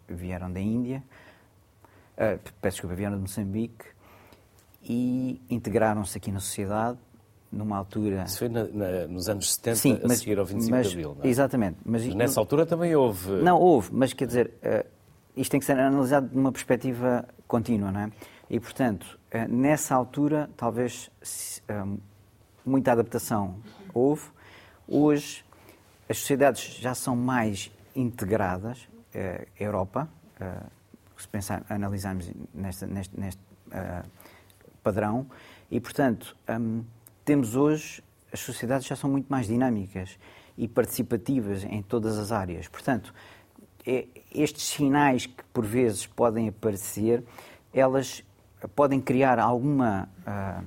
vieram 0.08 0.50
da 0.50 0.60
Índia, 0.60 1.02
uh, 2.16 2.38
peço 2.60 2.76
desculpa, 2.76 2.94
vieram 2.94 3.16
de 3.16 3.22
Moçambique 3.22 3.84
e 4.82 5.40
integraram-se 5.48 6.16
aqui 6.18 6.30
na 6.30 6.40
sociedade 6.40 6.98
numa 7.50 7.76
altura... 7.76 8.24
Isso 8.24 8.38
foi 8.38 8.48
na, 8.48 8.64
na, 8.64 9.06
nos 9.06 9.28
anos 9.28 9.54
70, 9.54 9.76
Sim, 9.76 10.00
mas, 10.02 10.12
a 10.12 10.16
seguir 10.16 10.38
ao 10.38 10.44
25 10.44 10.70
mas, 10.70 10.86
de 10.88 10.92
Abril, 10.92 11.14
não 11.16 11.24
é? 11.24 11.28
Exatamente. 11.28 11.76
Mas, 11.84 12.04
mas 12.06 12.14
nessa 12.14 12.40
altura 12.40 12.66
também 12.66 12.94
houve... 12.94 13.30
Não, 13.42 13.58
houve, 13.58 13.90
mas 13.92 14.12
quer 14.12 14.26
dizer, 14.26 14.52
uh, 14.62 14.86
isto 15.36 15.50
tem 15.50 15.60
que 15.60 15.66
ser 15.66 15.78
analisado 15.78 16.28
de 16.28 16.36
uma 16.36 16.50
perspectiva 16.50 17.24
contínua, 17.46 17.92
não 17.92 18.00
é? 18.00 18.10
E, 18.50 18.58
portanto, 18.58 19.18
uh, 19.32 19.52
nessa 19.52 19.94
altura, 19.94 20.50
talvez 20.56 21.10
uh, 21.70 21.98
muita 22.66 22.92
adaptação 22.92 23.56
houve. 23.92 24.24
Hoje, 24.86 25.44
as 26.08 26.18
sociedades 26.18 26.78
já 26.80 26.94
são 26.94 27.16
mais 27.16 27.70
integradas, 27.96 28.88
a 29.14 29.62
Europa, 29.62 30.08
se 31.24 31.28
pensar, 31.28 31.64
analisarmos 31.68 32.30
neste, 32.54 32.86
neste 32.86 33.40
uh, 33.68 34.08
padrão. 34.82 35.26
E, 35.70 35.80
portanto, 35.80 36.36
um, 36.48 36.84
temos 37.24 37.56
hoje, 37.56 38.02
as 38.32 38.40
sociedades 38.40 38.86
já 38.86 38.94
são 38.94 39.10
muito 39.10 39.26
mais 39.28 39.46
dinâmicas 39.46 40.18
e 40.56 40.68
participativas 40.68 41.64
em 41.64 41.82
todas 41.82 42.18
as 42.18 42.30
áreas. 42.30 42.68
Portanto, 42.68 43.12
é, 43.86 44.06
estes 44.32 44.64
sinais 44.64 45.26
que 45.26 45.42
por 45.52 45.64
vezes 45.64 46.06
podem 46.06 46.48
aparecer, 46.48 47.24
elas 47.72 48.22
podem 48.74 49.00
criar 49.00 49.38
alguma, 49.38 50.08
uh, 50.26 50.64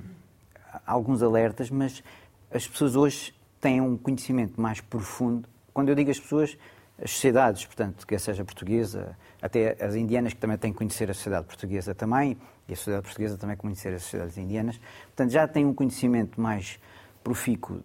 alguns 0.86 1.22
alertas, 1.22 1.70
mas 1.70 2.02
as 2.50 2.66
pessoas 2.66 2.96
hoje 2.96 3.34
têm 3.60 3.80
um 3.80 3.96
conhecimento 3.96 4.60
mais 4.60 4.80
profundo. 4.80 5.48
Quando 5.72 5.88
eu 5.88 5.94
digo 5.94 6.10
as 6.10 6.20
pessoas, 6.20 6.56
as 7.02 7.10
sociedades, 7.12 7.64
portanto, 7.64 8.06
quer 8.06 8.18
seja 8.18 8.44
portuguesa, 8.44 9.16
até 9.40 9.76
as 9.82 9.94
indianas 9.94 10.32
que 10.32 10.40
também 10.40 10.58
têm 10.58 10.72
que 10.72 10.78
conhecer 10.78 11.10
a 11.10 11.14
sociedade 11.14 11.46
portuguesa 11.46 11.94
também, 11.94 12.36
e 12.68 12.72
a 12.72 12.76
sociedade 12.76 13.04
portuguesa 13.04 13.38
também 13.38 13.56
conhecer 13.56 13.94
as 13.94 14.02
sociedades 14.02 14.36
indianas, 14.36 14.78
portanto, 15.06 15.30
já 15.30 15.46
têm 15.46 15.64
um 15.64 15.72
conhecimento 15.72 16.40
mais 16.40 16.78
profícuo 17.22 17.82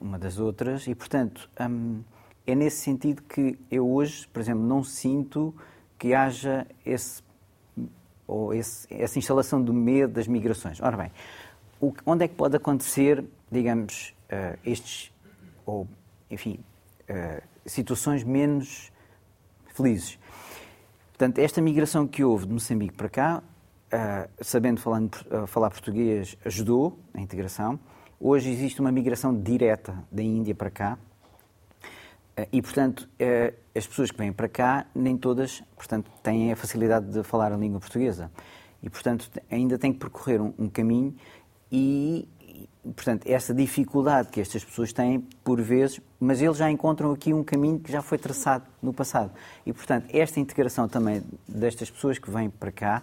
uma 0.00 0.18
das 0.18 0.38
outras 0.38 0.86
e, 0.86 0.94
portanto, 0.94 1.48
hum, 1.60 2.02
é 2.46 2.54
nesse 2.54 2.78
sentido 2.78 3.22
que 3.22 3.58
eu 3.70 3.88
hoje, 3.88 4.26
por 4.28 4.40
exemplo, 4.40 4.62
não 4.62 4.82
sinto 4.82 5.54
que 5.98 6.14
haja 6.14 6.66
esse, 6.84 7.22
ou 8.26 8.52
esse, 8.52 8.86
essa 8.92 9.18
instalação 9.18 9.62
do 9.62 9.72
medo 9.72 10.14
das 10.14 10.26
migrações. 10.26 10.80
Ora 10.80 10.96
bem, 10.96 11.12
o, 11.80 11.92
onde 12.04 12.24
é 12.24 12.28
que 12.28 12.34
pode 12.34 12.56
acontecer, 12.56 13.24
digamos, 13.50 14.14
uh, 14.24 14.58
estes, 14.64 15.12
ou, 15.64 15.86
enfim, 16.30 16.58
uh, 17.08 17.42
situações 17.66 18.24
menos 18.24 18.90
felizes. 19.74 20.18
Portanto, 21.08 21.38
esta 21.38 21.60
migração 21.60 22.06
que 22.06 22.24
houve 22.24 22.46
de 22.46 22.52
Moçambique 22.52 22.94
para 22.94 23.08
cá, 23.08 23.42
uh, 23.92 24.30
sabendo 24.40 24.80
falando, 24.80 25.14
uh, 25.30 25.46
falar 25.46 25.70
português, 25.70 26.36
ajudou 26.44 26.98
a 27.14 27.20
integração. 27.20 27.78
Hoje 28.18 28.50
existe 28.50 28.80
uma 28.80 28.90
migração 28.90 29.38
direta 29.38 30.02
da 30.10 30.22
Índia 30.22 30.54
para 30.54 30.70
cá. 30.70 30.98
Uh, 32.38 32.46
e, 32.52 32.62
portanto, 32.62 33.08
as 33.74 33.86
pessoas 33.86 34.10
que 34.10 34.18
vêm 34.18 34.32
para 34.32 34.48
cá, 34.48 34.86
nem 34.94 35.16
todas 35.16 35.62
portanto, 35.76 36.10
têm 36.22 36.50
a 36.50 36.56
facilidade 36.56 37.06
de 37.12 37.22
falar 37.22 37.52
a 37.52 37.56
língua 37.56 37.78
portuguesa. 37.78 38.30
E, 38.82 38.90
portanto, 38.90 39.30
ainda 39.50 39.78
têm 39.78 39.92
que 39.92 39.98
percorrer 39.98 40.40
um, 40.40 40.52
um 40.58 40.68
caminho 40.68 41.14
e, 41.70 42.28
portanto, 42.82 43.26
essa 43.26 43.54
dificuldade 43.54 44.28
que 44.28 44.40
estas 44.40 44.64
pessoas 44.64 44.92
têm, 44.92 45.20
por 45.44 45.60
vezes, 45.60 46.00
mas 46.18 46.40
eles 46.40 46.56
já 46.56 46.70
encontram 46.70 47.12
aqui 47.12 47.32
um 47.32 47.44
caminho 47.44 47.78
que 47.78 47.90
já 47.90 48.02
foi 48.02 48.18
traçado 48.18 48.64
no 48.82 48.92
passado. 48.92 49.30
E, 49.64 49.72
portanto, 49.72 50.06
esta 50.12 50.40
integração 50.40 50.88
também 50.88 51.22
destas 51.46 51.90
pessoas 51.90 52.18
que 52.18 52.30
vêm 52.30 52.50
para 52.50 52.72
cá 52.72 53.02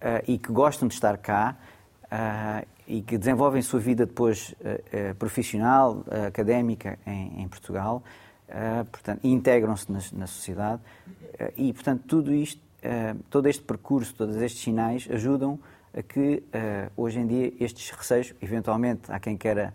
uh, 0.00 0.24
e 0.26 0.38
que 0.38 0.52
gostam 0.52 0.86
de 0.86 0.94
estar 0.94 1.16
cá 1.18 1.56
uh, 2.04 2.66
e 2.86 3.02
que 3.02 3.18
desenvolvem 3.18 3.62
sua 3.62 3.80
vida 3.80 4.06
depois 4.06 4.54
uh, 4.60 5.14
profissional, 5.16 6.04
académica 6.26 6.98
em, 7.06 7.42
em 7.42 7.48
Portugal, 7.48 8.02
portanto, 8.92 9.24
integram-se 9.24 9.90
na, 9.90 9.98
na, 10.12 10.26
sociedade. 10.26 10.80
e, 11.56 11.72
portanto, 11.72 12.04
tudo 12.06 12.32
isto, 12.32 12.60
todo 13.30 13.48
este 13.48 13.62
percurso, 13.62 14.14
todos 14.14 14.36
estes 14.36 14.62
sinais 14.62 15.08
ajudam 15.10 15.58
a 15.96 16.02
que 16.02 16.42
uh, 16.54 16.90
hoje 16.96 17.20
em 17.20 17.26
dia 17.26 17.52
estes 17.60 17.90
receios, 17.90 18.34
eventualmente 18.42 19.10
há 19.10 19.20
quem 19.20 19.36
queira 19.36 19.72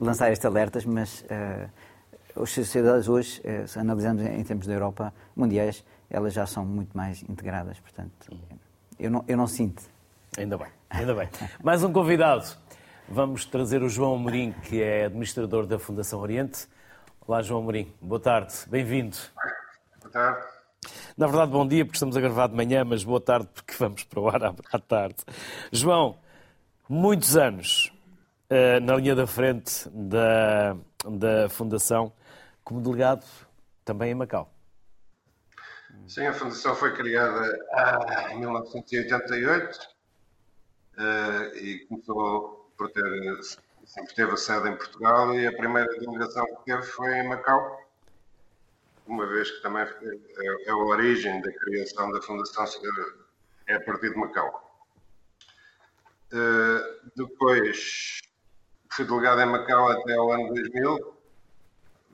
lançar 0.00 0.32
estes 0.32 0.44
alertas, 0.44 0.84
mas 0.84 1.22
uh, 1.22 2.42
as 2.42 2.50
sociedades 2.50 3.08
hoje, 3.08 3.40
uh, 3.40 3.68
se 3.68 3.78
analisamos 3.78 4.22
em, 4.22 4.40
em 4.40 4.44
termos 4.44 4.66
da 4.66 4.72
Europa 4.72 5.12
mundiais, 5.36 5.84
elas 6.08 6.32
já 6.32 6.46
são 6.46 6.64
muito 6.64 6.96
mais 6.96 7.22
integradas, 7.22 7.78
portanto, 7.80 8.36
eu 8.98 9.10
não, 9.10 9.24
eu 9.28 9.36
não 9.36 9.46
sinto. 9.46 9.82
Ainda 10.36 10.56
bem, 10.56 10.68
ainda 10.88 11.14
bem. 11.14 11.28
Mais 11.62 11.84
um 11.84 11.92
convidado. 11.92 12.46
Vamos 13.08 13.44
trazer 13.44 13.82
o 13.82 13.88
João 13.88 14.14
Amorim, 14.14 14.52
que 14.52 14.82
é 14.82 15.04
administrador 15.06 15.66
da 15.66 15.78
Fundação 15.78 16.20
Oriente. 16.20 16.66
Olá, 17.26 17.42
João 17.42 17.60
Amorim. 17.60 17.92
Boa 18.00 18.20
tarde, 18.20 18.54
bem-vindo. 18.68 19.16
Boa 20.00 20.10
tarde. 20.10 20.61
Na 21.16 21.26
verdade, 21.26 21.50
bom 21.50 21.66
dia, 21.66 21.84
porque 21.84 21.96
estamos 21.96 22.16
a 22.16 22.20
gravar 22.20 22.48
de 22.48 22.54
manhã, 22.54 22.84
mas 22.84 23.04
boa 23.04 23.20
tarde, 23.20 23.48
porque 23.54 23.74
vamos 23.78 24.04
para 24.04 24.20
o 24.20 24.28
ar 24.28 24.42
à 24.72 24.78
tarde. 24.78 25.16
João, 25.70 26.18
muitos 26.88 27.36
anos 27.36 27.92
uh, 28.50 28.80
na 28.80 28.96
linha 28.96 29.14
da 29.14 29.26
frente 29.26 29.88
da, 29.90 30.76
da 31.04 31.48
Fundação, 31.48 32.12
como 32.64 32.80
delegado 32.80 33.24
também 33.84 34.12
em 34.12 34.14
Macau. 34.14 34.52
Sim, 36.06 36.26
a 36.26 36.32
Fundação 36.32 36.74
foi 36.74 36.94
criada 36.94 37.58
em 38.30 38.40
1988 38.40 39.76
uh, 40.98 41.56
e 41.56 41.86
começou 41.86 42.72
por 42.76 42.90
ter, 42.90 43.02
sempre 43.84 44.14
teve 44.14 44.32
a 44.32 44.36
sede 44.36 44.70
em 44.70 44.76
Portugal 44.76 45.34
e 45.34 45.46
a 45.46 45.52
primeira 45.52 45.88
delegação 45.98 46.44
que 46.46 46.64
teve 46.64 46.82
foi 46.82 47.18
em 47.18 47.28
Macau 47.28 47.81
uma 49.06 49.26
vez 49.26 49.50
que 49.50 49.62
também 49.62 49.82
é, 49.82 50.68
é 50.68 50.70
a 50.70 50.76
origem 50.76 51.40
da 51.40 51.52
criação 51.52 52.10
da 52.12 52.22
Fundação 52.22 52.64
é 53.66 53.74
a 53.74 53.80
partir 53.80 54.10
de 54.10 54.16
Macau. 54.16 54.70
Uh, 56.32 57.10
depois 57.14 58.20
fui 58.90 59.04
delegado 59.04 59.40
em 59.40 59.46
Macau 59.46 59.90
até 59.90 60.18
o 60.18 60.32
ano 60.32 60.54
2000, 60.54 61.18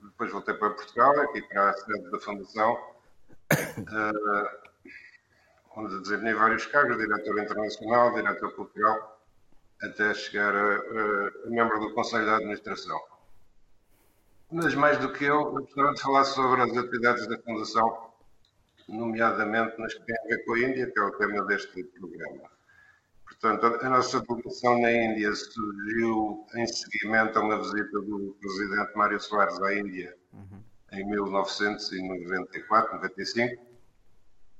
depois 0.03 0.31
voltei 0.31 0.53
para 0.55 0.71
Portugal, 0.71 1.19
aqui 1.21 1.41
para 1.43 1.69
a 1.69 1.73
sede 1.73 2.11
da 2.11 2.19
Fundação, 2.19 2.73
uh, 2.73 4.69
onde 5.77 6.01
desempenhei 6.01 6.33
vários 6.33 6.65
cargos, 6.65 6.97
diretor 6.97 7.39
internacional, 7.39 8.13
diretor 8.13 8.53
cultural, 8.55 9.21
até 9.81 10.13
chegar 10.13 10.53
a, 10.53 10.75
a 10.75 11.49
membro 11.49 11.79
do 11.79 11.93
Conselho 11.93 12.25
de 12.25 12.31
Administração. 12.31 12.99
Mas 14.51 14.73
mais 14.73 14.97
do 14.97 15.13
que 15.13 15.25
eu, 15.25 15.41
eu 15.41 15.51
gostava 15.51 15.93
de 15.93 16.01
falar 16.01 16.23
sobre 16.25 16.61
as 16.61 16.75
atividades 16.75 17.27
da 17.27 17.37
Fundação, 17.39 18.09
nomeadamente 18.87 19.79
nas 19.79 19.93
que 19.93 20.03
têm 20.03 20.15
a 20.17 20.27
ver 20.27 20.43
com 20.43 20.53
a 20.53 20.59
Índia, 20.59 20.91
que 20.91 20.99
é 20.99 21.03
o 21.03 21.11
tema 21.11 21.45
deste 21.45 21.83
programa. 21.83 22.49
Portanto, 23.25 23.85
a 23.85 23.89
nossa 23.89 24.19
delegação 24.21 24.81
na 24.81 24.91
Índia 24.91 25.33
surgiu 25.35 26.47
em 26.55 26.65
seguimento 26.65 27.37
a 27.37 27.43
uma 27.43 27.59
visita 27.59 28.01
do 28.01 28.35
presidente 28.41 28.91
Mário 28.95 29.19
Soares 29.19 29.61
à 29.61 29.75
Índia 29.75 30.17
uhum. 30.33 30.63
em 30.93 31.05
1994, 31.07 32.95
95. 32.95 33.69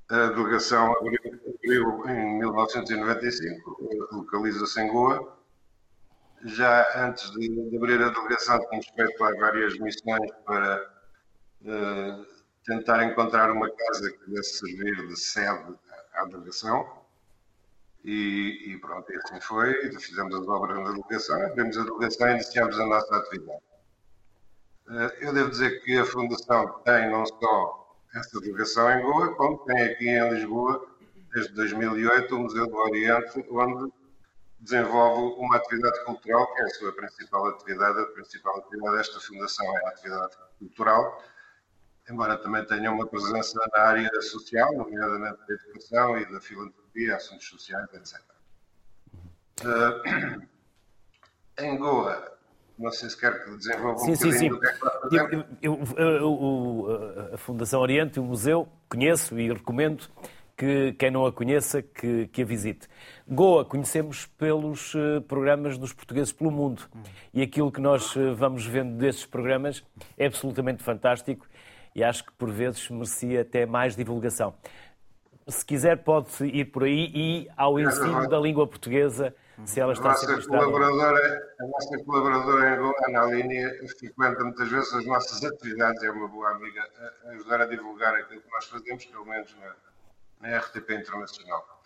A 0.09 0.27
delegação 0.27 0.93
abriu, 0.97 1.19
abriu 1.55 2.09
em 2.09 2.37
1995, 2.39 4.07
localiza-se 4.11 4.81
em 4.81 4.87
Goa, 4.87 5.38
já 6.45 7.05
antes 7.05 7.29
de, 7.31 7.47
de, 7.69 7.77
abrir 7.77 8.01
a 8.01 8.09
delegação, 8.09 8.59
tínhamos 8.67 8.87
feito 8.87 9.17
várias 9.17 9.77
missões 9.79 10.31
para 10.45 10.89
uh, 11.61 12.25
tentar 12.65 13.03
encontrar 13.03 13.51
uma 13.51 13.69
casa 13.69 14.11
que 14.11 14.17
pudesse 14.19 14.59
servir 14.59 15.07
de 15.07 15.19
sede 15.19 15.75
à 16.13 16.25
delegação. 16.25 16.99
E, 18.03 18.71
e 18.73 18.77
pronto, 18.79 19.11
e 19.11 19.17
assim 19.17 19.41
foi. 19.41 19.73
Fizemos 19.99 20.33
as 20.33 20.47
obras 20.47 20.77
na 20.79 20.91
delegação, 20.91 21.45
abrimos 21.45 21.77
a 21.77 21.83
delegação 21.83 22.29
e 22.29 22.33
iniciamos 22.33 22.79
a 22.79 22.85
nossa 22.85 23.15
atividade. 23.17 23.63
Uh, 24.87 25.11
eu 25.21 25.33
devo 25.33 25.49
dizer 25.49 25.83
que 25.83 25.97
a 25.97 26.05
Fundação 26.05 26.79
tem 26.85 27.11
não 27.11 27.25
só 27.25 27.97
essa 28.15 28.39
delegação 28.39 28.89
em 28.91 29.01
Goa, 29.01 29.35
como 29.35 29.57
tem 29.65 29.83
aqui 29.83 30.09
em 30.09 30.29
Lisboa, 30.33 30.87
desde 31.33 31.53
2008, 31.53 32.35
o 32.35 32.39
Museu 32.39 32.67
do 32.67 32.75
Oriente, 32.75 33.45
onde 33.51 33.91
desenvolve 34.59 35.39
uma 35.39 35.55
atividade 35.55 36.03
cultural, 36.03 36.53
que 36.53 36.61
é 36.61 36.65
a 36.65 36.69
sua 36.69 36.91
principal 36.93 37.47
atividade. 37.47 37.99
A 37.99 38.05
principal 38.07 38.57
atividade 38.59 38.97
desta 38.97 39.19
fundação 39.19 39.65
é 39.77 39.85
a 39.85 39.89
atividade 39.89 40.37
cultural, 40.57 41.23
embora 42.09 42.37
também 42.37 42.65
tenha 42.65 42.91
uma 42.91 43.07
presença 43.07 43.59
na 43.73 43.81
área 43.81 44.21
social, 44.21 44.73
nomeadamente 44.75 45.39
da 45.47 45.53
educação 45.53 46.17
e 46.17 46.31
da 46.31 46.41
filantropia, 46.41 47.15
assuntos 47.15 47.47
sociais, 47.47 47.87
etc. 47.93 48.21
Uh, 49.61 50.47
em 51.59 51.77
Goa, 51.77 52.37
não 52.77 52.91
sei 52.91 53.09
se 53.09 53.17
quer 53.17 53.43
que 53.43 53.57
desenvolva 53.57 53.99
sim, 53.99 54.11
um 54.11 54.15
sim, 54.15 54.31
sim. 54.31 54.49
do 54.49 54.59
que 54.59 54.67
é 54.67 55.27
que 55.27 55.35
eu, 55.61 55.83
eu, 55.97 56.15
eu, 56.15 57.29
a 57.33 57.37
Fundação 57.37 57.81
Oriente, 57.81 58.19
o 58.19 58.23
museu, 58.23 58.69
conheço 58.87 59.37
e 59.37 59.51
recomendo 59.51 60.07
que 60.59 60.91
quem 60.99 61.09
não 61.09 61.25
a 61.25 61.31
conheça, 61.31 61.81
que, 61.81 62.27
que 62.27 62.41
a 62.41 62.45
visite. 62.45 62.85
Goa 63.25 63.63
conhecemos 63.63 64.25
pelos 64.25 64.93
uh, 64.93 65.21
programas 65.25 65.77
dos 65.77 65.93
portugueses 65.93 66.33
pelo 66.33 66.51
mundo 66.51 66.83
e 67.33 67.41
aquilo 67.41 67.71
que 67.71 67.79
nós 67.79 68.13
uh, 68.17 68.35
vamos 68.35 68.65
vendo 68.65 68.97
desses 68.97 69.25
programas 69.25 69.81
é 70.17 70.25
absolutamente 70.25 70.83
fantástico 70.83 71.47
e 71.95 72.03
acho 72.03 72.25
que 72.25 72.33
por 72.33 72.51
vezes 72.51 72.89
merecia 72.89 73.41
até 73.41 73.65
mais 73.65 73.95
divulgação. 73.95 74.53
Se 75.47 75.65
quiser 75.65 76.03
pode 76.03 76.27
ir 76.43 76.65
por 76.65 76.83
aí 76.83 77.09
e 77.15 77.49
ao 77.55 77.79
ensino 77.79 78.27
da 78.27 78.37
língua 78.37 78.67
portuguesa, 78.67 79.33
se 79.63 79.79
ela 79.79 79.93
está 79.93 80.09
a, 80.09 80.11
nossa 80.11 80.45
colaboradora, 80.45 81.53
a 81.57 81.67
nossa 81.67 82.03
colaboradora 82.03 82.75
em 82.75 82.79
Goa, 82.79 82.93
Ana 83.07 83.21
Aline, 83.21 83.87
frequenta 83.97 84.43
muitas 84.43 84.69
vezes 84.69 84.93
as 84.93 85.05
nossas 85.05 85.41
atividades, 85.41 86.03
é 86.03 86.11
uma 86.11 86.27
boa 86.27 86.51
amiga, 86.51 86.85
a 87.25 87.29
ajudar 87.29 87.61
a 87.61 87.65
divulgar 87.65 88.13
aquilo 88.13 88.41
que 88.41 88.51
nós 88.51 88.65
fazemos, 88.65 89.05
pelo 89.05 89.25
menos 89.25 89.55
na 89.55 89.88
na 90.39 90.57
RTP 90.57 90.91
Internacional. 90.91 91.79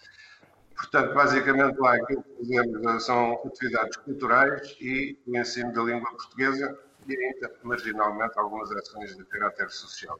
Portanto, 0.76 1.14
basicamente 1.14 1.78
lá 1.78 1.96
aquilo 1.96 2.24
que 2.24 2.36
fazemos 2.38 2.86
eh, 2.86 3.00
são 3.00 3.34
atividades 3.46 3.98
culturais 3.98 4.76
e 4.82 5.18
o 5.28 5.38
ensino 5.38 5.72
da 5.72 5.84
língua 5.84 6.10
portuguesa 6.12 6.80
e 7.08 7.16
ainda, 7.16 7.54
marginalmente, 7.64 8.38
algumas 8.38 8.72
ações 8.72 9.16
de 9.16 9.24
caráter 9.26 9.70
social. 9.70 10.20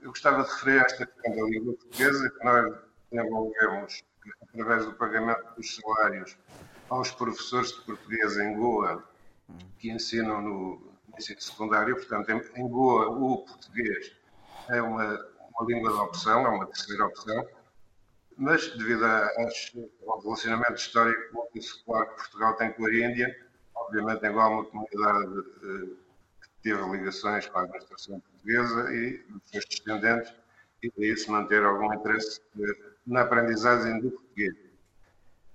Eu 0.00 0.10
gostava 0.10 0.42
de 0.42 0.50
referir 0.50 0.78
esta 0.84 1.06
questão 1.06 1.36
da 1.36 1.42
língua 1.42 1.74
portuguesa, 1.74 2.30
que 2.30 2.44
nós 2.44 2.74
desenvolvemos 3.10 4.04
através 4.42 4.84
do 4.84 4.92
pagamento 4.94 5.54
dos 5.56 5.76
salários 5.76 6.36
aos 6.88 7.10
professores 7.12 7.72
de 7.72 7.80
português 7.82 8.36
em 8.36 8.54
Goa, 8.54 9.02
que 9.78 9.90
ensinam 9.90 10.42
no 10.42 10.92
ensino 11.16 11.40
secundário. 11.40 11.96
Portanto, 11.96 12.30
em 12.30 12.68
Goa, 12.68 13.08
o 13.08 13.44
português 13.44 14.12
é 14.68 14.82
uma 14.82 15.18
uma 15.56 15.66
língua 15.66 15.92
de 15.92 15.98
opção, 15.98 16.46
é 16.46 16.48
uma 16.48 16.66
terceira 16.66 17.06
opção, 17.06 17.46
mas 18.36 18.68
devido 18.76 19.04
ao 19.04 20.20
relacionamento 20.20 20.74
histórico 20.74 21.48
que 21.52 21.60
Portugal 21.84 22.54
tem 22.56 22.72
com 22.72 22.86
a 22.86 22.94
Índia, 22.94 23.34
obviamente 23.74 24.24
é 24.24 24.28
igual 24.28 24.52
uma 24.52 24.64
comunidade 24.64 25.38
eh, 25.62 25.96
que 26.42 26.48
teve 26.62 26.82
ligações 26.90 27.48
com 27.48 27.58
a 27.58 27.62
administração 27.62 28.20
portuguesa 28.20 28.94
e 28.94 29.24
seus 29.46 29.64
descendentes, 29.64 30.34
e 30.82 30.92
daí 30.98 31.16
se 31.16 31.30
manter 31.30 31.64
algum 31.64 31.92
interesse 31.94 32.40
na 33.06 33.22
aprendizagem 33.22 34.00
do 34.00 34.10
português. 34.10 34.54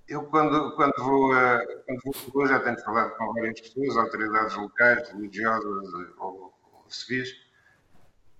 Eu, 0.08 0.24
quando, 0.24 0.76
quando, 0.76 0.94
vou, 0.98 1.32
a, 1.34 1.66
quando 1.86 2.02
vou 2.04 2.14
Lisboa, 2.14 2.48
já 2.48 2.60
tenho 2.60 2.78
falado 2.82 3.16
com 3.16 3.34
várias 3.34 3.62
pessoas, 3.62 3.96
autoridades 3.96 4.56
locais, 4.56 5.10
religiosas 5.10 5.94
ou, 6.18 6.54
ou 6.74 6.86
civis, 6.90 7.34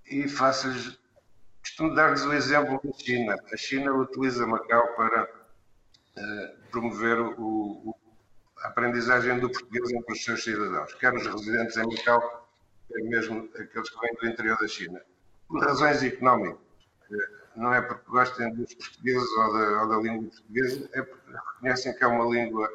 e 0.06 0.28
faço-lhes 0.28 1.01
Costumo 1.62 1.96
dar-lhes 1.96 2.24
o 2.24 2.34
exemplo 2.34 2.80
da 2.84 2.92
China. 2.94 3.36
A 3.52 3.58
China 3.58 3.94
utiliza 3.94 4.46
Macau 4.48 4.96
para 4.96 5.24
uh, 5.24 6.70
promover 6.72 7.20
o, 7.20 7.34
o, 7.38 7.96
a 8.64 8.68
aprendizagem 8.70 9.40
do 9.40 9.50
português 9.50 9.92
entre 9.92 10.14
os 10.14 10.24
seus 10.24 10.44
cidadãos, 10.44 10.94
quer 10.96 11.14
os 11.14 11.26
residentes 11.26 11.78
em 11.78 11.86
Macau, 11.86 12.50
quer 12.88 13.04
mesmo 13.04 13.50
aqueles 13.56 13.90
que 13.90 14.00
vêm 14.00 14.14
do 14.22 14.28
interior 14.28 14.58
da 14.60 14.68
China. 14.68 15.02
Por 15.48 15.64
razões 15.64 16.04
económicas. 16.04 16.60
Uh, 17.10 17.42
não 17.56 17.74
é 17.74 17.82
porque 17.82 18.10
gostem 18.10 18.54
dos 18.54 18.74
portugueses 18.74 19.30
ou 19.38 19.54
da, 19.54 19.82
ou 19.82 19.90
da 19.90 19.98
língua 19.98 20.30
portuguesa, 20.30 20.90
é 20.94 21.02
porque 21.02 21.32
reconhecem 21.32 21.94
que 21.96 22.04
é 22.04 22.08
uma 22.08 22.26
língua 22.26 22.70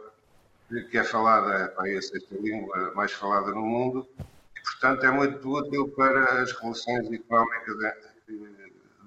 que 0.90 0.98
é 0.98 1.04
falada, 1.04 1.74
é 1.86 1.96
a 1.96 2.02
sexta 2.02 2.34
língua 2.34 2.92
mais 2.94 3.12
falada 3.12 3.52
no 3.52 3.62
mundo, 3.62 4.06
e, 4.18 4.60
portanto, 4.62 5.04
é 5.04 5.10
muito 5.10 5.48
útil 5.48 5.88
para 5.90 6.42
as 6.42 6.52
relações 6.52 7.10
económicas 7.10 7.76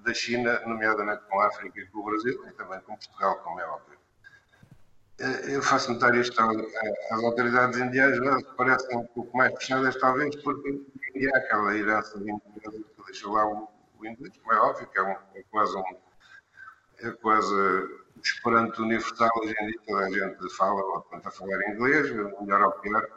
da 0.03 0.13
China, 0.13 0.59
nomeadamente 0.65 1.23
com 1.29 1.39
a 1.39 1.47
África 1.47 1.79
e 1.79 1.85
com 1.87 1.99
o 1.99 2.05
Brasil, 2.05 2.45
e 2.47 2.51
também 2.53 2.79
com 2.81 2.95
Portugal, 2.95 3.37
como 3.39 3.59
é 3.59 3.65
óbvio. 3.65 3.99
Eh, 5.19 5.55
eu 5.55 5.61
faço 5.61 5.91
notar 5.91 6.15
isto 6.15 6.39
às 6.39 7.23
autoridades 7.23 7.77
indianas, 7.77 8.19
mas 8.19 8.43
parecem 8.55 8.97
um 8.97 9.05
pouco 9.07 9.35
mais 9.37 9.53
fechadas, 9.55 9.95
talvez, 9.97 10.35
porque 10.37 10.81
há 11.33 11.37
aquela 11.37 11.75
herança 11.75 12.17
de 12.19 12.31
inglês 12.31 12.85
que 12.95 13.03
deixou 13.05 13.33
lá 13.33 13.45
o, 13.45 13.69
o, 13.99 14.05
inglês, 14.05 14.37
como 14.37 14.53
é 14.53 14.61
óbvio, 14.61 14.87
que 14.87 14.97
é, 14.97 15.03
um, 15.03 15.15
é 15.35 15.43
quase 15.51 15.75
um. 15.75 15.97
É 17.01 17.11
quase 17.11 17.53
o 17.53 18.21
esperanto 18.23 18.81
universal 18.83 19.29
hoje 19.37 19.55
em 19.61 19.67
dia, 19.67 19.81
toda 19.87 20.05
a 20.05 20.09
gente 20.09 20.55
fala 20.55 20.81
ou 20.81 21.01
tenta 21.01 21.31
falar 21.31 21.69
inglês, 21.69 22.09
melhor 22.11 22.61
ou 22.61 22.71
pior, 22.73 23.07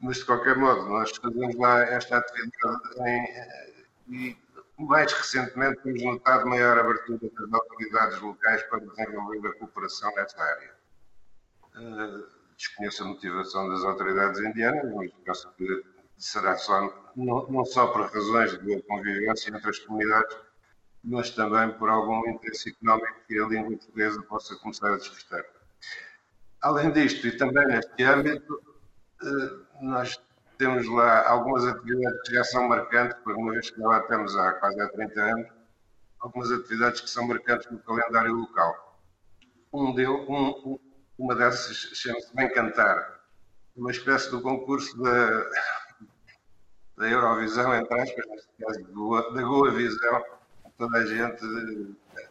mas 0.00 0.18
de 0.18 0.24
qualquer 0.24 0.56
modo, 0.56 0.86
nós 0.88 1.10
fazemos 1.16 1.56
lá 1.56 1.80
esta 1.82 2.18
atividade 2.18 3.00
em, 3.00 3.24
eh, 3.24 3.84
e 4.08 4.36
mais 4.80 5.12
recentemente, 5.12 5.82
temos 5.82 6.02
notado 6.02 6.46
maior 6.46 6.78
abertura 6.78 7.18
das 7.20 7.52
autoridades 7.52 8.20
locais 8.20 8.62
para 8.64 8.80
desenvolver 8.80 9.48
a 9.48 9.54
cooperação 9.54 10.14
nesta 10.14 10.42
área. 10.42 10.74
Uh, 11.76 12.26
desconheço 12.56 13.04
a 13.04 13.06
motivação 13.06 13.68
das 13.68 13.84
autoridades 13.84 14.40
indianas, 14.40 14.92
mas 14.94 15.10
penso 15.24 15.52
que 15.56 15.84
será 16.16 16.56
só, 16.56 17.12
não, 17.14 17.46
não 17.48 17.64
só 17.64 17.88
por 17.88 18.02
razões 18.02 18.52
de 18.52 18.58
boa 18.58 18.82
convivência 18.82 19.50
entre 19.50 19.68
as 19.68 19.78
comunidades, 19.80 20.36
mas 21.04 21.30
também 21.30 21.70
por 21.78 21.88
algum 21.88 22.28
interesse 22.28 22.70
económico 22.70 23.14
que 23.26 23.38
a 23.38 23.46
língua 23.46 23.76
portuguesa 23.76 24.22
possa 24.22 24.56
começar 24.56 24.92
a 24.92 24.96
despertar. 24.96 25.44
Além 26.60 26.92
disto, 26.92 27.26
e 27.26 27.36
também 27.36 27.66
neste 27.66 28.02
âmbito, 28.02 28.54
uh, 29.22 29.66
nós 29.80 30.20
temos 30.60 30.86
lá 30.88 31.26
algumas 31.26 31.64
atividades 31.64 32.20
que 32.28 32.34
já 32.34 32.44
são 32.44 32.68
marcantes, 32.68 33.16
por 33.24 33.34
uma 33.34 33.52
vez 33.52 33.70
que 33.70 33.80
lá 33.80 33.98
estamos 33.98 34.36
há 34.36 34.52
quase 34.52 34.78
há 34.78 34.88
30 34.90 35.20
anos, 35.22 35.48
algumas 36.20 36.52
atividades 36.52 37.00
que 37.00 37.08
são 37.08 37.26
marcantes 37.26 37.70
no 37.70 37.78
calendário 37.78 38.34
local. 38.34 39.00
Um 39.72 39.94
deles, 39.94 40.10
um, 40.28 40.78
uma 41.18 41.34
dessas 41.34 41.74
chama-se 41.94 42.36
Bem 42.36 42.52
Cantar, 42.52 43.20
uma 43.74 43.90
espécie 43.90 44.30
do 44.30 44.42
concurso 44.42 45.02
da, 45.02 45.50
da 46.98 47.08
Eurovisão, 47.08 47.74
entre 47.74 47.98
aspas, 47.98 48.26
neste 48.28 48.50
caso 48.62 49.32
da 49.32 49.42
Goa 49.42 49.70
Visão, 49.70 50.24
toda 50.76 50.98
a 50.98 51.06
gente, 51.06 51.42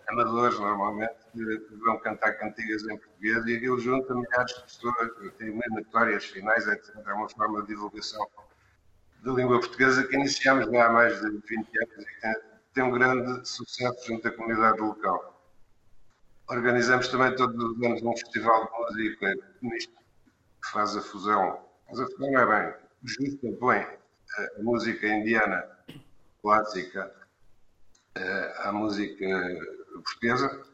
amadores 0.07 0.59
normalmente, 0.59 1.18
que 1.31 1.75
vão 1.75 1.99
cantar 1.99 2.33
cantigas 2.33 2.83
em 2.83 2.97
português 2.97 3.45
e 3.45 3.57
aquilo 3.57 3.79
junta 3.79 4.13
milhares 4.13 4.53
de 4.55 4.63
pessoas, 4.63 5.35
tem 5.37 5.47
eliminatórias 5.47 6.25
finais, 6.25 6.67
etc. 6.67 6.95
É 7.05 7.13
uma 7.13 7.29
forma 7.29 7.61
de 7.61 7.67
divulgação 7.67 8.27
de 9.23 9.29
língua 9.31 9.59
portuguesa 9.59 10.07
que 10.07 10.15
iniciamos 10.15 10.67
há 10.73 10.89
mais 10.89 11.19
de 11.19 11.29
20 11.29 11.49
anos 11.51 11.67
e 11.97 12.05
que 12.05 12.41
tem 12.73 12.83
um 12.83 12.91
grande 12.91 13.47
sucesso 13.47 14.07
junto 14.07 14.27
à 14.27 14.31
comunidade 14.31 14.79
local. 14.79 15.43
Organizamos 16.47 17.07
também 17.09 17.35
todos 17.35 17.63
os 17.63 17.83
anos 17.83 18.01
um 18.01 18.13
festival 18.13 18.65
de 18.65 18.71
música 18.71 19.35
que 20.61 20.71
faz 20.71 20.95
a 20.95 21.01
fusão, 21.01 21.59
mas 21.89 21.99
a 21.99 22.05
fusão 22.07 22.39
é 22.39 22.45
bem, 22.45 22.73
justa 23.03 23.47
põe 23.59 23.77
a 23.77 24.61
música 24.61 25.07
indiana 25.07 25.63
clássica 26.41 27.13
à 28.59 28.71
música 28.71 29.25
portuguesa. 29.93 30.68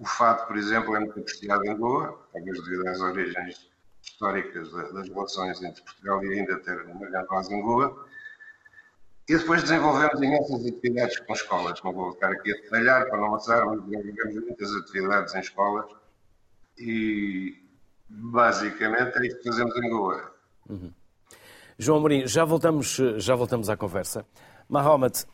O 0.00 0.06
fado, 0.06 0.46
por 0.46 0.56
exemplo, 0.56 0.96
é 0.96 1.00
muito 1.00 1.20
apreciado 1.20 1.66
em 1.66 1.76
Goa, 1.76 2.18
talvez 2.32 2.64
devido 2.64 2.88
às 2.88 3.00
origens 3.00 3.70
históricas 4.02 4.72
das 4.72 5.08
relações 5.08 5.62
entre 5.62 5.82
Portugal 5.82 6.24
e 6.24 6.38
ainda 6.38 6.58
ter 6.60 6.80
uma 6.86 7.06
grande 7.06 7.28
base 7.28 7.54
em 7.54 7.60
Goa. 7.60 8.06
E 9.28 9.36
depois 9.36 9.62
desenvolvemos 9.62 10.20
imensas 10.22 10.66
atividades 10.66 11.18
com 11.20 11.32
escolas. 11.34 11.82
Não 11.84 11.92
vou 11.92 12.12
ficar 12.12 12.32
aqui 12.32 12.50
a 12.50 12.56
detalhar 12.62 13.08
para 13.10 13.18
não 13.18 13.26
amassar, 13.26 13.66
mas 13.66 13.82
desenvolvemos 13.84 14.34
muitas 14.46 14.74
atividades 14.74 15.34
em 15.34 15.40
escolas. 15.40 15.86
E 16.78 17.62
basicamente 18.08 19.18
é 19.18 19.26
isto 19.26 19.38
que 19.42 19.50
fazemos 19.50 19.76
em 19.76 19.90
Goa. 19.90 20.34
Uhum. 20.66 20.92
João 21.78 21.98
Amorim, 21.98 22.26
já 22.26 22.44
voltamos, 22.44 22.98
já 23.18 23.34
voltamos 23.34 23.68
à 23.68 23.76
conversa. 23.76 24.24
Mahomet, 24.66 25.26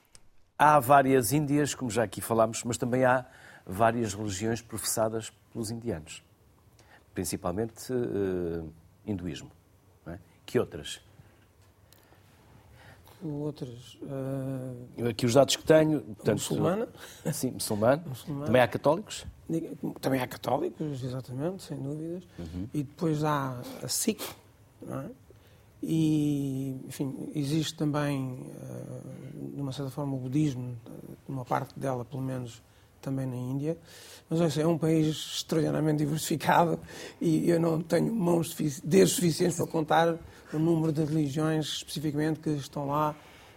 há 0.59 0.81
várias 0.81 1.33
Índias, 1.33 1.73
como 1.73 1.89
já 1.89 2.03
aqui 2.03 2.21
falámos, 2.21 2.65
mas 2.65 2.77
também 2.77 3.05
há 3.05 3.25
várias 3.67 4.15
religiões 4.15 4.63
professadas 4.63 5.33
pelos 5.53 5.71
indianos, 5.71 6.23
principalmente 7.13 7.93
uh, 7.93 8.73
hinduísmo. 9.05 9.51
É? 10.07 10.19
Que 10.45 10.59
outras? 10.61 11.01
Outras. 13.23 13.99
Uh... 14.03 15.09
Aqui 15.09 15.27
os 15.27 15.35
dados 15.35 15.57
que 15.57 15.65
tenho. 15.65 16.01
Portanto, 16.01 16.35
muçulmana. 16.35 16.89
Sim, 17.33 17.53
muçulmano. 17.53 18.03
muçulmano. 18.07 18.47
Também 18.47 18.63
há 18.63 18.69
católicos? 18.69 19.27
Também 20.01 20.21
há 20.21 20.27
católicos, 20.27 21.03
exatamente, 21.03 21.63
sem 21.63 21.79
dúvidas. 21.79 22.25
Uhum. 22.39 22.69
E 22.73 22.83
depois 22.83 23.25
há 23.25 23.61
a 23.83 23.89
Sikh, 23.89 24.23
não 24.83 25.01
é? 25.01 25.11
E, 25.83 26.81
enfim, 26.87 27.31
existe 27.35 27.75
também, 27.75 28.51
de 29.55 29.61
uma 29.61 29.73
certa 29.73 29.91
forma, 29.91 30.15
o 30.17 30.19
budismo, 30.19 30.77
uma 31.29 31.45
parte 31.45 31.79
dela, 31.79 32.05
pelo 32.05 32.23
menos, 32.23 32.63
também 33.01 33.27
na 33.27 33.37
Índia. 33.37 33.77
Mas 34.29 34.41
olha, 34.41 34.63
é 34.63 34.67
um 34.67 34.77
país 34.77 35.07
extraordinariamente 35.07 35.99
diversificado 35.99 36.81
e 37.21 37.49
eu 37.49 37.61
não 37.61 37.81
tenho 37.81 38.13
mãos 38.13 38.55
dedos 38.83 39.13
suficientes 39.13 39.57
para 39.57 39.67
contar 39.67 40.17
o 40.53 40.59
número 40.59 40.93
de 40.93 41.05
religiões 41.05 41.67
especificamente 41.67 42.41
que 42.41 42.51
estão 42.51 42.89
lá 42.89 43.15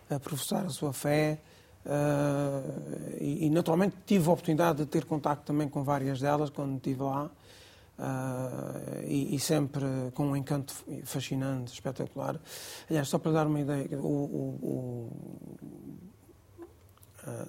a 0.09 0.19
professar 0.19 0.65
a 0.65 0.69
sua 0.69 0.93
fé. 0.93 1.39
Uh, 1.85 3.17
e, 3.19 3.45
e, 3.45 3.49
naturalmente 3.49 3.95
tive 4.05 4.27
a 4.27 4.33
oportunidade 4.33 4.79
de 4.79 4.85
ter 4.85 5.05
contato 5.05 5.45
também 5.45 5.67
com 5.67 5.81
várias 5.81 6.19
delas 6.19 6.49
quando 6.49 6.75
estive 6.75 7.01
lá. 7.01 7.31
Uh, 7.97 9.03
e, 9.07 9.35
e, 9.35 9.39
sempre 9.39 9.83
com 10.13 10.27
um 10.27 10.35
encanto 10.35 10.73
fascinante, 11.03 11.73
espetacular. 11.73 12.39
Aliás, 12.89 13.07
só 13.07 13.17
para 13.17 13.31
dar 13.31 13.47
uma 13.47 13.59
ideia, 13.59 13.87
o, 13.99 14.05
o, 14.05 14.59
o 14.61 16.08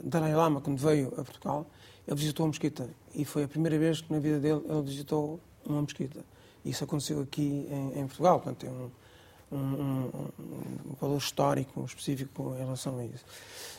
Dalai 0.02 0.34
Lama, 0.34 0.60
quando 0.60 0.78
veio 0.78 1.08
a 1.16 1.24
Portugal, 1.24 1.66
ele 2.06 2.16
visitou 2.16 2.46
uma 2.46 2.50
mesquita 2.50 2.88
e 3.14 3.24
foi 3.24 3.44
a 3.44 3.48
primeira 3.48 3.78
vez 3.78 4.00
que 4.00 4.12
na 4.12 4.18
vida 4.18 4.38
dele 4.38 4.62
ele 4.68 4.82
visitou 4.82 5.40
uma 5.64 5.82
mesquita. 5.82 6.24
Isso 6.64 6.84
aconteceu 6.84 7.20
aqui 7.20 7.66
em, 7.70 8.00
em 8.00 8.06
Portugal, 8.06 8.40
portanto, 8.40 8.58
tem 8.58 8.70
um, 8.70 8.90
um, 9.52 9.56
um, 9.56 10.10
um, 10.38 10.94
valor 11.00 11.18
histórico 11.18 11.84
específico 11.84 12.54
em 12.56 12.64
relação 12.64 12.98
a 12.98 13.04
isso. 13.04 13.24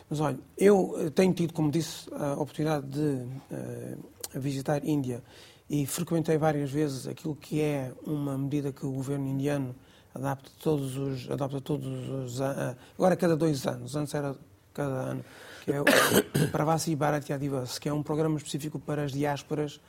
Mas 0.09 0.19
olha, 0.19 0.39
eu 0.57 1.11
tenho 1.13 1.33
tido, 1.33 1.53
como 1.53 1.71
disse, 1.71 2.09
a 2.13 2.33
oportunidade 2.33 2.87
de 2.87 2.99
uh, 2.99 4.39
visitar 4.39 4.83
Índia 4.85 5.23
e 5.69 5.85
frequentei 5.85 6.37
várias 6.37 6.69
vezes 6.69 7.07
aquilo 7.07 7.35
que 7.35 7.61
é 7.61 7.93
uma 8.05 8.37
medida 8.37 8.71
que 8.71 8.85
o 8.85 8.91
governo 8.91 9.27
indiano 9.27 9.75
adapta 10.13 10.51
todos 10.61 10.97
os 10.97 11.31
adapta 11.31 11.61
todos 11.61 11.87
os 12.09 12.41
agora 12.41 13.15
cada 13.15 13.37
dois 13.37 13.65
anos 13.65 13.95
antes 13.95 14.13
era 14.13 14.35
cada 14.73 15.11
ano 15.11 15.25
que 15.63 15.71
é 15.71 15.81
o 15.81 15.85
Pravasi 16.51 16.95
Bharatiya 16.95 17.37
Divas 17.37 17.77
que 17.77 17.89
é 17.89 17.93
um 17.93 18.03
programa 18.03 18.37
específico 18.37 18.79
para 18.79 19.03
as 19.03 19.11
diásporas 19.11 19.79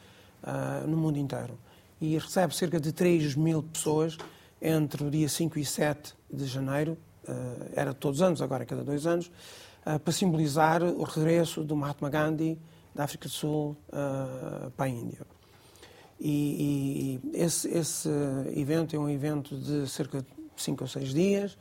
uh, 0.42 0.86
no 0.86 0.96
mundo 0.96 1.18
inteiro. 1.18 1.58
E 2.00 2.18
recebe 2.18 2.54
cerca 2.54 2.80
de 2.80 2.92
3 2.92 3.34
mil 3.36 3.62
pessoas 3.62 4.18
entre 4.60 5.04
o 5.04 5.10
dia 5.10 5.28
5 5.28 5.58
e 5.58 5.64
7 5.64 6.14
de 6.32 6.46
janeiro 6.46 6.98
uh, 7.28 7.70
era 7.74 7.94
todos 7.94 8.20
os 8.20 8.22
anos 8.22 8.42
agora 8.42 8.64
é 8.64 8.66
cada 8.66 8.84
dois 8.84 9.06
anos 9.06 9.30
uh, 9.86 9.98
para 9.98 10.12
simbolizar 10.12 10.82
o 10.82 11.04
regresso 11.04 11.64
do 11.64 11.76
Mahatma 11.76 12.10
Gandhi 12.10 12.58
da 12.94 13.04
África 13.04 13.26
do 13.26 13.32
Sul 13.32 13.74
para 14.76 14.84
a 14.84 14.88
Índia. 14.88 15.26
E, 16.24 17.20
e 17.24 17.36
esse, 17.36 17.68
esse, 17.68 18.08
evento 18.54 18.94
é 18.94 18.98
um 18.98 19.08
evento 19.08 19.56
de 19.56 19.88
cerca 19.88 20.20
de 20.20 20.28
cinco 20.56 20.84
ou 20.84 20.88
seis 20.88 21.12
dias, 21.12 21.56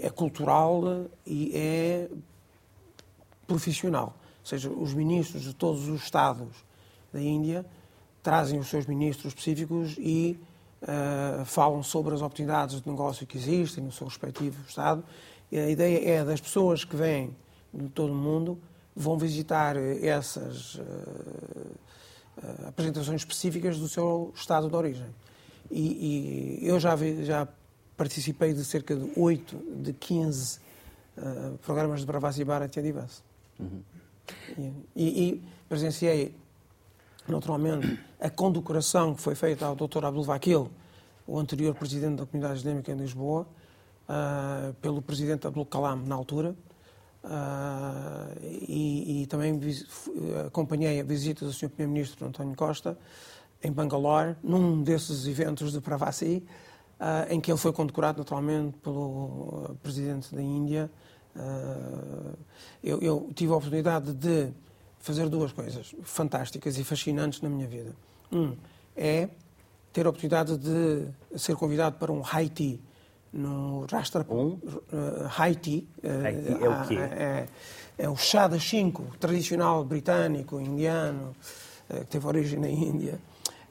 é 0.00 0.10
cultural 0.10 1.06
e 1.24 1.52
é 1.54 2.08
profissional. 3.46 4.14
Ou 4.40 4.46
seja, 4.46 4.70
os 4.70 4.92
ministros 4.94 5.42
de 5.42 5.54
todos 5.54 5.88
os 5.88 6.02
Estados 6.02 6.48
da 7.12 7.20
Índia 7.20 7.64
trazem 8.22 8.58
os 8.58 8.68
seus 8.68 8.86
ministros 8.86 9.32
específicos 9.32 9.96
e 9.98 10.38
uh, 10.82 11.44
falam 11.44 11.82
sobre 11.82 12.14
as 12.14 12.20
oportunidades 12.20 12.80
de 12.80 12.88
negócio 12.88 13.26
que 13.26 13.38
existem 13.38 13.82
no 13.82 13.92
seu 13.92 14.06
respectivo 14.06 14.56
Estado. 14.68 15.04
E 15.50 15.58
a 15.58 15.70
ideia 15.70 16.10
é 16.10 16.24
das 16.24 16.40
pessoas 16.40 16.84
que 16.84 16.96
vêm 16.96 17.36
de 17.72 17.88
todo 17.88 18.12
o 18.12 18.16
mundo 18.16 18.58
vão 18.94 19.18
visitar 19.18 19.76
essas 19.76 20.74
uh, 20.74 20.80
uh, 20.82 22.68
apresentações 22.68 23.20
específicas 23.20 23.78
do 23.78 23.88
seu 23.88 24.32
estado 24.34 24.68
de 24.68 24.74
origem. 24.74 25.06
E, 25.70 26.60
e 26.62 26.66
eu 26.66 26.80
já, 26.80 26.94
vi, 26.94 27.24
já 27.24 27.46
participei 27.96 28.52
de 28.52 28.64
cerca 28.64 28.94
de 28.94 29.10
8 29.16 29.56
de 29.82 29.92
15 29.92 30.58
uh, 31.16 31.58
programas 31.58 32.00
de 32.00 32.06
Bravasi 32.06 32.44
Bharat 32.44 32.78
Adivas. 32.78 33.22
Uhum. 33.58 33.82
E, 34.94 35.28
e, 35.28 35.42
presenciei, 35.68 36.34
naturalmente, 37.28 37.98
a 38.20 38.28
condecoração 38.28 39.14
que 39.14 39.22
foi 39.22 39.34
feita 39.34 39.66
ao 39.66 39.74
Dr. 39.74 40.04
Abdul 40.04 40.24
Vakil, 40.24 40.70
o 41.26 41.38
anterior 41.38 41.74
presidente 41.74 42.16
da 42.16 42.26
Comunidade 42.26 42.60
Islâmica 42.60 42.92
em 42.92 42.96
Lisboa, 42.96 43.46
uh, 44.08 44.74
pelo 44.74 45.00
presidente 45.00 45.46
Abdul 45.46 45.66
Kalam, 45.66 46.04
na 46.04 46.14
altura, 46.14 46.54
Uh, 47.26 48.38
e, 48.40 49.22
e, 49.22 49.26
também 49.26 49.60
acompanhei 50.46 51.00
a 51.00 51.02
visita 51.02 51.44
do 51.44 51.52
Sr. 51.52 51.70
Primeiro-Ministro 51.70 52.24
António 52.24 52.54
Costa 52.54 52.96
em 53.64 53.72
Bangalore, 53.72 54.36
num 54.44 54.80
desses 54.80 55.26
eventos 55.26 55.72
de 55.72 55.80
Pravasi, 55.80 56.44
uh, 57.00 57.32
em 57.32 57.40
que 57.40 57.50
ele 57.50 57.58
foi 57.58 57.72
condecorado 57.72 58.18
naturalmente 58.18 58.76
pelo 58.78 59.76
Presidente 59.82 60.34
da 60.34 60.42
Índia. 60.42 60.90
Uh, 61.34 62.36
eu, 62.82 63.00
eu, 63.00 63.30
tive 63.34 63.52
a 63.52 63.56
oportunidade 63.56 64.12
de 64.12 64.52
fazer 64.98 65.28
duas 65.28 65.52
coisas 65.52 65.94
fantásticas 66.02 66.78
e 66.78 66.84
fascinantes 66.84 67.40
na 67.40 67.48
minha 67.48 67.66
vida. 67.66 67.94
Um 68.32 68.56
é 68.96 69.28
ter 69.92 70.06
a 70.06 70.08
oportunidade 70.08 70.56
de 70.56 71.06
ser 71.38 71.54
convidado 71.56 71.96
para 71.98 72.10
um 72.10 72.22
Haiti 72.24 72.80
no 73.32 73.86
Rastra 73.90 74.24
um? 74.28 74.58
uh, 76.02 76.64
é 76.64 76.68
o 76.68 76.88
quê? 76.88 76.96
É, 76.96 77.46
é, 77.98 78.08
o 78.08 78.16
chá 78.16 78.48
das 78.48 78.62
cinco, 78.62 79.04
tradicional 79.20 79.84
britânico, 79.84 80.60
indiano, 80.60 81.36
que 81.88 82.04
teve 82.06 82.26
origem 82.26 82.58
na 82.58 82.68
Índia, 82.68 83.20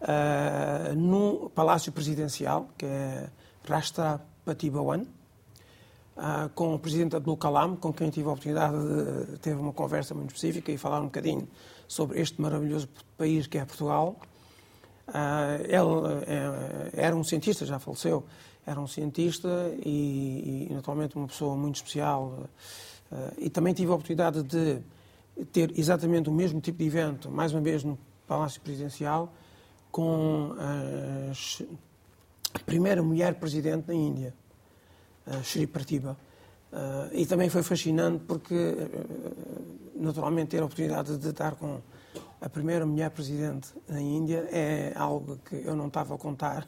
uh, 0.01 0.95
no 0.95 1.49
Palácio 1.49 1.91
Presidencial, 1.91 2.69
que 2.77 2.85
é 2.85 3.29
Rashtrapati 3.67 4.69
Bhavan, 4.69 5.05
Uh, 6.15 6.47
com 6.55 6.73
o 6.73 6.79
presidente 6.79 7.13
Abdul 7.13 7.35
Kalam, 7.35 7.75
com 7.75 7.91
quem 7.91 8.09
tive 8.09 8.29
a 8.29 8.31
oportunidade 8.31 8.77
de 9.31 9.37
ter 9.39 9.53
uma 9.53 9.73
conversa 9.73 10.15
muito 10.15 10.33
específica 10.33 10.71
e 10.71 10.77
falar 10.77 11.01
um 11.01 11.07
bocadinho 11.07 11.45
sobre 11.89 12.21
este 12.21 12.41
maravilhoso 12.41 12.87
país 13.17 13.47
que 13.47 13.57
é 13.57 13.65
Portugal. 13.65 14.15
Uh, 15.09 15.59
ele 15.63 16.93
era 16.93 17.13
um 17.13 17.21
cientista, 17.21 17.65
já 17.65 17.79
faleceu, 17.79 18.23
era 18.65 18.79
um 18.79 18.87
cientista 18.87 19.75
e, 19.85 20.67
e 20.69 20.73
naturalmente 20.73 21.17
uma 21.17 21.27
pessoa 21.27 21.55
muito 21.57 21.75
especial. 21.75 22.47
Uh, 23.11 23.33
e 23.37 23.49
também 23.49 23.73
tive 23.73 23.91
a 23.91 23.95
oportunidade 23.95 24.41
de 24.41 24.79
ter 25.51 25.77
exatamente 25.77 26.29
o 26.29 26.33
mesmo 26.33 26.61
tipo 26.61 26.79
de 26.79 26.85
evento, 26.85 27.29
mais 27.29 27.51
uma 27.51 27.61
vez 27.61 27.83
no 27.83 27.99
Palácio 28.25 28.61
Presidencial, 28.61 29.33
com 29.95 30.53
a 32.53 32.59
primeira 32.65 33.01
mulher 33.01 33.35
presidente 33.35 33.87
na 33.87 33.93
Índia, 33.93 34.33
Shri 35.41 35.65
Pratibha. 35.65 36.17
Uh, 36.73 37.07
e 37.13 37.25
também 37.25 37.47
foi 37.47 37.63
fascinante 37.63 38.25
porque, 38.27 38.53
uh, 38.53 39.95
naturalmente, 39.95 40.49
ter 40.49 40.61
a 40.61 40.65
oportunidade 40.65 41.17
de 41.17 41.29
estar 41.29 41.55
com 41.55 41.79
a 42.41 42.49
primeira 42.49 42.85
mulher 42.85 43.09
presidente 43.11 43.69
na 43.87 44.01
Índia 44.01 44.45
é 44.51 44.91
algo 44.97 45.37
que 45.45 45.55
eu 45.63 45.77
não 45.77 45.87
estava 45.87 46.15
a 46.15 46.17
contar 46.17 46.67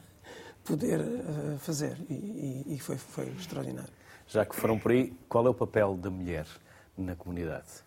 poder 0.63 1.01
uh, 1.01 1.57
fazer 1.59 1.97
e, 2.09 2.63
e 2.65 2.79
foi, 2.79 2.95
foi 2.95 3.27
extraordinário. 3.37 3.91
Já 4.25 4.45
que 4.45 4.55
foram 4.55 4.79
por 4.79 4.93
aí, 4.93 5.13
qual 5.27 5.45
é 5.45 5.49
o 5.49 5.53
papel 5.53 5.97
da 5.97 6.09
mulher 6.09 6.47
na 6.97 7.13
comunidade? 7.13 7.86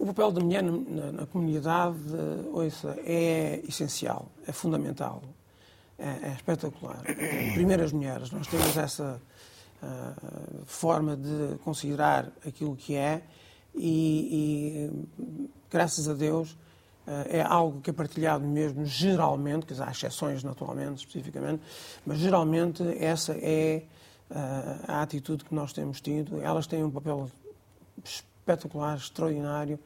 O 0.00 0.06
papel 0.06 0.32
da 0.32 0.40
mulher 0.40 0.62
na, 0.62 1.12
na 1.12 1.26
comunidade, 1.26 1.98
ouça, 2.54 2.96
é 3.04 3.60
essencial, 3.68 4.30
é 4.46 4.52
fundamental, 4.52 5.22
é, 5.98 6.28
é 6.28 6.32
espetacular. 6.34 7.02
Primeiro 7.52 7.84
as 7.84 7.92
mulheres, 7.92 8.30
nós 8.30 8.46
temos 8.46 8.74
essa 8.78 9.20
uh, 9.82 10.64
forma 10.64 11.18
de 11.18 11.58
considerar 11.62 12.32
aquilo 12.46 12.74
que 12.74 12.96
é 12.96 13.22
e, 13.74 14.88
e 14.88 15.06
graças 15.70 16.08
a 16.08 16.14
Deus, 16.14 16.56
eh, 17.06 17.38
é 17.38 17.42
algo 17.42 17.82
que 17.82 17.90
é 17.90 17.92
partilhado 17.92 18.46
mesmo 18.46 18.86
geralmente, 18.86 19.66
quer 19.66 19.74
dizer, 19.74 19.86
há 19.86 19.90
exceções 19.90 20.42
naturalmente, 20.42 21.06
especificamente, 21.06 21.62
mas 22.06 22.18
geralmente 22.18 22.82
essa 22.98 23.32
é 23.34 23.84
eh, 24.30 24.76
a 24.88 25.02
atitude 25.02 25.44
que 25.44 25.54
nós 25.54 25.72
temos 25.72 26.00
tido. 26.00 26.40
Elas 26.40 26.66
têm 26.66 26.82
um 26.82 26.90
papel 26.90 27.30
espetacular, 28.50 28.96
extraordinário, 28.96 29.78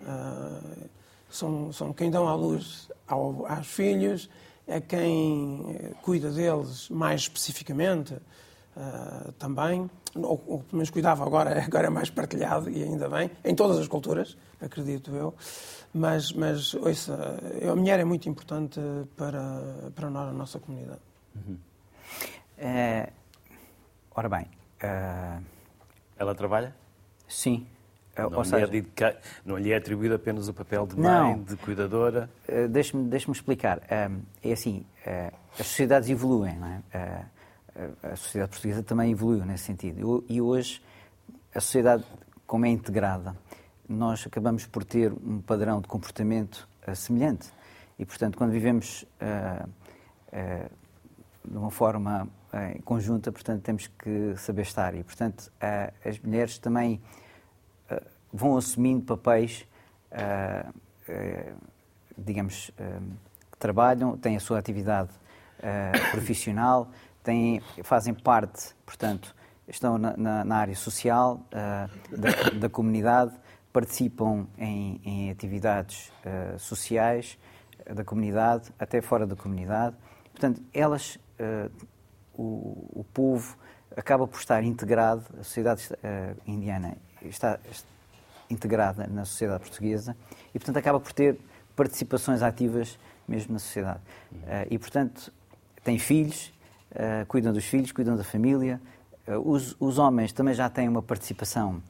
eh, 0.00 0.88
são, 1.30 1.72
são 1.72 1.92
quem 1.92 2.10
dão 2.10 2.26
à 2.26 2.34
luz 2.34 2.90
ao, 3.06 3.46
aos 3.46 3.66
filhos, 3.66 4.28
é 4.66 4.80
quem 4.80 5.94
cuida 6.02 6.30
deles 6.30 6.88
mais 6.90 7.22
especificamente 7.22 8.14
uh, 8.14 9.32
também, 9.38 9.90
ou, 10.14 10.42
ou 10.46 10.58
pelo 10.58 10.66
menos 10.72 10.90
cuidava, 10.90 11.24
agora, 11.24 11.60
agora 11.64 11.86
é 11.86 11.90
mais 11.90 12.10
partilhado 12.10 12.68
e 12.68 12.82
ainda 12.82 13.08
bem, 13.08 13.30
em 13.44 13.54
todas 13.54 13.78
as 13.78 13.88
culturas, 13.88 14.36
acredito 14.60 15.14
eu. 15.14 15.34
Mas, 15.92 16.32
mas 16.32 16.74
ouça, 16.74 17.38
a 17.70 17.74
mulher 17.74 17.98
é 17.98 18.04
muito 18.04 18.28
importante 18.28 18.78
para, 19.16 19.90
para 19.94 20.10
nós, 20.10 20.28
a 20.28 20.32
nossa 20.32 20.58
comunidade. 20.58 21.00
Uhum. 21.34 21.58
É, 22.58 23.10
ora 24.14 24.28
bem. 24.28 24.46
Uh... 24.82 25.58
Ela 26.18 26.34
trabalha? 26.34 26.74
Sim. 27.28 27.64
Não, 28.18 28.42
lhe 28.42 28.54
é 28.54 28.66
dedica... 28.66 29.16
não 29.44 29.56
lhe 29.56 29.72
é 29.72 29.76
atribuído 29.76 30.14
apenas 30.16 30.48
o 30.48 30.54
papel 30.54 30.86
de 30.86 30.98
mãe, 30.98 31.36
não. 31.36 31.42
de 31.42 31.56
cuidadora? 31.56 32.28
Uh, 32.48 32.66
Deixe-me 32.68 33.08
deixe 33.08 33.30
explicar. 33.30 33.78
Uh, 33.78 34.20
é 34.42 34.52
assim, 34.52 34.84
uh, 35.06 35.34
as 35.58 35.66
sociedades 35.66 36.10
evoluem, 36.10 36.56
não 36.58 36.66
é? 36.66 37.24
a 38.02 38.16
sociedade 38.16 38.50
portuguesa 38.50 38.82
também 38.82 39.12
evoluiu 39.12 39.44
nesse 39.44 39.64
sentido. 39.64 40.24
E 40.28 40.40
hoje, 40.40 40.82
a 41.54 41.60
sociedade, 41.60 42.02
como 42.44 42.66
é 42.66 42.68
integrada, 42.70 43.36
nós 43.88 44.26
acabamos 44.26 44.66
por 44.66 44.82
ter 44.82 45.12
um 45.12 45.40
padrão 45.40 45.80
de 45.80 45.86
comportamento 45.86 46.68
semelhante. 46.96 47.48
E, 47.96 48.04
portanto, 48.04 48.36
quando 48.36 48.50
vivemos 48.50 49.04
de 51.44 51.56
uma 51.56 51.70
forma 51.70 52.28
conjunta, 52.84 53.30
portanto, 53.30 53.62
temos 53.62 53.86
que 53.86 54.34
saber 54.36 54.62
estar. 54.62 54.96
E, 54.96 55.04
portanto, 55.04 55.52
as 56.04 56.18
mulheres 56.18 56.58
também 56.58 57.00
vão 58.32 58.56
assumindo 58.56 59.04
papéis, 59.04 59.66
digamos, 62.16 62.70
que 63.50 63.58
trabalham, 63.58 64.16
têm 64.16 64.36
a 64.36 64.40
sua 64.40 64.58
atividade 64.58 65.10
profissional, 66.10 66.88
têm, 67.22 67.60
fazem 67.82 68.14
parte, 68.14 68.74
portanto, 68.86 69.34
estão 69.68 69.98
na, 69.98 70.16
na, 70.16 70.44
na 70.44 70.56
área 70.56 70.74
social 70.74 71.40
uh, 71.48 72.16
da, 72.16 72.50
da, 72.58 72.68
comunidade, 72.68 73.32
participam 73.72 74.46
em, 74.56 75.00
em 75.04 75.30
atividades 75.30 76.10
uh, 76.24 76.58
sociais 76.58 77.38
da 77.94 78.04
comunidade, 78.04 78.70
até 78.78 79.00
fora 79.00 79.26
da 79.26 79.36
comunidade. 79.36 79.94
Portanto, 80.32 80.62
elas, 80.72 81.16
uh, 81.38 81.70
o, 82.34 83.00
o, 83.00 83.04
povo, 83.12 83.56
acaba 83.96 84.26
por 84.26 84.38
estar 84.38 84.62
integrado, 84.62 85.24
a 85.38 85.42
sociedade 85.42 85.88
indiana 86.46 86.96
está 87.22 87.58
integrada 88.50 89.06
na 89.06 89.24
sociedade 89.24 89.60
portuguesa 89.60 90.16
e, 90.54 90.58
portanto, 90.58 90.76
acaba 90.76 90.98
por 91.00 91.12
ter 91.12 91.38
participações 91.76 92.42
ativas 92.42 92.98
mesmo 93.26 93.52
na 93.52 93.58
sociedade. 93.58 94.00
e, 94.70 94.78
portanto, 94.78 95.32
tem 95.88 95.98
filhos, 95.98 96.52
uh, 96.92 97.24
cuidam 97.26 97.52
dos 97.52 97.64
filhos, 97.64 97.92
cuidam 97.92 98.16
da 98.16 98.24
família. 98.24 98.80
Uh, 99.26 99.50
os, 99.50 99.76
os, 99.80 99.98
homens 99.98 100.32
também 100.32 100.54
já 100.54 100.68
têm 100.68 100.88
uma 100.88 101.02
participação, 101.02 101.82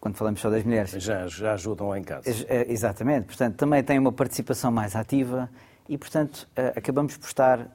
quando 0.00 0.16
falamos 0.16 0.40
só 0.40 0.50
das 0.50 0.64
mulheres. 0.64 0.90
Já, 0.90 1.26
já 1.28 1.54
ajudam 1.54 1.88
lá 1.88 1.98
em 1.98 2.02
casa. 2.02 2.24
Exatamente, 2.68 3.26
portanto, 3.26 3.56
também 3.56 3.82
têm 3.82 3.98
uma 3.98 4.12
participação 4.12 4.70
mais 4.70 4.96
ativa 4.96 5.48
e, 5.88 5.96
portanto, 5.98 6.48
acabamos 6.74 7.16
por 7.16 7.26
estar, 7.26 7.68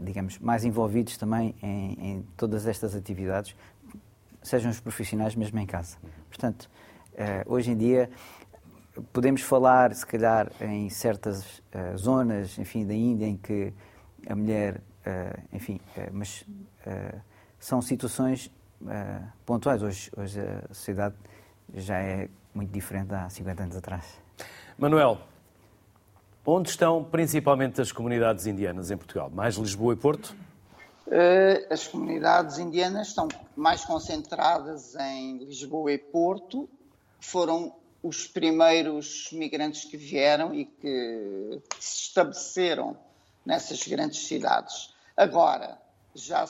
digamos, 0.00 0.38
mais 0.38 0.64
envolvidos 0.64 1.16
também 1.16 1.54
em, 1.62 1.92
em, 1.92 2.26
todas 2.36 2.66
estas 2.66 2.94
atividades, 2.94 3.54
sejam 4.42 4.70
os 4.70 4.80
profissionais 4.80 5.34
mesmo 5.34 5.58
em 5.58 5.66
casa. 5.66 5.96
Portanto, 6.28 6.68
hoje 7.46 7.70
em 7.70 7.76
dia 7.76 8.10
podemos 9.12 9.42
falar, 9.42 9.94
se 9.94 10.04
calhar, 10.06 10.50
em 10.60 10.88
certas 10.90 11.62
zonas, 11.96 12.58
enfim, 12.58 12.86
da 12.86 12.94
Índia 12.94 13.26
em 13.26 13.36
que 13.36 13.72
a 14.28 14.34
mulher 14.34 14.80
Uh, 15.00 15.56
enfim, 15.56 15.80
uh, 15.96 16.10
mas 16.12 16.42
uh, 16.86 17.20
são 17.58 17.80
situações 17.80 18.50
pontuais. 19.44 19.82
Hoje, 19.82 20.10
hoje 20.16 20.40
a 20.40 20.72
sociedade 20.72 21.14
já 21.74 21.98
é 21.98 22.28
muito 22.54 22.70
diferente 22.70 23.12
há 23.14 23.28
50 23.28 23.62
anos 23.62 23.76
atrás. 23.76 24.04
Manuel, 24.78 25.18
onde 26.46 26.70
estão 26.70 27.04
principalmente 27.04 27.78
as 27.78 27.92
comunidades 27.92 28.46
indianas 28.46 28.90
em 28.90 28.96
Portugal? 28.96 29.28
Mais 29.28 29.56
Lisboa 29.56 29.92
e 29.92 29.96
Porto? 29.96 30.34
As 31.70 31.86
comunidades 31.86 32.58
indianas 32.58 33.08
estão 33.08 33.28
mais 33.54 33.84
concentradas 33.84 34.94
em 34.94 35.44
Lisboa 35.44 35.92
e 35.92 35.98
Porto. 35.98 36.66
Foram 37.20 37.74
os 38.02 38.26
primeiros 38.26 39.30
migrantes 39.32 39.84
que 39.84 39.96
vieram 39.96 40.54
e 40.54 40.64
que 40.64 41.62
se 41.78 42.08
estabeleceram 42.08 42.96
nessas 43.44 43.86
grandes 43.86 44.26
cidades. 44.26 44.94
Agora, 45.16 45.78
já, 46.14 46.46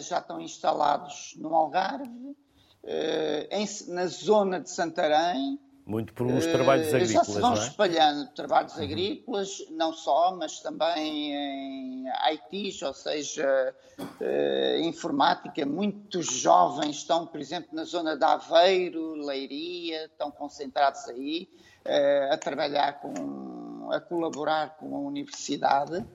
já 0.00 0.18
estão 0.18 0.40
instalados 0.40 1.34
no 1.36 1.54
Algarve, 1.54 2.36
eh, 2.82 3.48
em, 3.50 3.66
na 3.88 4.06
zona 4.06 4.60
de 4.60 4.70
Santarém. 4.70 5.58
Muito 5.90 6.14
por 6.14 6.24
uns 6.24 6.46
trabalhos 6.46 6.94
agrícolas, 6.94 7.12
Já 7.12 7.24
se 7.24 7.40
vão 7.40 7.52
é? 7.52 7.58
espalhando 7.58 8.30
trabalhos 8.30 8.76
uhum. 8.76 8.84
agrícolas, 8.84 9.66
não 9.70 9.92
só, 9.92 10.36
mas 10.36 10.60
também 10.60 11.34
em 11.34 12.04
ITs, 12.32 12.80
ou 12.82 12.94
seja, 12.94 13.74
uh, 13.98 14.80
informática. 14.84 15.66
Muitos 15.66 16.26
jovens 16.26 16.98
estão, 16.98 17.26
por 17.26 17.40
exemplo, 17.40 17.70
na 17.72 17.82
zona 17.82 18.16
de 18.16 18.24
Aveiro, 18.24 19.14
Leiria, 19.14 20.04
estão 20.04 20.30
concentrados 20.30 21.08
aí, 21.08 21.48
uh, 21.84 22.34
a 22.34 22.36
trabalhar 22.38 23.00
com, 23.00 23.90
a 23.90 23.98
colaborar 23.98 24.76
com 24.76 24.94
a 24.94 25.00
universidade. 25.00 26.06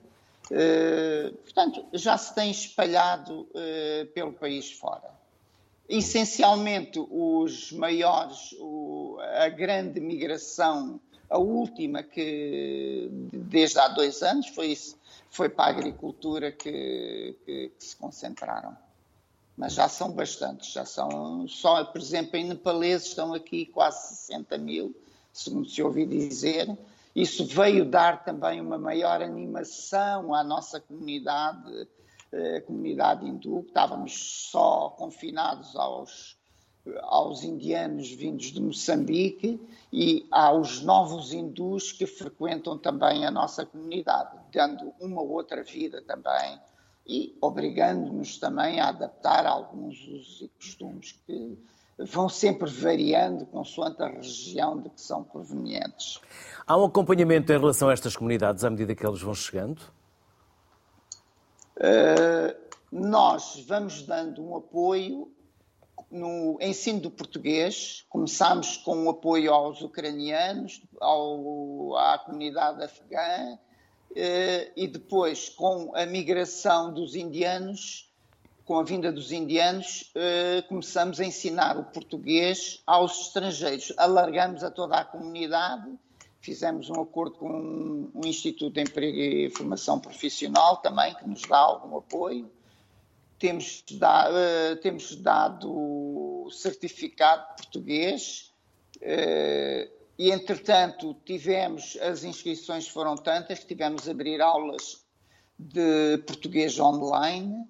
Eh, 0.50 1.32
portanto, 1.42 1.84
já 1.92 2.16
se 2.16 2.34
tem 2.34 2.50
espalhado 2.50 3.48
uh, 3.50 4.06
pelo 4.14 4.32
país 4.32 4.70
fora. 4.70 5.15
Essencialmente, 5.88 6.98
os 6.98 7.70
maiores, 7.72 8.54
o, 8.58 9.18
a 9.20 9.48
grande 9.48 10.00
migração, 10.00 11.00
a 11.30 11.38
última 11.38 12.02
que 12.02 13.08
desde 13.32 13.78
há 13.78 13.88
dois 13.88 14.22
anos 14.22 14.48
foi, 14.48 14.68
isso, 14.68 14.98
foi 15.30 15.48
para 15.48 15.66
a 15.66 15.68
agricultura 15.68 16.50
que, 16.50 17.36
que, 17.44 17.68
que 17.68 17.84
se 17.84 17.96
concentraram. 17.96 18.76
Mas 19.56 19.74
já 19.74 19.88
são 19.88 20.10
bastantes, 20.12 20.72
já 20.72 20.84
são 20.84 21.46
só, 21.48 21.84
por 21.84 22.00
exemplo, 22.00 22.36
em 22.36 22.44
nepaleses 22.44 23.08
estão 23.08 23.32
aqui 23.32 23.66
quase 23.66 24.16
60 24.16 24.58
mil, 24.58 24.94
segundo 25.32 25.68
se 25.68 25.82
ouvi 25.82 26.04
dizer, 26.04 26.76
isso 27.14 27.46
veio 27.46 27.84
dar 27.84 28.24
também 28.24 28.60
uma 28.60 28.76
maior 28.76 29.22
animação 29.22 30.34
à 30.34 30.44
nossa 30.44 30.78
comunidade, 30.78 31.88
a 32.32 32.36
eh, 32.36 32.60
comunidade 32.60 33.26
hindu, 33.26 33.64
estávamos 33.66 34.48
só 34.50 34.90
confinados 34.90 35.76
aos, 35.76 36.36
aos 37.02 37.42
indianos 37.42 38.10
vindos 38.10 38.46
de 38.46 38.60
Moçambique 38.60 39.60
e 39.92 40.26
aos 40.30 40.82
novos 40.82 41.32
hindus 41.32 41.92
que 41.92 42.06
frequentam 42.06 42.78
também 42.78 43.26
a 43.26 43.30
nossa 43.30 43.64
comunidade, 43.64 44.36
dando 44.52 44.92
uma 45.00 45.22
outra 45.22 45.62
vida 45.62 46.02
também 46.02 46.58
e 47.06 47.36
obrigando-nos 47.40 48.38
também 48.38 48.80
a 48.80 48.88
adaptar 48.88 49.46
alguns 49.46 49.96
usos 50.08 50.42
e 50.42 50.48
costumes 50.48 51.12
que 51.26 51.56
vão 51.98 52.28
sempre 52.28 52.68
variando 52.68 53.46
consoante 53.46 54.02
a 54.02 54.08
região 54.08 54.78
de 54.80 54.90
que 54.90 55.00
são 55.00 55.22
provenientes. 55.22 56.20
Há 56.66 56.76
um 56.76 56.84
acompanhamento 56.84 57.52
em 57.52 57.58
relação 57.58 57.88
a 57.88 57.92
estas 57.92 58.16
comunidades 58.16 58.64
à 58.64 58.70
medida 58.70 58.94
que 58.94 59.06
eles 59.06 59.22
vão 59.22 59.34
chegando? 59.34 59.80
Uh, 61.76 62.56
nós 62.90 63.64
vamos 63.66 64.02
dando 64.02 64.42
um 64.42 64.56
apoio 64.56 65.30
no 66.10 66.56
ensino 66.60 67.00
do 67.00 67.10
português. 67.10 68.04
Começámos 68.08 68.76
com 68.78 68.96
o 68.96 69.04
um 69.04 69.10
apoio 69.10 69.52
aos 69.52 69.82
ucranianos, 69.82 70.82
ao, 71.00 71.96
à 71.96 72.18
comunidade 72.18 72.82
afegã 72.82 73.58
e 74.74 74.86
depois, 74.86 75.50
com 75.50 75.94
a 75.94 76.06
migração 76.06 76.94
dos 76.94 77.14
indianos, 77.14 78.10
com 78.64 78.78
a 78.78 78.82
vinda 78.82 79.12
dos 79.12 79.30
indianos, 79.30 80.10
começamos 80.68 81.20
a 81.20 81.24
ensinar 81.24 81.76
o 81.76 81.84
português 81.84 82.82
aos 82.86 83.26
estrangeiros. 83.26 83.92
Alargamos 83.98 84.64
a 84.64 84.70
toda 84.70 84.96
a 84.96 85.04
comunidade, 85.04 85.90
fizemos 86.40 86.88
um 86.90 87.00
acordo 87.00 87.36
com 87.36 88.10
um 88.14 88.26
Instituto 88.26 88.74
de 88.74 88.82
Emprego 88.82 89.18
e 89.18 89.50
Formação 89.50 89.98
Profissional 89.98 90.78
também, 90.78 91.14
que 91.14 91.28
nos 91.28 91.42
dá 91.42 91.58
algum 91.58 91.96
apoio. 91.96 92.50
Temos, 93.38 93.84
da, 93.92 94.76
temos 94.80 95.14
dado 95.16 96.48
certificado 96.50 97.56
português 97.56 98.52
e, 100.18 100.30
entretanto, 100.30 101.14
tivemos, 101.24 101.98
as 102.00 102.24
inscrições 102.24 102.88
foram 102.88 103.14
tantas 103.16 103.58
que 103.58 103.66
tivemos 103.66 104.08
a 104.08 104.12
abrir 104.12 104.40
aulas 104.40 105.04
de 105.58 106.18
português 106.26 106.78
online. 106.78 107.66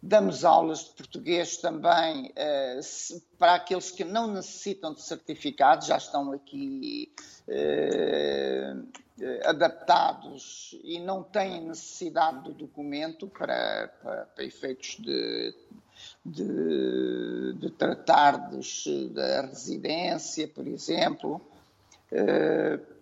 Damos 0.00 0.44
aulas 0.44 0.84
de 0.84 0.90
português 0.90 1.56
também 1.56 2.26
uh, 2.26 3.22
para 3.36 3.54
aqueles 3.54 3.90
que 3.90 4.04
não 4.04 4.32
necessitam 4.32 4.94
de 4.94 5.02
certificado, 5.02 5.84
já 5.84 5.96
estão 5.96 6.30
aqui 6.32 7.12
uh, 7.48 8.86
adaptados 9.44 10.78
e 10.84 11.00
não 11.00 11.24
têm 11.24 11.66
necessidade 11.66 12.44
do 12.44 12.52
documento 12.52 13.26
para, 13.26 13.88
para, 14.00 14.26
para 14.26 14.44
efeitos 14.44 14.96
de, 15.00 15.54
de, 16.24 17.54
de 17.54 17.70
tratar 17.70 18.50
dos, 18.50 18.84
da 19.12 19.42
residência, 19.42 20.46
por 20.46 20.66
exemplo. 20.68 21.40
Uh, 22.12 22.98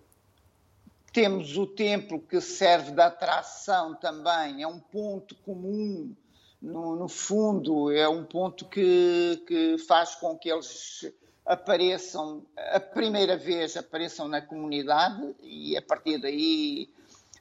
temos 1.12 1.56
o 1.56 1.66
templo 1.66 2.20
que 2.20 2.40
serve 2.40 2.92
de 2.92 3.00
atração 3.00 3.94
também, 3.94 4.62
é 4.62 4.66
um 4.66 4.78
ponto 4.78 5.34
comum, 5.36 6.14
no, 6.60 6.96
no 6.96 7.08
fundo, 7.08 7.90
é 7.92 8.08
um 8.08 8.24
ponto 8.24 8.64
que, 8.66 9.42
que, 9.46 9.78
faz 9.78 10.14
com 10.14 10.36
que 10.36 10.50
eles 10.50 11.12
apareçam, 11.44 12.44
a 12.56 12.80
primeira 12.80 13.36
vez 13.36 13.76
apareçam 13.76 14.26
na 14.26 14.40
comunidade 14.40 15.34
e 15.42 15.76
a 15.76 15.82
partir 15.82 16.18
daí 16.18 16.90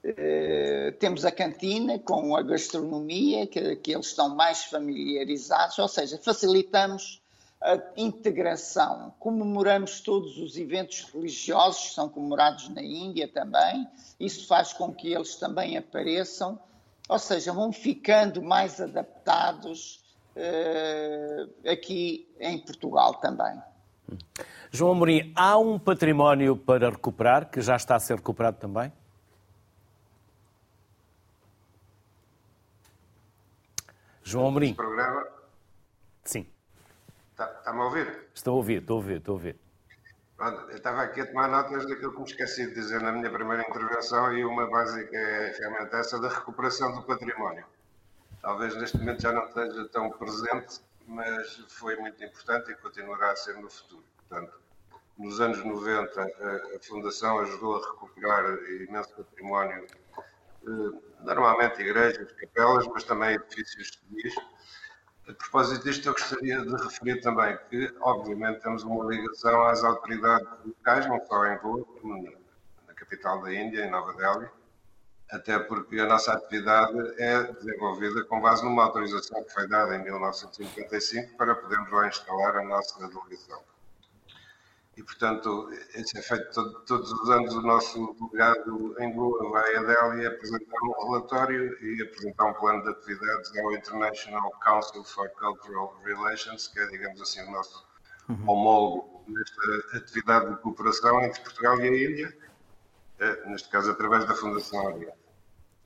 uh, 0.04 0.92
temos 1.00 1.26
a 1.26 1.32
cantina 1.32 1.98
com 1.98 2.36
a 2.36 2.44
gastronomia, 2.44 3.48
que, 3.48 3.76
que 3.78 3.94
eles 3.94 4.08
estão 4.08 4.30
mais 4.36 4.66
familiarizados, 4.66 5.80
ou 5.80 5.88
seja, 5.88 6.20
facilitamos 6.20 7.22
a 7.62 7.82
integração. 7.98 9.12
Comemoramos 9.18 10.02
todos 10.02 10.38
os 10.38 10.56
eventos 10.56 11.02
religiosos, 11.12 11.96
são 11.96 12.08
comemorados 12.08 12.70
na 12.70 12.84
Índia 12.84 13.28
também, 13.28 13.88
isso 14.20 14.46
faz 14.46 14.72
com 14.72 14.94
que 14.94 15.12
eles 15.12 15.36
também 15.36 15.78
apareçam, 15.78 16.60
ou 17.08 17.20
seja, 17.20 17.54
vão 17.54 17.72
ficando 17.72 18.42
mais 18.42 18.82
adaptados 18.82 20.04
uh, 20.36 21.70
aqui 21.70 22.28
em 22.40 22.60
Portugal 22.60 23.16
também. 23.16 23.62
João 24.72 24.92
Amorim, 24.92 25.32
há 25.36 25.58
um 25.58 25.80
património 25.80 26.58
para 26.58 26.90
recuperar, 26.90 27.50
que 27.50 27.62
já 27.62 27.76
está 27.76 27.96
a 27.96 28.00
ser 28.00 28.16
recuperado 28.16 28.58
também? 28.58 28.92
João 34.24 34.48
Amorim. 34.48 34.74
programa? 34.74 35.28
Sim. 36.24 36.48
Está-me 37.32 37.64
tá 37.64 37.72
a 37.72 37.86
ouvir? 37.86 38.28
Estou 38.34 38.54
a 38.54 38.58
ouvir, 38.58 38.82
estou 38.82 38.96
a 38.96 38.98
ouvir, 38.98 39.18
estou 39.18 39.34
a 39.34 39.36
ouvir. 39.36 39.65
Eu 40.38 40.76
estava 40.76 41.02
aqui 41.04 41.22
a 41.22 41.26
tomar 41.26 41.48
notas 41.48 41.86
daquilo 41.88 42.12
que 42.12 42.20
me 42.20 42.26
esqueci 42.26 42.68
de 42.68 42.74
dizer 42.74 43.02
na 43.02 43.12
minha 43.12 43.32
primeira 43.32 43.64
intervenção 43.64 44.34
e 44.34 44.44
uma 44.44 44.70
básica 44.70 45.16
é 45.16 45.56
realmente 45.58 45.96
essa 45.96 46.20
da 46.20 46.28
recuperação 46.28 46.94
do 46.94 47.04
património. 47.04 47.66
Talvez 48.42 48.76
neste 48.76 48.98
momento 48.98 49.22
já 49.22 49.32
não 49.32 49.46
esteja 49.46 49.88
tão 49.88 50.12
presente, 50.12 50.82
mas 51.08 51.56
foi 51.70 51.96
muito 51.96 52.22
importante 52.22 52.70
e 52.70 52.76
continuará 52.76 53.32
a 53.32 53.36
ser 53.38 53.56
no 53.56 53.70
futuro. 53.70 54.04
Portanto, 54.18 54.60
nos 55.18 55.40
anos 55.40 55.64
90, 55.64 56.22
a 56.22 56.80
Fundação 56.86 57.40
ajudou 57.40 57.78
a 57.78 57.92
recuperar 57.92 58.46
imenso 58.88 59.16
património, 59.16 59.88
eh, 59.88 61.00
normalmente 61.22 61.82
igrejas, 61.82 62.30
capelas, 62.34 62.86
mas 62.88 63.06
também 63.06 63.36
edifícios 63.36 64.02
civis 64.10 64.36
a 65.28 65.34
propósito 65.34 65.84
disto, 65.84 66.08
eu 66.08 66.14
gostaria 66.14 66.62
de 66.62 66.76
referir 66.84 67.20
também 67.22 67.58
que, 67.70 67.94
obviamente, 68.00 68.62
temos 68.62 68.84
uma 68.84 69.06
ligação 69.06 69.64
às 69.68 69.84
autoridades 69.84 70.48
locais, 70.66 71.08
não 71.08 71.24
só 71.26 71.46
em 71.46 71.58
Goa, 71.58 71.84
como 72.00 72.32
na 72.88 72.94
capital 72.94 73.42
da 73.42 73.54
Índia, 73.54 73.86
em 73.86 73.90
Nova 73.90 74.14
Delhi, 74.14 74.50
até 75.32 75.58
porque 75.58 76.00
a 76.00 76.06
nossa 76.06 76.34
atividade 76.34 76.98
é 77.18 77.44
desenvolvida 77.54 78.24
com 78.26 78.40
base 78.40 78.64
numa 78.64 78.84
autorização 78.84 79.44
que 79.44 79.52
foi 79.52 79.68
dada 79.68 79.96
em 79.96 80.04
1955 80.04 81.36
para 81.38 81.56
podermos 81.56 81.92
lá 81.92 82.08
instalar 82.08 82.58
a 82.58 82.64
nossa 82.64 83.00
delegação 83.00 83.75
e, 84.98 85.04
portanto, 85.04 85.70
isso 85.94 86.18
é 86.18 86.22
feito 86.22 86.54
todo, 86.54 86.80
todos 86.86 87.12
os 87.12 87.30
anos. 87.30 87.54
O 87.54 87.62
nosso 87.62 88.16
delegado 88.18 88.96
em 89.00 89.12
Goa 89.14 89.50
vai 89.52 89.76
a 89.76 89.84
Delhi 89.84 90.26
apresentar 90.26 90.78
um 90.84 91.10
relatório 91.10 91.84
e 91.84 92.02
apresentar 92.02 92.46
um 92.46 92.54
plano 92.54 92.82
de 92.84 92.90
atividades 92.92 93.58
ao 93.58 93.74
International 93.74 94.52
Council 94.64 95.04
for 95.04 95.30
Cultural 95.32 96.00
Relations, 96.06 96.70
que 96.70 96.80
é, 96.80 96.88
digamos 96.88 97.22
assim, 97.22 97.42
o 97.42 97.52
nosso 97.52 97.86
uhum. 98.30 98.50
homólogo 98.50 99.24
nesta 99.28 99.98
atividade 99.98 100.50
de 100.52 100.62
cooperação 100.62 101.22
entre 101.24 101.42
Portugal 101.42 101.78
e 101.82 101.90
a 101.90 102.12
Índia, 102.12 102.38
eh, 103.20 103.44
neste 103.48 103.68
caso 103.68 103.92
através 103.92 104.26
da 104.26 104.34
Fundação 104.34 104.86
Oriente. 104.86 105.18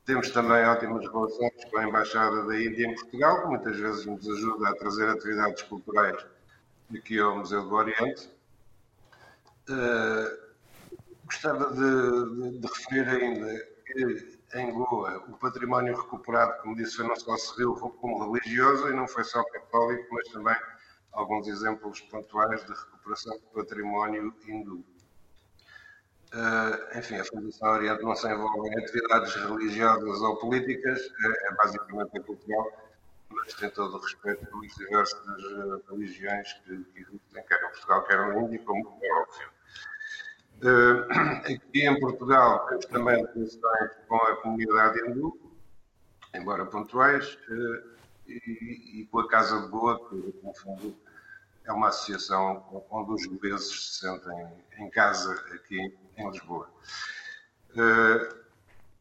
Temos 0.06 0.30
também 0.30 0.64
ótimas 0.66 1.08
relações 1.08 1.66
com 1.72 1.78
a 1.80 1.84
Embaixada 1.84 2.44
da 2.46 2.62
Índia 2.62 2.86
em 2.86 2.96
Portugal, 2.96 3.42
que 3.42 3.48
muitas 3.48 3.76
vezes 3.76 4.06
nos 4.06 4.28
ajuda 4.28 4.70
a 4.70 4.76
trazer 4.76 5.10
atividades 5.10 5.64
culturais 5.64 6.24
aqui 6.94 7.20
ao 7.20 7.38
Museu 7.38 7.64
do 7.68 7.74
Oriente 7.74 8.39
Uh, 9.70 10.50
gostava 11.26 11.72
de, 11.72 12.52
de, 12.52 12.60
de, 12.60 12.68
referir 12.68 13.08
ainda 13.08 13.68
que 13.86 14.40
em 14.56 14.72
Goa 14.72 15.24
o 15.28 15.38
património 15.38 15.96
recuperado, 15.96 16.60
como 16.62 16.76
disse, 16.76 16.98
foi 16.98 17.08
não 17.08 17.16
só 17.16 17.38
civil 17.38 17.76
como 17.76 18.32
religioso 18.32 18.90
e 18.90 18.94
não 18.94 19.08
foi 19.08 19.24
só 19.24 19.44
católico, 19.44 20.08
mas 20.12 20.28
também 20.30 20.56
alguns 21.12 21.48
exemplos 21.48 22.02
pontuais 22.02 22.66
de 22.66 22.74
recuperação 22.74 23.38
de 23.38 23.46
património 23.54 24.34
hindu. 24.48 24.84
Uh, 26.34 26.98
enfim, 26.98 27.16
a 27.16 27.26
Fundação 27.26 27.70
Oriente 27.70 28.04
não 28.04 28.16
se 28.16 28.28
envolve 28.28 28.70
em 28.70 28.84
atividades 28.84 29.36
religiosas 29.36 30.22
ou 30.22 30.38
políticas, 30.38 31.00
é, 31.00 31.48
é 31.48 31.56
basicamente 31.56 32.20
cultural, 32.22 32.72
mas 33.30 33.54
tem 33.54 33.70
todo 33.72 33.98
o 33.98 34.00
respeito 34.00 34.46
pelas 34.46 34.74
diversas 34.76 35.22
religiões 35.90 36.54
que, 36.54 36.84
que 36.84 37.02
existem, 37.02 37.44
quer 37.46 37.58
em 37.58 37.70
Portugal, 37.70 38.04
quer 38.04 38.18
na 38.18 38.40
Índia, 38.42 38.60
como 38.64 39.00
é 39.02 39.14
óbvio. 39.14 39.59
Uh, 40.62 41.08
aqui 41.46 41.88
em 41.88 42.00
Portugal 42.02 42.66
temos 42.68 42.86
também 42.88 43.16
relações 43.16 43.60
com 44.10 44.16
a 44.18 44.36
comunidade 44.42 45.00
hindu, 45.08 45.56
embora 46.36 46.66
pontuais, 46.66 47.36
uh, 47.50 47.98
e, 48.28 49.00
e, 49.00 49.08
com 49.10 49.20
a 49.20 49.28
Casa 49.30 49.62
de 49.62 49.70
Boa, 49.70 49.98
que 50.10 50.16
no 50.44 50.54
fundo 50.54 50.96
é 51.66 51.72
uma 51.72 51.88
associação 51.88 52.86
onde 52.92 53.14
os 53.14 53.26
gobeses 53.26 53.70
se 53.70 54.00
sentem 54.02 54.48
em 54.78 54.90
casa 54.90 55.34
aqui 55.54 55.98
em 56.18 56.30
Lisboa. 56.30 56.70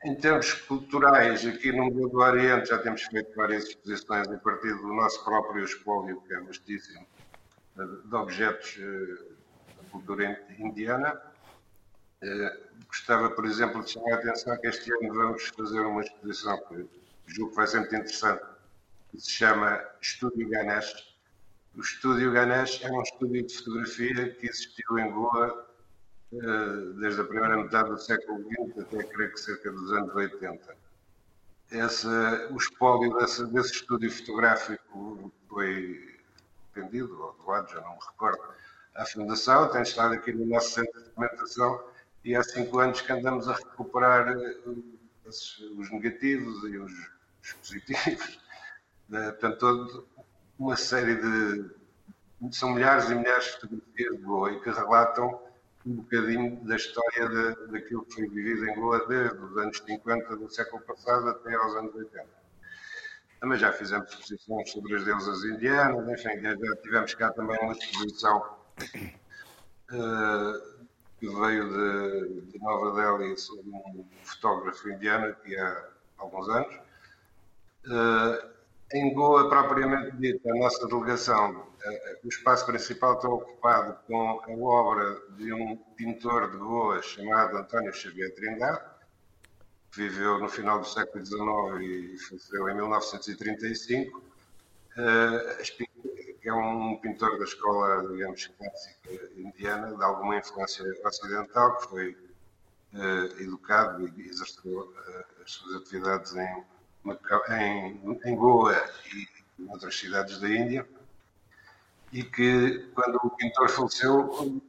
Em 0.05 0.15
termos 0.15 0.53
culturais, 0.53 1.45
aqui 1.45 1.73
no 1.73 1.87
Museu 1.87 2.09
do 2.09 2.19
Oriente 2.19 2.69
já 2.69 2.79
temos 2.79 3.03
feito 3.03 3.35
várias 3.35 3.65
exposições 3.65 4.29
a 4.29 4.39
partir 4.39 4.75
do 4.75 4.95
nosso 4.95 5.25
próprio 5.25 5.65
espólio, 5.65 6.21
que 6.23 6.33
é 6.33 6.41
vastíssimo, 6.41 7.07
de 7.77 8.15
objetos 8.15 8.79
da 8.79 9.91
cultura 9.91 10.41
indiana. 10.59 11.28
Eh, 12.21 12.61
gostava, 12.87 13.31
por 13.31 13.45
exemplo, 13.45 13.83
de 13.83 13.93
chamar 13.93 14.13
a 14.13 14.17
atenção 14.17 14.57
que 14.59 14.67
este 14.67 14.93
ano 14.93 15.15
vamos 15.15 15.49
fazer 15.57 15.81
uma 15.81 16.03
exposição 16.03 16.59
que 16.67 16.89
julgo 17.27 17.51
que 17.51 17.57
vai 17.57 17.67
ser 17.67 17.79
muito 17.81 17.95
interessante, 17.95 18.45
que 19.11 19.21
se 19.21 19.31
chama 19.31 19.85
Estúdio 20.01 20.49
Ganesh. 20.49 21.17
O 21.77 21.81
Estúdio 21.81 22.33
Ganesh 22.33 22.83
é 22.83 22.91
um 22.91 23.03
estúdio 23.03 23.47
de 23.47 23.57
fotografia 23.57 24.35
que 24.35 24.47
existiu 24.47 24.99
em 24.99 25.13
Goa 25.13 25.69
eh, 26.33 26.93
desde 27.01 27.21
a 27.21 27.25
primeira 27.25 27.57
metade 27.57 27.91
do 27.91 27.99
século 27.99 28.45
XX 28.45 28.79
até 28.81 29.05
creio 29.05 29.33
que 29.33 29.41
cerca 29.41 29.71
dos 29.71 29.93
anos 29.93 30.15
80. 30.15 30.77
Esse, 31.71 32.07
o 32.51 32.57
espólio 32.57 33.17
desse, 33.19 33.47
desse 33.47 33.75
estúdio 33.75 34.11
fotográfico 34.11 35.33
foi 35.49 36.19
vendido 36.75 37.21
ou 37.23 37.33
doado, 37.45 37.71
já 37.71 37.81
não 37.81 37.93
me 37.93 38.01
recordo, 38.11 38.43
à 38.95 39.05
Fundação, 39.05 39.71
tem 39.71 39.83
estado 39.83 40.15
aqui 40.15 40.33
no 40.33 40.47
nosso 40.47 40.73
centro 40.73 40.99
de 40.99 41.05
documentação 41.11 41.81
e 42.29 42.37
há 42.37 42.43
cinco 42.43 42.79
anos 42.79 43.01
que 43.01 43.11
andamos 43.11 43.49
a 43.49 43.55
recuperar 43.55 44.29
eh, 44.29 44.57
os 45.25 45.91
negativos 45.91 46.63
e 46.65 46.77
os, 46.77 46.93
os 47.43 47.53
positivos. 47.55 48.39
Né? 49.09 49.33
Portanto, 49.41 50.07
uma 50.59 50.77
série 50.77 51.17
de. 51.17 51.71
São 52.53 52.75
milhares 52.75 53.09
e 53.09 53.15
milhares 53.15 53.47
de 53.47 53.53
fotografias 53.53 54.17
de 54.17 54.23
Goa 54.23 54.53
e 54.53 54.61
que 54.61 54.71
relatam 54.71 55.41
um 55.87 55.95
bocadinho 55.95 56.63
da 56.67 56.77
história 56.77 57.29
de, 57.31 57.73
daquilo 57.73 58.05
que 58.05 58.15
foi 58.17 58.29
vivido 58.29 58.69
em 58.69 58.75
Goa 58.75 59.07
desde 59.09 59.39
os 59.39 59.57
anos 59.57 59.79
50 59.79 60.37
do 60.37 60.51
século 60.51 60.83
passado 60.83 61.31
até 61.31 61.55
aos 61.55 61.77
anos 61.77 61.95
80. 61.95 62.27
Também 63.41 63.59
já 63.59 63.73
fizemos 63.73 64.11
exposições 64.11 64.71
sobre 64.71 64.97
as 64.97 65.05
deusas 65.05 65.45
indianas, 65.45 66.07
enfim, 66.11 66.43
já 66.43 66.77
tivemos 66.83 67.15
cá 67.15 67.33
também 67.33 67.59
uma 67.63 67.73
exposição 67.73 68.59
uh, 69.93 70.78
que 71.19 71.29
veio 71.29 71.69
de, 71.69 72.43
de, 72.53 72.59
Nova 72.61 72.93
Delhi 72.95 73.35
um 73.67 74.05
fotógrafo 74.23 74.89
indiano 74.89 75.35
que 75.45 75.57
há 75.57 75.85
alguns 76.19 76.49
anos. 76.49 76.75
Uh, 77.87 78.49
em 78.93 79.13
Goa, 79.13 79.49
propriamente 79.49 80.17
dita, 80.17 80.51
a 80.51 80.57
nossa 80.57 80.87
delegação, 80.87 81.61
uh, 81.61 81.67
o 82.25 82.29
espaço 82.29 82.67
principal 82.67 83.15
está 83.15 83.29
ocupado 83.29 83.99
com 84.07 84.41
a 84.47 84.51
obra 84.51 85.21
de 85.37 85.53
um 85.53 85.77
pintor 85.97 86.51
de 86.51 86.57
Goa 86.57 87.03
chamado 87.03 87.57
António 87.57 87.93
Xavier 87.93 88.35
Trindade, 88.35 88.81
que 89.93 90.03
viveu 90.03 90.39
no 90.39 90.49
final 90.49 90.81
do 90.81 90.87
século 90.87 91.25
XIX 91.25 91.37
e 91.81 92.19
faleceu 92.29 92.69
em 92.69 92.75
1935. 92.75 94.19
Uh, 94.97 95.63
é 96.49 96.55
um 96.55 96.97
pintor 96.97 97.39
da 97.39 97.45
escola, 97.45 98.07
digamos, 98.09 98.47
clássica 98.47 99.31
indiana, 99.37 99.95
de 99.95 100.03
alguma 100.03 100.37
influência 100.37 100.85
ocidental, 101.05 101.77
que 101.77 101.89
foi 101.89 102.11
uh, 102.95 103.43
educado 103.43 104.09
e 104.09 104.29
exerceu 104.29 104.81
uh, 104.81 105.43
as 105.43 105.53
suas 105.53 105.83
atividades 105.83 106.35
em, 106.35 106.65
em, 107.51 108.21
em 108.25 108.37
Goa 108.37 108.75
e 109.15 109.63
em 109.63 109.71
outras 109.71 109.99
cidades 109.99 110.41
da 110.41 110.49
Índia, 110.49 110.89
e 112.13 112.23
que, 112.23 112.91
quando 112.95 113.17
o 113.17 113.31
pintor 113.31 113.69
faleceu, 113.69 114.63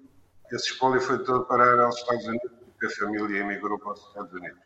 esse 0.52 0.72
espólio 0.72 1.00
foi 1.00 1.24
todo 1.24 1.46
parar 1.46 1.80
aos 1.80 1.98
Estados 1.98 2.26
Unidos, 2.26 2.52
porque 2.72 2.88
a 2.88 2.98
família 2.98 3.40
emigrou 3.40 3.80
para 3.80 3.94
os 3.94 4.08
Estados 4.08 4.34
Unidos. 4.34 4.60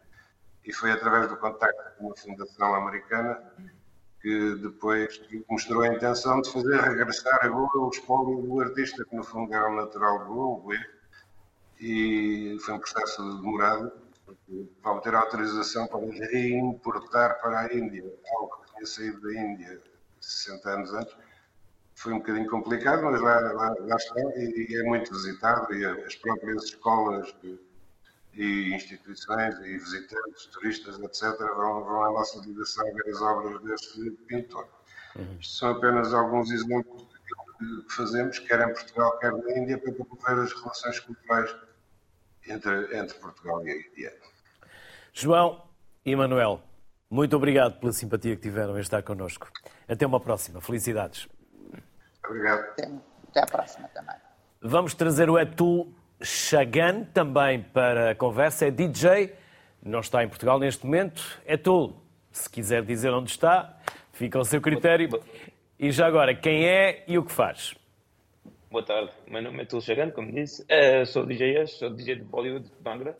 E 0.65 0.73
foi 0.73 0.91
através 0.91 1.27
do 1.27 1.37
contacto 1.37 1.97
com 1.97 2.07
uma 2.07 2.15
fundação 2.15 2.73
americana 2.73 3.39
que 4.23 4.55
depois 4.55 5.21
mostrou 5.49 5.81
a 5.81 5.89
intenção 5.89 6.41
de 6.41 6.49
fazer 6.49 6.79
regressar 6.79 7.39
a 7.43 7.49
Goa 7.49 7.69
o 7.75 7.89
espólio 7.89 8.41
do 8.41 8.61
artista, 8.61 9.03
que 9.03 9.13
no 9.13 9.23
fundo 9.23 9.53
era 9.53 9.69
o 9.69 9.75
natural 9.75 10.19
de 10.19 10.25
Goa, 10.25 10.59
o 10.59 10.73
e 11.77 12.57
foi 12.61 12.75
um 12.75 12.79
processo 12.79 13.21
demorado, 13.41 13.91
porque 14.25 14.69
para 14.81 14.93
obter 14.93 15.13
autorização 15.13 15.85
para 15.87 15.99
reimportar 16.31 17.41
para 17.41 17.59
a 17.59 17.73
Índia 17.73 18.05
algo 18.37 18.61
que 18.61 18.71
tinha 18.71 18.85
saído 18.85 19.19
da 19.19 19.33
Índia 19.33 19.81
60 20.21 20.69
anos 20.69 20.93
antes, 20.93 21.17
foi 21.93 22.13
um 22.13 22.19
bocadinho 22.19 22.49
complicado, 22.49 23.03
mas 23.03 23.19
lá, 23.19 23.39
lá, 23.41 23.75
lá 23.77 23.95
está, 23.97 24.21
e, 24.37 24.67
e, 24.69 24.77
é 24.77 24.83
muito 24.83 25.13
visitado, 25.13 25.73
e 25.73 25.85
as 25.85 26.15
próprias 26.15 26.63
escolas 26.63 27.35
e 28.35 28.73
instituições 28.73 29.55
e 29.59 29.77
visitantes, 29.77 30.45
turistas, 30.47 30.99
etc., 30.99 31.37
vão, 31.55 31.83
vão 31.83 32.03
à 32.03 32.11
nossa 32.11 32.41
delegação 32.41 32.85
ver 32.93 33.09
as 33.09 33.21
obras 33.21 33.61
deste 33.63 34.11
pintor. 34.27 34.67
Uhum. 35.15 35.37
Isto 35.39 35.53
são 35.53 35.71
apenas 35.71 36.13
alguns 36.13 36.49
exemplos 36.51 37.03
daquilo 37.03 37.83
que 37.83 37.93
fazemos, 37.93 38.39
quer 38.39 38.67
em 38.67 38.73
Portugal, 38.73 39.19
quer 39.19 39.31
na 39.31 39.57
Índia, 39.57 39.77
para 39.77 39.93
promover 39.93 40.45
as 40.45 40.53
relações 40.53 40.99
culturais 40.99 41.55
entre, 42.47 42.97
entre 42.97 43.17
Portugal 43.19 43.65
e 43.65 43.71
a 43.71 43.75
Índia. 43.75 44.13
João 45.13 45.67
e 46.03 46.15
Manuel, 46.15 46.61
muito 47.09 47.35
obrigado 47.35 47.79
pela 47.79 47.93
simpatia 47.93 48.35
que 48.35 48.41
tiveram 48.41 48.75
em 48.75 48.81
estar 48.81 49.03
connosco. 49.03 49.47
Até 49.87 50.07
uma 50.07 50.19
próxima. 50.19 50.59
Felicidades. 50.59 51.27
Obrigado. 52.25 52.61
Até, 52.61 52.91
até 53.29 53.43
à 53.43 53.45
próxima 53.45 53.87
também. 53.89 54.15
Vamos 54.59 54.95
trazer 54.95 55.29
o 55.29 55.37
Etul 55.37 55.93
Chagan 56.23 57.03
também 57.03 57.61
para 57.61 58.11
a 58.11 58.15
conversa. 58.15 58.67
É 58.67 58.71
DJ, 58.71 59.33
não 59.83 59.99
está 59.99 60.23
em 60.23 60.27
Portugal 60.27 60.57
neste 60.57 60.85
momento. 60.85 61.41
É 61.45 61.57
tu, 61.57 61.93
se 62.31 62.49
quiser 62.49 62.83
dizer 62.83 63.11
onde 63.11 63.29
está, 63.29 63.77
fica 64.13 64.37
ao 64.37 64.45
seu 64.45 64.61
critério. 64.61 65.09
E 65.77 65.91
já 65.91 66.07
agora, 66.07 66.33
quem 66.33 66.65
é 66.65 67.03
e 67.07 67.17
o 67.17 67.23
que 67.23 67.31
faz? 67.31 67.75
Boa 68.71 68.83
tarde, 68.83 69.11
meu 69.27 69.41
nome 69.41 69.61
é 69.61 69.65
Tul 69.65 69.81
Chagan, 69.81 70.09
como 70.11 70.31
disse. 70.31 70.63
Uh, 70.63 71.05
sou 71.05 71.25
DJ, 71.25 71.67
sou 71.67 71.89
DJ 71.89 72.15
de 72.15 72.23
Bollywood 72.23 72.65
de 72.65 72.75
Bangra, 72.81 73.17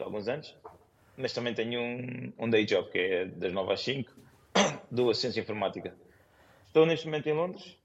há 0.00 0.04
alguns 0.04 0.26
anos. 0.26 0.56
Mas 1.16 1.32
também 1.32 1.54
tenho 1.54 1.80
um, 1.80 2.32
um 2.38 2.50
day 2.50 2.64
job, 2.64 2.90
que 2.90 2.98
é 2.98 3.24
das 3.26 3.52
9 3.52 3.72
às 3.72 3.80
5, 3.82 4.12
do 4.90 5.12
Ciência 5.14 5.40
Informática. 5.40 5.94
Estou 6.66 6.86
neste 6.86 7.06
momento 7.06 7.28
em 7.28 7.34
Londres. 7.34 7.76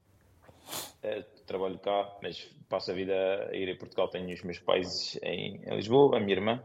Uh, 1.04 1.22
trabalho 1.52 1.78
cá, 1.78 2.16
mas 2.22 2.50
passo 2.68 2.90
a 2.90 2.94
vida 2.94 3.14
a 3.50 3.54
ir 3.54 3.70
a 3.70 3.76
Portugal. 3.76 4.08
Tenho 4.08 4.32
os 4.32 4.42
meus 4.42 4.58
pais 4.58 5.18
em, 5.22 5.60
em 5.66 5.76
Lisboa, 5.76 6.16
a 6.16 6.20
minha 6.20 6.32
irmã. 6.32 6.62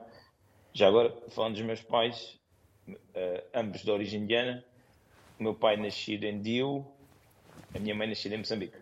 Já 0.74 0.88
agora, 0.88 1.14
falando 1.30 1.56
dos 1.56 1.64
meus 1.64 1.82
pais, 1.82 2.40
uh, 2.88 3.44
ambos 3.54 3.82
de 3.84 3.92
origem 3.92 4.22
indiana. 4.22 4.64
O 5.40 5.44
meu 5.44 5.54
pai 5.54 5.78
nascido 5.78 6.24
em 6.24 6.42
Dio, 6.42 6.86
a 7.76 7.80
minha 7.80 7.94
mãe 7.94 8.08
nascida 8.08 8.36
em 8.36 8.40
Moçambique. 8.40 8.78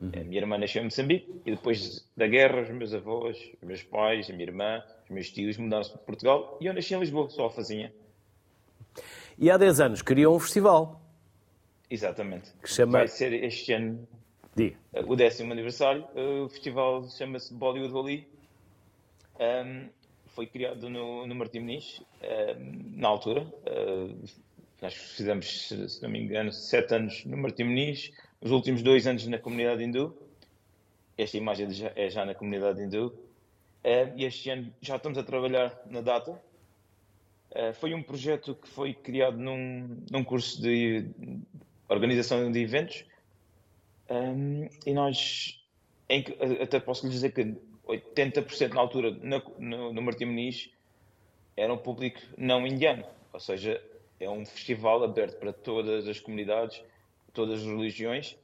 Uhum. 0.00 0.10
A 0.14 0.24
minha 0.24 0.40
irmã 0.40 0.56
nasceu 0.56 0.80
em 0.80 0.84
Moçambique 0.86 1.42
e 1.44 1.50
depois 1.50 2.08
da 2.16 2.26
guerra, 2.26 2.62
os 2.62 2.70
meus 2.70 2.94
avós, 2.94 3.36
os 3.60 3.68
meus 3.68 3.82
pais, 3.82 4.30
a 4.30 4.32
minha 4.32 4.44
irmã, 4.44 4.82
os 5.04 5.10
meus 5.10 5.30
tios 5.30 5.58
mudaram-se 5.58 5.90
para 5.90 6.00
Portugal 6.00 6.56
e 6.60 6.66
eu 6.66 6.72
nasci 6.72 6.94
em 6.94 7.00
Lisboa, 7.00 7.28
só 7.28 7.46
a 7.46 7.50
fazinha. 7.50 7.92
E 9.38 9.50
há 9.50 9.56
10 9.56 9.80
anos 9.80 10.02
criou 10.02 10.34
um 10.34 10.40
festival. 10.40 11.00
Exatamente. 11.90 12.50
Que 12.62 12.68
chama... 12.68 12.98
Vai 12.98 13.08
ser 13.08 13.32
este 13.44 13.72
ano 13.72 14.08
Diga. 14.54 14.76
o 15.06 15.16
décimo 15.16 15.52
aniversário. 15.52 16.06
O 16.44 16.48
festival 16.48 17.08
chama-se 17.08 17.52
Bollywood 17.54 17.94
Holi. 17.94 18.28
Um, 19.40 19.88
foi 20.26 20.46
criado 20.46 20.88
no, 20.88 21.26
no 21.26 21.34
Martim 21.34 21.60
Muniz, 21.60 22.02
um, 22.22 23.00
na 23.00 23.08
altura. 23.08 23.42
Uh, 23.42 24.18
nós 24.80 24.94
fizemos, 24.94 25.68
se 25.68 26.02
não 26.02 26.10
me 26.10 26.20
engano, 26.20 26.52
sete 26.52 26.94
anos 26.94 27.24
no 27.24 27.36
Martim 27.36 27.64
Muniz, 27.64 28.10
os 28.40 28.50
últimos 28.50 28.82
dois 28.82 29.06
anos 29.06 29.26
na 29.26 29.38
comunidade 29.38 29.82
hindu. 29.82 30.14
Esta 31.16 31.36
imagem 31.36 31.68
é 31.94 32.10
já 32.10 32.24
na 32.24 32.34
comunidade 32.34 32.82
hindu. 32.82 33.08
Uh, 33.84 34.16
e 34.16 34.24
este 34.24 34.50
ano 34.50 34.72
já 34.80 34.96
estamos 34.96 35.18
a 35.18 35.22
trabalhar 35.22 35.80
na 35.86 36.00
data. 36.00 36.32
Uh, 37.50 37.72
foi 37.74 37.94
um 37.94 38.02
projeto 38.02 38.54
que 38.54 38.68
foi 38.68 38.92
criado 38.92 39.38
num, 39.38 40.04
num 40.10 40.24
curso 40.24 40.60
de 40.60 41.06
organização 41.88 42.50
de 42.50 42.60
eventos 42.60 43.04
um, 44.10 44.68
e 44.86 44.92
nós, 44.92 45.60
em, 46.08 46.24
até 46.60 46.80
posso 46.80 47.06
lhe 47.06 47.12
dizer 47.12 47.32
que 47.32 47.54
80% 47.86 48.74
na 48.74 48.80
altura 48.80 49.10
no, 49.10 49.42
no, 49.58 49.92
no 49.92 50.02
Martim 50.02 50.26
Muniz 50.26 50.70
era 51.56 51.72
um 51.72 51.78
público 51.78 52.20
não 52.36 52.66
indiano, 52.66 53.04
ou 53.32 53.40
seja, 53.40 53.82
é 54.20 54.28
um 54.28 54.44
festival 54.46 55.02
aberto 55.02 55.38
para 55.38 55.52
todas 55.52 56.06
as 56.08 56.20
comunidades, 56.20 56.82
todas 57.32 57.60
as 57.60 57.66
religiões, 57.66 58.36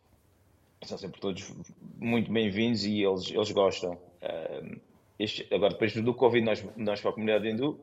são 0.82 0.96
sempre 0.96 1.20
todos 1.20 1.52
muito 1.98 2.30
bem-vindos 2.30 2.84
e 2.84 3.02
eles, 3.02 3.30
eles 3.30 3.50
gostam. 3.50 3.98
Um, 4.22 4.76
este, 5.18 5.46
agora, 5.52 5.72
depois 5.72 5.92
do 5.92 6.14
Covid, 6.14 6.44
nós 6.44 6.62
mudamos 6.62 7.00
para 7.00 7.10
a 7.10 7.12
comunidade 7.12 7.48
hindu 7.48 7.80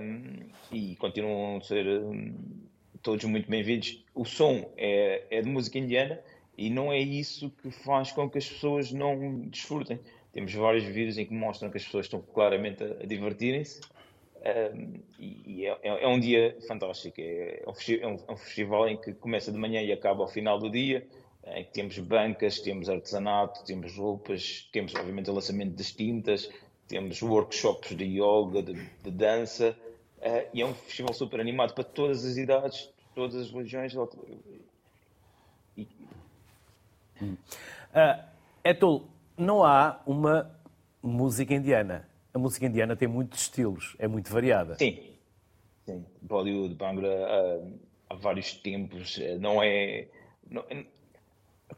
um, 0.00 0.50
e 0.72 0.96
continuam 0.96 1.58
a 1.58 1.60
ser 1.60 1.86
um, 1.86 2.34
todos 3.02 3.24
muito 3.26 3.48
bem-vindos. 3.48 4.02
O 4.14 4.24
som 4.24 4.68
é, 4.76 5.24
é 5.30 5.40
de 5.40 5.48
música 5.48 5.78
indiana, 5.78 6.20
e 6.56 6.68
não 6.68 6.92
é 6.92 6.98
isso 6.98 7.50
que 7.62 7.70
faz 7.70 8.12
com 8.12 8.28
que 8.28 8.38
as 8.38 8.48
pessoas 8.48 8.92
não 8.92 9.40
desfrutem. 9.48 9.98
Temos 10.32 10.54
vários 10.54 10.84
vídeos 10.84 11.18
em 11.18 11.26
que 11.26 11.34
mostram 11.34 11.70
que 11.70 11.76
as 11.76 11.84
pessoas 11.84 12.06
estão 12.06 12.20
claramente 12.20 12.84
a, 12.84 12.86
a 12.86 13.06
divertirem-se. 13.06 13.80
Um, 14.40 15.00
e 15.18 15.66
é, 15.66 15.78
é, 15.82 16.04
é, 16.04 16.08
um 16.08 16.18
dia 16.18 16.56
fantástico. 16.66 17.20
É, 17.20 17.62
é, 17.62 18.06
um, 18.06 18.14
é, 18.28 18.32
um, 18.32 18.36
festival 18.36 18.88
em 18.88 18.96
que 18.96 19.12
começa 19.12 19.52
de 19.52 19.58
manhã 19.58 19.82
e 19.82 19.92
acaba 19.92 20.22
ao 20.22 20.28
final 20.28 20.58
do 20.58 20.70
dia. 20.70 21.06
Em 21.46 21.64
que 21.64 21.72
temos 21.72 21.98
bancas, 21.98 22.60
temos 22.60 22.88
artesanato, 22.88 23.64
temos 23.64 23.96
roupas, 23.96 24.68
temos 24.72 24.94
obviamente 24.94 25.30
o 25.30 25.32
lançamento 25.32 25.74
das 25.74 25.90
tintas, 25.90 26.50
temos 26.86 27.22
workshops 27.22 27.96
de 27.96 28.04
yoga, 28.04 28.62
de, 28.62 28.74
de 28.74 29.10
dança. 29.10 29.76
Uh, 30.18 30.46
e 30.52 30.60
é 30.60 30.66
um 30.66 30.74
festival 30.74 31.14
super 31.14 31.40
animado 31.40 31.74
para 31.74 31.82
todas 31.82 32.24
as 32.24 32.36
idades, 32.36 32.90
todas 33.14 33.34
as 33.36 33.50
religiões. 33.50 33.94
E, 35.76 35.88
Uh, 37.26 38.24
Etul, 38.64 39.06
não 39.36 39.64
há 39.64 40.00
uma 40.06 40.50
música 41.02 41.54
indiana. 41.54 42.08
A 42.32 42.38
música 42.38 42.66
indiana 42.66 42.94
tem 42.94 43.08
muitos 43.08 43.42
estilos, 43.42 43.96
é 43.98 44.06
muito 44.06 44.30
variada. 44.30 44.76
Sim. 44.76 45.10
Sim. 45.84 46.04
Bollywood, 46.22 46.74
Bhangra, 46.74 47.08
uh, 47.08 47.80
há 48.08 48.14
vários 48.14 48.52
tempos. 48.54 49.18
Eh, 49.18 49.38
não 49.38 49.62
é. 49.62 50.06
Não, 50.48 50.64
é 50.70 50.84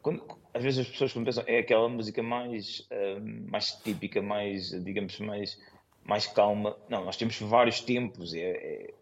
quando, 0.01 0.23
às 0.53 0.63
vezes 0.63 0.79
as 0.79 0.87
pessoas 0.87 1.13
quando 1.13 1.25
pensam 1.25 1.43
é 1.47 1.59
aquela 1.59 1.87
música 1.87 2.21
mais, 2.21 2.81
uh, 2.91 3.49
mais 3.49 3.71
típica, 3.71 4.21
mais, 4.21 4.69
digamos, 4.83 5.19
mais, 5.19 5.59
mais 6.03 6.27
calma. 6.27 6.77
Não, 6.89 7.05
nós 7.05 7.17
temos 7.17 7.39
vários 7.39 7.81
tempos. 7.81 8.33
É, 8.33 8.41
é, 8.41 8.93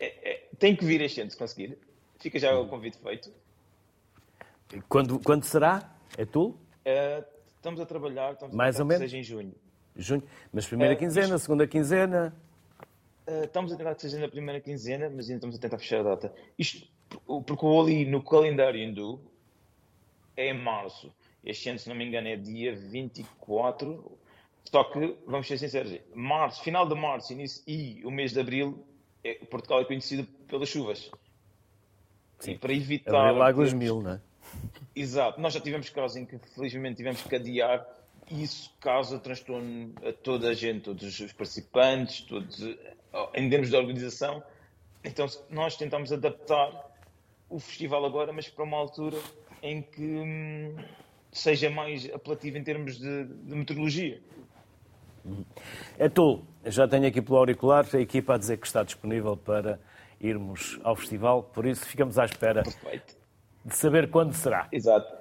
é, 0.00 0.30
é 0.30 0.48
tem 0.58 0.74
que 0.74 0.84
vir 0.84 1.00
este 1.02 1.20
ano 1.20 1.30
se 1.30 1.36
conseguir. 1.36 1.78
Fica 2.18 2.38
já 2.38 2.58
o 2.58 2.66
convite 2.66 2.98
feito. 2.98 3.30
Quando, 4.88 5.18
quando 5.20 5.44
será? 5.44 5.94
É 6.16 6.24
tu? 6.24 6.48
Uh, 6.48 7.24
estamos 7.56 7.80
a 7.80 7.86
trabalhar, 7.86 8.32
estamos 8.32 8.54
a 8.54 8.56
Mais 8.56 8.78
ou 8.78 8.86
menos? 8.86 9.02
que 9.02 9.08
seja 9.10 9.18
em 9.18 9.22
junho. 9.22 9.54
Junho, 9.94 10.22
mas 10.52 10.66
primeira 10.66 10.94
uh, 10.94 10.96
quinzena, 10.96 11.26
isto... 11.26 11.38
segunda 11.38 11.66
quinzena. 11.66 12.36
Uh, 13.26 13.44
estamos 13.44 13.72
a 13.72 13.76
tentar 13.76 13.94
que 13.94 14.02
seja 14.02 14.18
na 14.18 14.28
primeira 14.28 14.60
quinzena, 14.60 15.08
mas 15.08 15.26
ainda 15.26 15.36
estamos 15.36 15.56
a 15.56 15.58
tentar 15.58 15.78
fechar 15.78 16.00
a 16.00 16.02
data. 16.02 16.32
Isto, 16.58 16.86
porque 17.26 17.64
o 17.64 17.80
ali 17.80 18.04
no 18.04 18.22
calendário 18.22 18.80
hindu 18.80 19.20
é 20.36 20.50
em 20.50 20.54
março. 20.54 21.12
Este 21.44 21.68
ano, 21.70 21.78
se 21.78 21.88
não 21.88 21.96
me 21.96 22.04
engano, 22.04 22.28
é 22.28 22.36
dia 22.36 22.74
24. 22.76 24.18
Só 24.64 24.84
que, 24.84 25.16
vamos 25.26 25.46
ser 25.46 25.58
sinceros, 25.58 25.98
março, 26.12 26.62
final 26.62 26.88
de 26.88 26.94
março 26.94 27.32
início, 27.32 27.62
e 27.66 28.02
o 28.04 28.10
mês 28.10 28.32
de 28.32 28.40
abril, 28.40 28.84
é, 29.22 29.34
Portugal 29.34 29.80
é 29.80 29.84
conhecido 29.84 30.24
pelas 30.48 30.68
chuvas. 30.68 31.10
Sim. 32.40 32.52
E 32.52 32.58
para 32.58 32.72
evitar. 32.72 33.28
Abril 33.28 33.42
Águas 33.42 33.72
Mil, 33.72 34.02
não 34.02 34.12
é? 34.12 34.20
Exato. 34.96 35.38
Nós 35.38 35.52
já 35.52 35.60
tivemos 35.60 35.90
casos 35.90 36.16
em 36.16 36.24
que, 36.24 36.38
felizmente, 36.54 36.96
tivemos 36.96 37.22
que 37.22 37.36
adiar 37.36 37.86
e 38.30 38.42
isso 38.42 38.74
causa 38.80 39.18
transtorno 39.18 39.92
a 40.02 40.10
toda 40.10 40.48
a 40.48 40.54
gente, 40.54 40.84
todos 40.84 41.20
os 41.20 41.32
participantes, 41.34 42.22
todos, 42.22 42.58
em 43.34 43.50
termos 43.50 43.68
de 43.68 43.76
organização. 43.76 44.42
Então, 45.04 45.26
nós 45.50 45.76
tentamos 45.76 46.10
adaptar 46.12 46.90
o 47.48 47.60
festival 47.60 48.06
agora, 48.06 48.32
mas 48.32 48.48
para 48.48 48.64
uma 48.64 48.78
altura 48.78 49.18
em 49.62 49.82
que 49.82 50.02
hum, 50.02 50.76
seja 51.30 51.68
mais 51.68 52.10
apelativo 52.12 52.56
em 52.56 52.64
termos 52.64 52.98
de, 52.98 53.24
de 53.24 53.54
meteorologia. 53.54 54.20
É 55.98 56.08
tu, 56.08 56.42
já 56.64 56.88
tenho 56.88 57.06
aqui 57.06 57.20
pelo 57.20 57.36
auricular 57.36 57.86
a 57.92 58.00
equipa 58.00 58.34
a 58.34 58.38
dizer 58.38 58.56
que 58.56 58.66
está 58.66 58.82
disponível 58.82 59.36
para 59.36 59.78
irmos 60.20 60.80
ao 60.82 60.96
festival, 60.96 61.42
por 61.42 61.66
isso 61.66 61.84
ficamos 61.84 62.18
à 62.18 62.24
espera 62.24 62.62
Perfeito. 62.62 63.15
De 63.66 63.76
saber 63.76 64.08
quando 64.10 64.32
será. 64.32 64.68
Exato. 64.70 65.12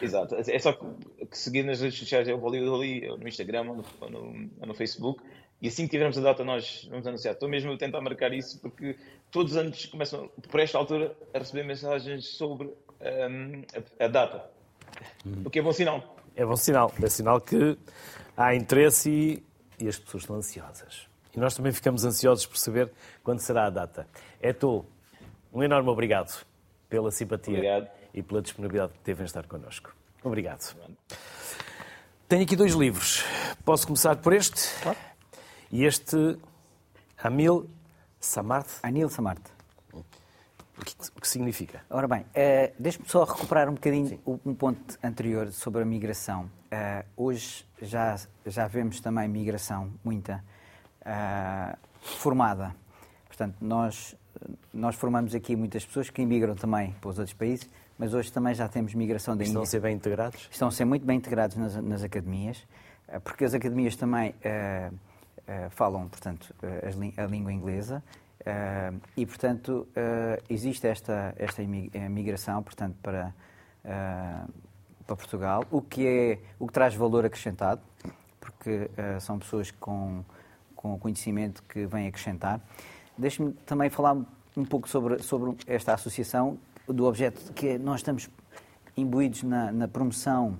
Exato. 0.00 0.36
É 0.36 0.58
só 0.58 0.72
que, 0.72 0.86
seguir 1.32 1.64
nas 1.64 1.80
redes 1.80 1.98
sociais, 1.98 2.28
eu 2.28 2.38
vou 2.38 2.50
ali, 2.50 3.00
ali 3.02 3.18
no 3.18 3.26
Instagram 3.26 3.70
ou 3.70 3.76
no, 3.76 4.10
no, 4.10 4.66
no, 4.66 4.74
Facebook, 4.74 5.22
e 5.60 5.68
assim 5.68 5.84
que 5.84 5.90
tivermos 5.90 6.18
a 6.18 6.20
data 6.20 6.44
nós 6.44 6.86
vamos 6.90 7.06
anunciar. 7.06 7.34
Estou 7.34 7.48
mesmo 7.48 7.72
a 7.72 7.78
tentar 7.78 8.00
marcar 8.00 8.32
isso, 8.32 8.60
porque 8.60 8.96
todos 9.30 9.52
os 9.52 9.58
anos 9.58 9.86
começam, 9.86 10.28
por 10.50 10.60
esta 10.60 10.78
altura, 10.78 11.16
a 11.32 11.38
receber 11.38 11.64
mensagens 11.64 12.26
sobre 12.26 12.66
um, 12.68 13.62
a, 13.98 14.04
a, 14.04 14.08
data. 14.08 14.50
Uhum. 15.24 15.42
O 15.46 15.50
que 15.50 15.58
é 15.58 15.62
bom 15.62 15.72
sinal. 15.72 16.16
É 16.36 16.44
bom 16.44 16.56
sinal. 16.56 16.92
É 17.02 17.08
sinal 17.08 17.40
que 17.40 17.76
há 18.36 18.54
interesse 18.54 19.10
e, 19.10 19.84
e 19.84 19.88
as 19.88 19.98
pessoas 19.98 20.24
estão 20.24 20.36
ansiosas. 20.36 21.08
E 21.34 21.40
nós 21.40 21.54
também 21.56 21.72
ficamos 21.72 22.04
ansiosos 22.04 22.46
por 22.46 22.58
saber 22.58 22.92
quando 23.24 23.40
será 23.40 23.66
a 23.66 23.70
data. 23.70 24.06
É 24.40 24.52
tu. 24.52 24.84
Um 25.52 25.62
enorme 25.62 25.88
obrigado 25.88 26.46
pela 26.88 27.10
simpatia 27.10 27.54
obrigado. 27.54 27.88
e 28.14 28.22
pela 28.22 28.42
disponibilidade 28.42 28.92
que 28.92 29.00
teve 29.00 29.22
em 29.22 29.26
estar 29.26 29.46
connosco. 29.46 29.94
Obrigado. 30.22 30.74
Tenho 32.28 32.42
aqui 32.42 32.56
dois 32.56 32.72
livros. 32.74 33.24
Posso 33.64 33.86
começar 33.86 34.16
por 34.16 34.32
este? 34.32 34.68
Claro. 34.82 34.98
E 35.70 35.84
este, 35.84 36.38
Amil 37.22 37.68
Samart. 38.20 38.68
Anil 38.82 39.08
Samart. 39.08 39.40
O 39.92 40.84
que, 40.84 40.94
o 41.16 41.20
que 41.20 41.28
significa? 41.28 41.82
Ora 41.90 42.06
bem, 42.06 42.20
uh, 42.20 42.72
deixe-me 42.78 43.08
só 43.08 43.24
recuperar 43.24 43.68
um 43.68 43.74
bocadinho 43.74 44.08
Sim. 44.08 44.20
um 44.44 44.54
ponto 44.54 44.96
anterior 45.02 45.50
sobre 45.50 45.82
a 45.82 45.84
migração. 45.84 46.44
Uh, 46.72 47.04
hoje 47.16 47.66
já, 47.82 48.16
já 48.46 48.68
vemos 48.68 49.00
também 49.00 49.26
migração, 49.26 49.92
muita, 50.04 50.44
uh, 51.02 51.76
formada. 52.00 52.76
Portanto, 53.26 53.56
nós, 53.60 54.14
nós 54.72 54.94
formamos 54.94 55.34
aqui 55.34 55.56
muitas 55.56 55.84
pessoas 55.84 56.10
que 56.10 56.22
imigram 56.22 56.54
também 56.54 56.94
para 57.00 57.10
os 57.10 57.18
outros 57.18 57.36
países, 57.36 57.68
mas 57.98 58.14
hoje 58.14 58.32
também 58.32 58.54
já 58.54 58.68
temos 58.68 58.94
migração 58.94 59.36
da 59.36 59.42
Índia. 59.42 59.50
Estão 59.50 59.62
a 59.62 59.66
ser 59.66 59.80
bem 59.80 59.94
integrados? 59.94 60.48
Estão 60.50 60.68
a 60.68 60.70
ser 60.70 60.84
muito 60.84 61.04
bem 61.04 61.16
integrados 61.16 61.56
nas, 61.56 61.76
nas 61.76 62.02
academias, 62.02 62.64
porque 63.24 63.44
as 63.44 63.54
academias 63.54 63.96
também 63.96 64.34
falam, 65.70 66.08
portanto, 66.08 66.54
a 67.16 67.26
língua 67.26 67.52
inglesa 67.52 68.02
Uh, 68.48 69.00
e, 69.16 69.26
portanto, 69.26 69.86
uh, 69.90 70.42
existe 70.48 70.86
esta, 70.86 71.34
esta 71.36 71.62
migração, 71.62 72.62
portanto, 72.62 72.96
para, 73.02 73.34
uh, 73.84 74.52
para 75.06 75.16
Portugal, 75.16 75.64
o 75.70 75.82
que, 75.82 76.06
é, 76.06 76.38
o 76.58 76.66
que 76.66 76.72
traz 76.72 76.94
valor 76.94 77.26
acrescentado, 77.26 77.80
porque 78.40 78.90
são 79.20 79.38
pessoas 79.38 79.70
com, 79.70 80.24
com 80.74 80.98
conhecimento 80.98 81.62
que 81.64 81.84
vêm 81.86 82.06
acrescentar. 82.06 82.60
Deixe-me 83.18 83.52
também 83.66 83.90
falar 83.90 84.16
um 84.56 84.64
pouco 84.64 84.88
sobre, 84.88 85.22
sobre 85.22 85.56
esta 85.66 85.92
associação, 85.92 86.58
do 86.86 87.04
objeto 87.04 87.52
que 87.52 87.68
é, 87.68 87.78
nós 87.78 88.00
estamos 88.00 88.30
imbuídos 88.96 89.42
na, 89.42 89.70
na 89.70 89.86
promoção 89.86 90.58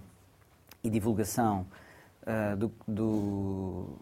e 0.84 0.90
divulgação 0.90 1.66
do, 2.58 2.70
do 2.86 3.98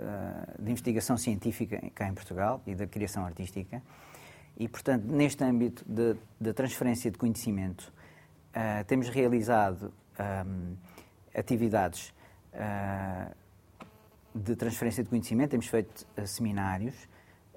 eh, 0.00 0.54
de 0.58 0.70
investigação 0.70 1.16
científica 1.16 1.82
cá 1.94 2.06
em 2.06 2.14
Portugal 2.14 2.62
e 2.66 2.74
da 2.74 2.86
criação 2.86 3.24
artística. 3.26 3.82
E, 4.56 4.68
portanto, 4.68 5.04
neste 5.04 5.42
âmbito 5.42 5.84
da 6.40 6.54
transferência 6.54 7.10
de 7.10 7.18
conhecimento, 7.18 7.92
uh, 8.50 8.84
temos 8.86 9.08
realizado 9.08 9.92
um, 10.46 10.76
eh, 11.34 11.40
atividades 11.40 12.14
uh, 12.54 13.34
de 14.34 14.54
transferência 14.54 15.02
de 15.02 15.10
conhecimento, 15.10 15.50
temos 15.50 15.66
feito 15.66 16.06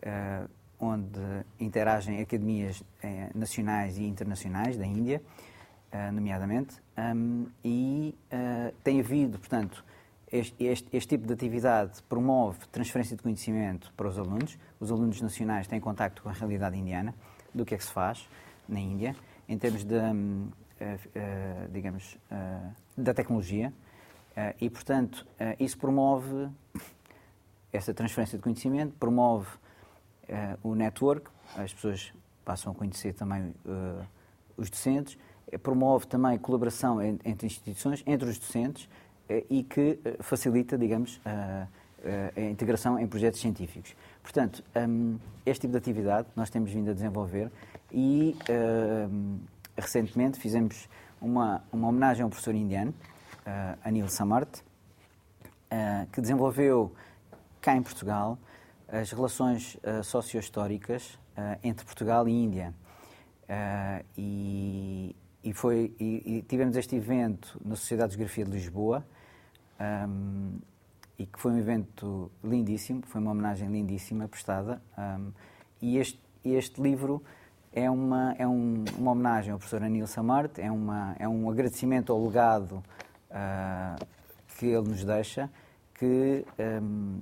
uh, 0.03 0.49
onde 0.79 1.19
interagem 1.59 2.19
academias 2.21 2.83
nacionais 3.33 3.97
e 3.97 4.03
internacionais 4.03 4.75
da 4.75 4.85
Índia, 4.85 5.21
nomeadamente, 6.11 6.75
um, 7.15 7.45
e 7.63 8.13
tem 8.83 8.99
havido, 8.99 9.39
portanto, 9.39 9.85
este, 10.33 10.63
este, 10.65 10.97
este, 10.97 11.09
tipo 11.09 11.27
de 11.27 11.33
atividade 11.33 12.01
promove 12.09 12.57
transferência 12.71 13.15
de 13.15 13.21
conhecimento 13.21 13.93
para 13.95 14.07
os 14.07 14.17
alunos. 14.17 14.57
Os 14.79 14.91
alunos 14.91 15.21
nacionais 15.21 15.67
têm 15.67 15.79
contacto 15.79 16.23
com 16.23 16.29
a 16.29 16.33
realidade 16.33 16.75
indiana, 16.75 17.13
do 17.53 17.63
que 17.63 17.75
é 17.75 17.77
que 17.77 17.83
se 17.85 17.91
faz 17.91 18.27
na 18.67 18.79
Índia, 18.79 19.15
em 19.47 19.57
termos 19.57 19.83
de, 19.83 19.95
uh, 19.95 19.99
uh, 19.99 21.71
digamos, 21.71 22.17
uh, 22.31 22.73
da 22.97 23.13
tecnologia. 23.13 23.71
e, 24.59 24.67
portanto, 24.67 25.27
isso 25.59 25.77
promove 25.77 26.49
essa 27.71 27.93
transferência 27.93 28.35
de 28.35 28.43
conhecimento, 28.43 28.95
promove 28.99 29.47
o 30.63 30.75
network, 30.75 31.29
as 31.55 31.73
pessoas 31.73 32.13
passam 32.45 32.71
a 32.71 32.75
conhecer 32.75 33.13
também 33.13 33.53
os 34.57 34.69
docentes, 34.69 35.17
promove 35.61 36.07
também 36.07 36.37
colaboração 36.37 37.01
entre 37.01 37.47
instituições, 37.47 38.03
entre 38.05 38.29
os 38.29 38.37
docentes, 38.37 38.87
eh, 39.29 39.45
e 39.49 39.63
que 39.63 39.99
eh, 40.03 40.17
facilita, 40.19 40.77
digamos, 40.77 41.19
a, 41.25 41.67
a 42.35 42.41
integração 42.41 42.99
em 42.99 43.07
projetos 43.07 43.39
científicos. 43.39 43.95
Portanto, 44.21 44.63
hum, 44.75 45.17
este 45.45 45.61
tipo 45.61 45.71
de 45.71 45.77
atividade 45.77 46.27
nós 46.35 46.49
temos 46.49 46.71
vindo 46.71 46.91
a 46.91 46.93
desenvolver 46.93 47.49
e 47.91 48.35
hum, 49.09 49.39
recentemente 49.77 50.37
fizemos 50.37 50.89
uma, 51.21 51.63
uma 51.71 51.87
homenagem 51.87 52.23
a 52.23 52.25
um 52.25 52.29
professor 52.29 52.53
indiano, 52.53 52.91
uh, 52.91 53.79
Anil 53.85 54.09
Samart, 54.09 54.59
uh, 54.59 56.05
que 56.11 56.19
desenvolveu 56.19 56.91
cá 57.61 57.75
em 57.75 57.81
Portugal 57.81 58.37
as 58.93 59.11
relações 59.11 59.75
uh, 59.75 60.03
socio-históricas 60.03 61.17
uh, 61.35 61.57
entre 61.63 61.83
Portugal 61.83 62.27
e 62.27 62.31
Índia. 62.31 62.73
e, 64.17 65.15
e, 65.43 65.53
foi, 65.53 65.93
e, 65.99 66.37
e, 66.37 66.41
tivemos 66.43 66.77
este 66.77 66.95
evento 66.95 67.59
na 67.65 67.75
Sociedade 67.75 68.11
de 68.11 68.17
Geografia 68.17 68.45
de 68.45 68.51
Lisboa, 68.51 69.03
um, 70.07 70.59
e 71.17 71.25
que 71.25 71.39
foi 71.39 71.51
um 71.51 71.57
evento 71.57 72.31
lindíssimo, 72.43 73.03
foi 73.07 73.19
uma 73.19 73.31
homenagem 73.31 73.67
lindíssima 73.67 74.27
prestada. 74.27 74.81
Um, 74.97 75.31
e 75.81 75.97
este, 75.97 76.19
este 76.45 76.81
livro 76.81 77.21
é 77.71 77.89
uma, 77.89 78.33
é 78.37 78.47
um, 78.47 78.85
uma 78.97 79.11
homenagem 79.11 79.51
ao 79.51 79.57
professor 79.57 79.83
Anil 79.83 80.07
Samart, 80.07 80.59
é, 80.59 80.71
uma, 80.71 81.15
é 81.19 81.27
um 81.27 81.49
agradecimento 81.49 82.11
ao 82.13 82.23
legado 82.23 82.83
uh, 83.29 84.05
que 84.57 84.67
ele 84.67 84.87
nos 84.89 85.03
deixa, 85.03 85.49
que, 85.95 86.45
um, 86.81 87.19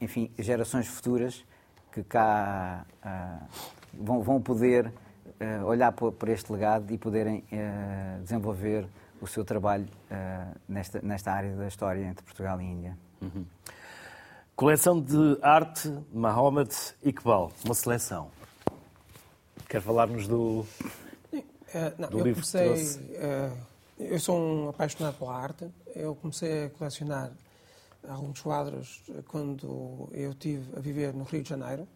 enfim, 0.00 0.30
gerações 0.38 0.86
futuras 0.86 1.44
que 1.92 2.02
cá 2.02 2.86
uh, 3.04 3.46
vão, 3.92 4.22
vão 4.22 4.40
poder 4.40 4.86
uh, 4.86 5.64
olhar 5.66 5.92
por, 5.92 6.12
por, 6.12 6.28
este 6.28 6.52
legado 6.52 6.92
e 6.92 6.98
poderem 6.98 7.44
desenvolver 8.22 8.86
o 9.20 9.26
seu 9.26 9.44
trabalho 9.44 9.86
uh, 10.10 10.58
nesta, 10.68 11.00
nesta 11.02 11.32
área 11.32 11.54
da 11.54 11.68
história 11.68 12.02
entre 12.04 12.24
Portugal 12.24 12.60
e 12.60 12.64
Índia. 12.64 12.96
Uhum. 13.20 13.44
Coleção 14.56 15.00
de 15.00 15.38
arte 15.42 15.92
Mohamed 16.12 16.74
Iqbal, 17.02 17.52
uma 17.64 17.74
seleção. 17.74 18.30
Quer 19.68 19.80
falar-nos 19.82 20.26
do, 20.26 20.66
uh, 21.32 21.46
não, 21.98 22.08
do 22.08 22.18
eu 22.18 22.24
livro 22.24 22.42
comecei, 22.42 22.60
que 22.60 22.74
trouxe? 22.74 22.98
Uh, 22.98 23.56
eu 23.98 24.18
sou 24.18 24.38
um 24.38 24.68
apaixonado 24.70 25.16
pela 25.18 25.36
arte. 25.36 25.68
Eu 25.94 26.14
comecei 26.14 26.64
a 26.64 26.70
colecionar 26.70 27.30
alguns 28.08 28.40
quadros 28.40 29.02
quando 29.28 30.08
eu 30.12 30.30
estive 30.30 30.76
a 30.76 30.80
viver 30.80 31.14
no 31.14 31.24
Rio 31.24 31.42
de 31.42 31.48
Janeiro, 31.48 31.86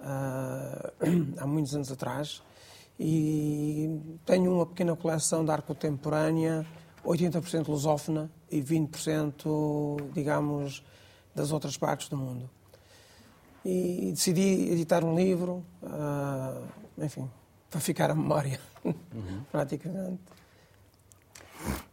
há 0.00 1.46
muitos 1.46 1.74
anos 1.74 1.90
atrás 1.92 2.42
e 2.98 4.00
tenho 4.26 4.52
uma 4.52 4.66
pequena 4.66 4.94
coleção 4.96 5.44
de 5.44 5.50
arte 5.50 5.66
contemporânea 5.66 6.66
80% 7.04 7.68
lusófona 7.68 8.30
e 8.50 8.60
20%, 8.60 10.12
digamos, 10.12 10.84
das 11.34 11.50
outras 11.52 11.76
partes 11.76 12.08
do 12.08 12.16
mundo. 12.16 12.48
E 13.64 14.10
decidi 14.12 14.70
editar 14.72 15.04
um 15.04 15.14
livro, 15.14 15.64
uh, 15.82 16.68
enfim, 16.98 17.30
para 17.70 17.80
ficar 17.80 18.10
a 18.10 18.14
memória, 18.14 18.60
uhum. 18.84 19.42
praticamente. 19.50 20.20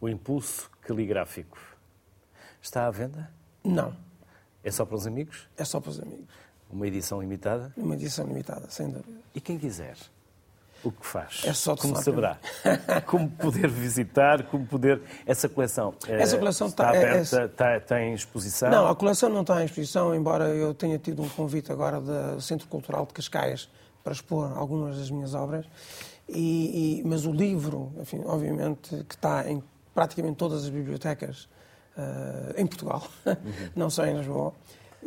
O 0.02 0.10
impulso 0.10 0.70
caligráfico 0.82 1.58
está 2.62 2.88
à 2.88 2.92
venda? 2.92 3.30
Não. 3.64 3.94
É 4.64 4.72
só 4.72 4.86
para 4.86 4.96
os 4.96 5.08
amigos? 5.08 5.48
É 5.58 5.64
só 5.64 5.80
para 5.80 5.92
os 5.92 6.00
amigos. 6.00 6.28
Uma 6.70 6.88
edição 6.88 7.20
limitada? 7.20 7.74
Uma 7.76 7.96
edição 7.96 8.26
limitada, 8.26 8.70
sem 8.70 8.88
dúvida. 8.90 9.20
E 9.34 9.42
quem 9.42 9.58
quiser? 9.58 9.96
O 10.84 10.92
que 10.92 11.06
faz? 11.06 11.42
É 11.44 11.52
só 11.52 11.76
Como 11.76 11.96
saberá? 12.02 12.38
como 13.06 13.30
poder 13.30 13.68
visitar, 13.68 14.44
como 14.44 14.66
poder... 14.66 15.02
Essa 15.26 15.50
coleção 15.50 15.94
eh, 16.08 16.22
Essa 16.22 16.38
coleção 16.38 16.68
está, 16.68 16.94
está 16.94 17.00
aberta, 17.00 17.38
é, 17.38 17.42
é... 17.42 17.46
Está, 17.46 17.80
tem 17.80 18.14
exposição? 18.14 18.70
Não, 18.70 18.88
a 18.88 18.96
coleção 18.96 19.30
não 19.30 19.42
está 19.42 19.62
em 19.62 19.66
exposição, 19.66 20.16
embora 20.16 20.46
eu 20.50 20.74
tenha 20.74 20.98
tido 20.98 21.22
um 21.22 21.28
convite 21.30 21.72
agora 21.72 22.00
do 22.00 22.40
Centro 22.40 22.68
Cultural 22.68 23.06
de 23.06 23.14
Cascais 23.14 23.70
para 24.04 24.14
expor 24.14 24.58
algumas 24.58 24.98
das 24.98 25.10
minhas 25.10 25.34
obras. 25.34 25.66
E, 26.30 27.02
e, 27.02 27.04
mas 27.06 27.26
o 27.26 27.32
livro, 27.32 27.92
enfim, 28.00 28.22
obviamente, 28.26 29.04
que 29.04 29.16
está 29.16 29.50
em 29.50 29.62
praticamente 29.94 30.38
todas 30.38 30.64
as 30.64 30.70
bibliotecas 30.70 31.50
em 32.58 32.66
Portugal, 32.68 33.08
uhum. 33.26 33.36
não 33.76 33.90
só 33.90 34.06
em 34.06 34.18
Lisboa. 34.18 34.54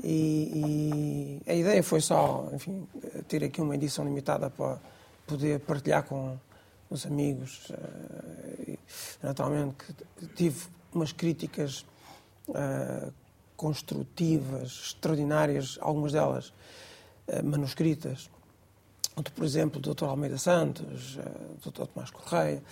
E, 0.03 1.41
e, 1.47 1.51
a 1.51 1.55
ideia 1.55 1.83
foi 1.83 2.01
só, 2.01 2.49
enfim, 2.53 2.87
ter 3.29 3.45
aqui 3.45 3.61
uma 3.61 3.75
edição 3.75 4.05
limitada 4.05 4.49
para 4.49 4.79
poder 5.27 5.61
partilhar 5.61 6.05
com 6.05 6.39
os 6.93 7.07
amigos. 7.07 7.71
Uh, 7.71 8.79
naturalmente 9.23 9.77
tive 10.35 10.67
umas 10.93 11.13
críticas 11.13 11.85
uh, 12.49 13.13
construtivas, 13.57 14.71
extraordinárias, 14.87 15.79
algumas 15.81 16.13
delas 16.13 16.49
uh, 17.29 17.45
manuscritas, 17.45 18.31
por 19.35 19.45
exemplo, 19.45 19.81
do 19.81 19.95
Dr. 19.95 20.05
Almeida 20.07 20.39
Santos, 20.39 21.19
do 21.63 21.71
Dr. 21.71 21.87
Tomás 21.87 22.11
Correia, 22.11 22.63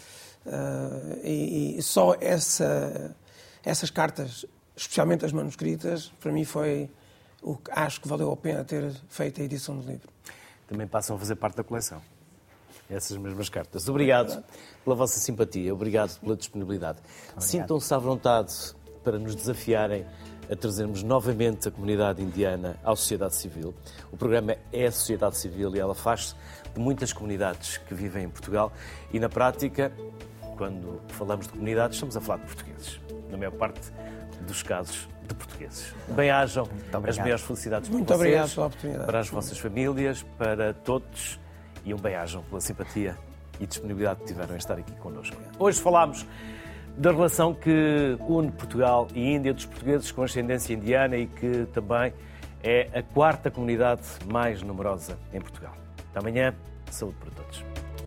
e, 1.22 1.76
e, 1.76 1.82
só 1.82 2.14
essa, 2.18 3.14
essas 3.64 3.90
cartas, 3.90 4.44
especialmente 4.76 5.24
as 5.24 5.32
manuscritas, 5.32 6.12
para 6.20 6.32
mim 6.32 6.44
foi 6.44 6.90
o 7.42 7.56
que 7.56 7.70
acho 7.72 8.00
que 8.00 8.08
valeu 8.08 8.30
a 8.30 8.36
pena 8.36 8.64
ter 8.64 8.92
feito 9.08 9.40
a 9.40 9.44
edição 9.44 9.78
do 9.78 9.86
livro. 9.86 10.08
Também 10.66 10.86
passam 10.86 11.16
a 11.16 11.18
fazer 11.18 11.36
parte 11.36 11.56
da 11.56 11.64
coleção 11.64 12.00
essas 12.90 13.16
mesmas 13.16 13.48
cartas. 13.48 13.88
Obrigado 13.88 14.42
pela 14.84 14.96
vossa 14.96 15.18
simpatia, 15.20 15.72
obrigado 15.72 16.18
pela 16.18 16.36
disponibilidade. 16.36 16.98
Sintam-se 17.38 17.92
à 17.94 17.98
vontade 17.98 18.52
para 19.04 19.18
nos 19.18 19.34
desafiarem 19.34 20.04
a 20.50 20.56
trazermos 20.56 21.02
novamente 21.02 21.68
a 21.68 21.70
comunidade 21.70 22.20
indiana 22.20 22.76
à 22.82 22.94
sociedade 22.96 23.36
civil. 23.36 23.72
O 24.10 24.16
programa 24.16 24.56
é 24.72 24.86
a 24.86 24.92
sociedade 24.92 25.36
civil 25.36 25.74
e 25.76 25.78
ela 25.78 25.94
faz-se 25.94 26.34
de 26.74 26.80
muitas 26.80 27.12
comunidades 27.12 27.78
que 27.78 27.94
vivem 27.94 28.24
em 28.24 28.28
Portugal 28.28 28.72
e, 29.12 29.20
na 29.20 29.28
prática, 29.28 29.92
quando 30.56 31.00
falamos 31.08 31.46
de 31.46 31.52
comunidades, 31.52 31.96
estamos 31.96 32.16
a 32.16 32.20
falar 32.20 32.38
de 32.38 32.46
portugueses. 32.46 33.09
Na 33.30 33.36
maior 33.36 33.52
parte 33.52 33.80
dos 34.46 34.62
casos, 34.62 35.08
de 35.28 35.34
portugueses. 35.34 35.94
Bem-ajam 36.08 36.66
as 37.06 37.18
maiores 37.18 37.44
felicidades 37.44 37.88
para 37.88 37.96
Muito 37.96 38.08
vocês, 38.08 38.20
obrigado 38.20 38.54
pela 38.54 38.66
oportunidade. 38.66 39.06
para 39.06 39.20
as 39.20 39.28
vossas 39.28 39.58
famílias, 39.58 40.22
para 40.36 40.74
todos 40.74 41.38
e 41.84 41.94
um 41.94 41.96
bem-ajam 41.98 42.42
pela 42.44 42.60
simpatia 42.60 43.16
e 43.60 43.66
disponibilidade 43.66 44.20
que 44.20 44.26
tiveram 44.26 44.54
em 44.54 44.58
estar 44.58 44.74
aqui 44.78 44.92
connosco. 44.92 45.36
Hoje 45.58 45.80
falámos 45.80 46.26
da 46.96 47.12
relação 47.12 47.54
que 47.54 48.16
une 48.20 48.50
Portugal 48.50 49.06
e 49.14 49.32
Índia, 49.34 49.54
dos 49.54 49.66
portugueses 49.66 50.10
com 50.10 50.22
ascendência 50.22 50.74
indiana 50.74 51.16
e 51.16 51.26
que 51.26 51.66
também 51.72 52.12
é 52.62 52.88
a 52.92 53.02
quarta 53.02 53.50
comunidade 53.50 54.02
mais 54.26 54.62
numerosa 54.62 55.16
em 55.32 55.40
Portugal. 55.40 55.74
Até 56.10 56.18
amanhã, 56.18 56.54
saúde 56.90 57.16
para 57.20 57.30
todos. 57.30 57.69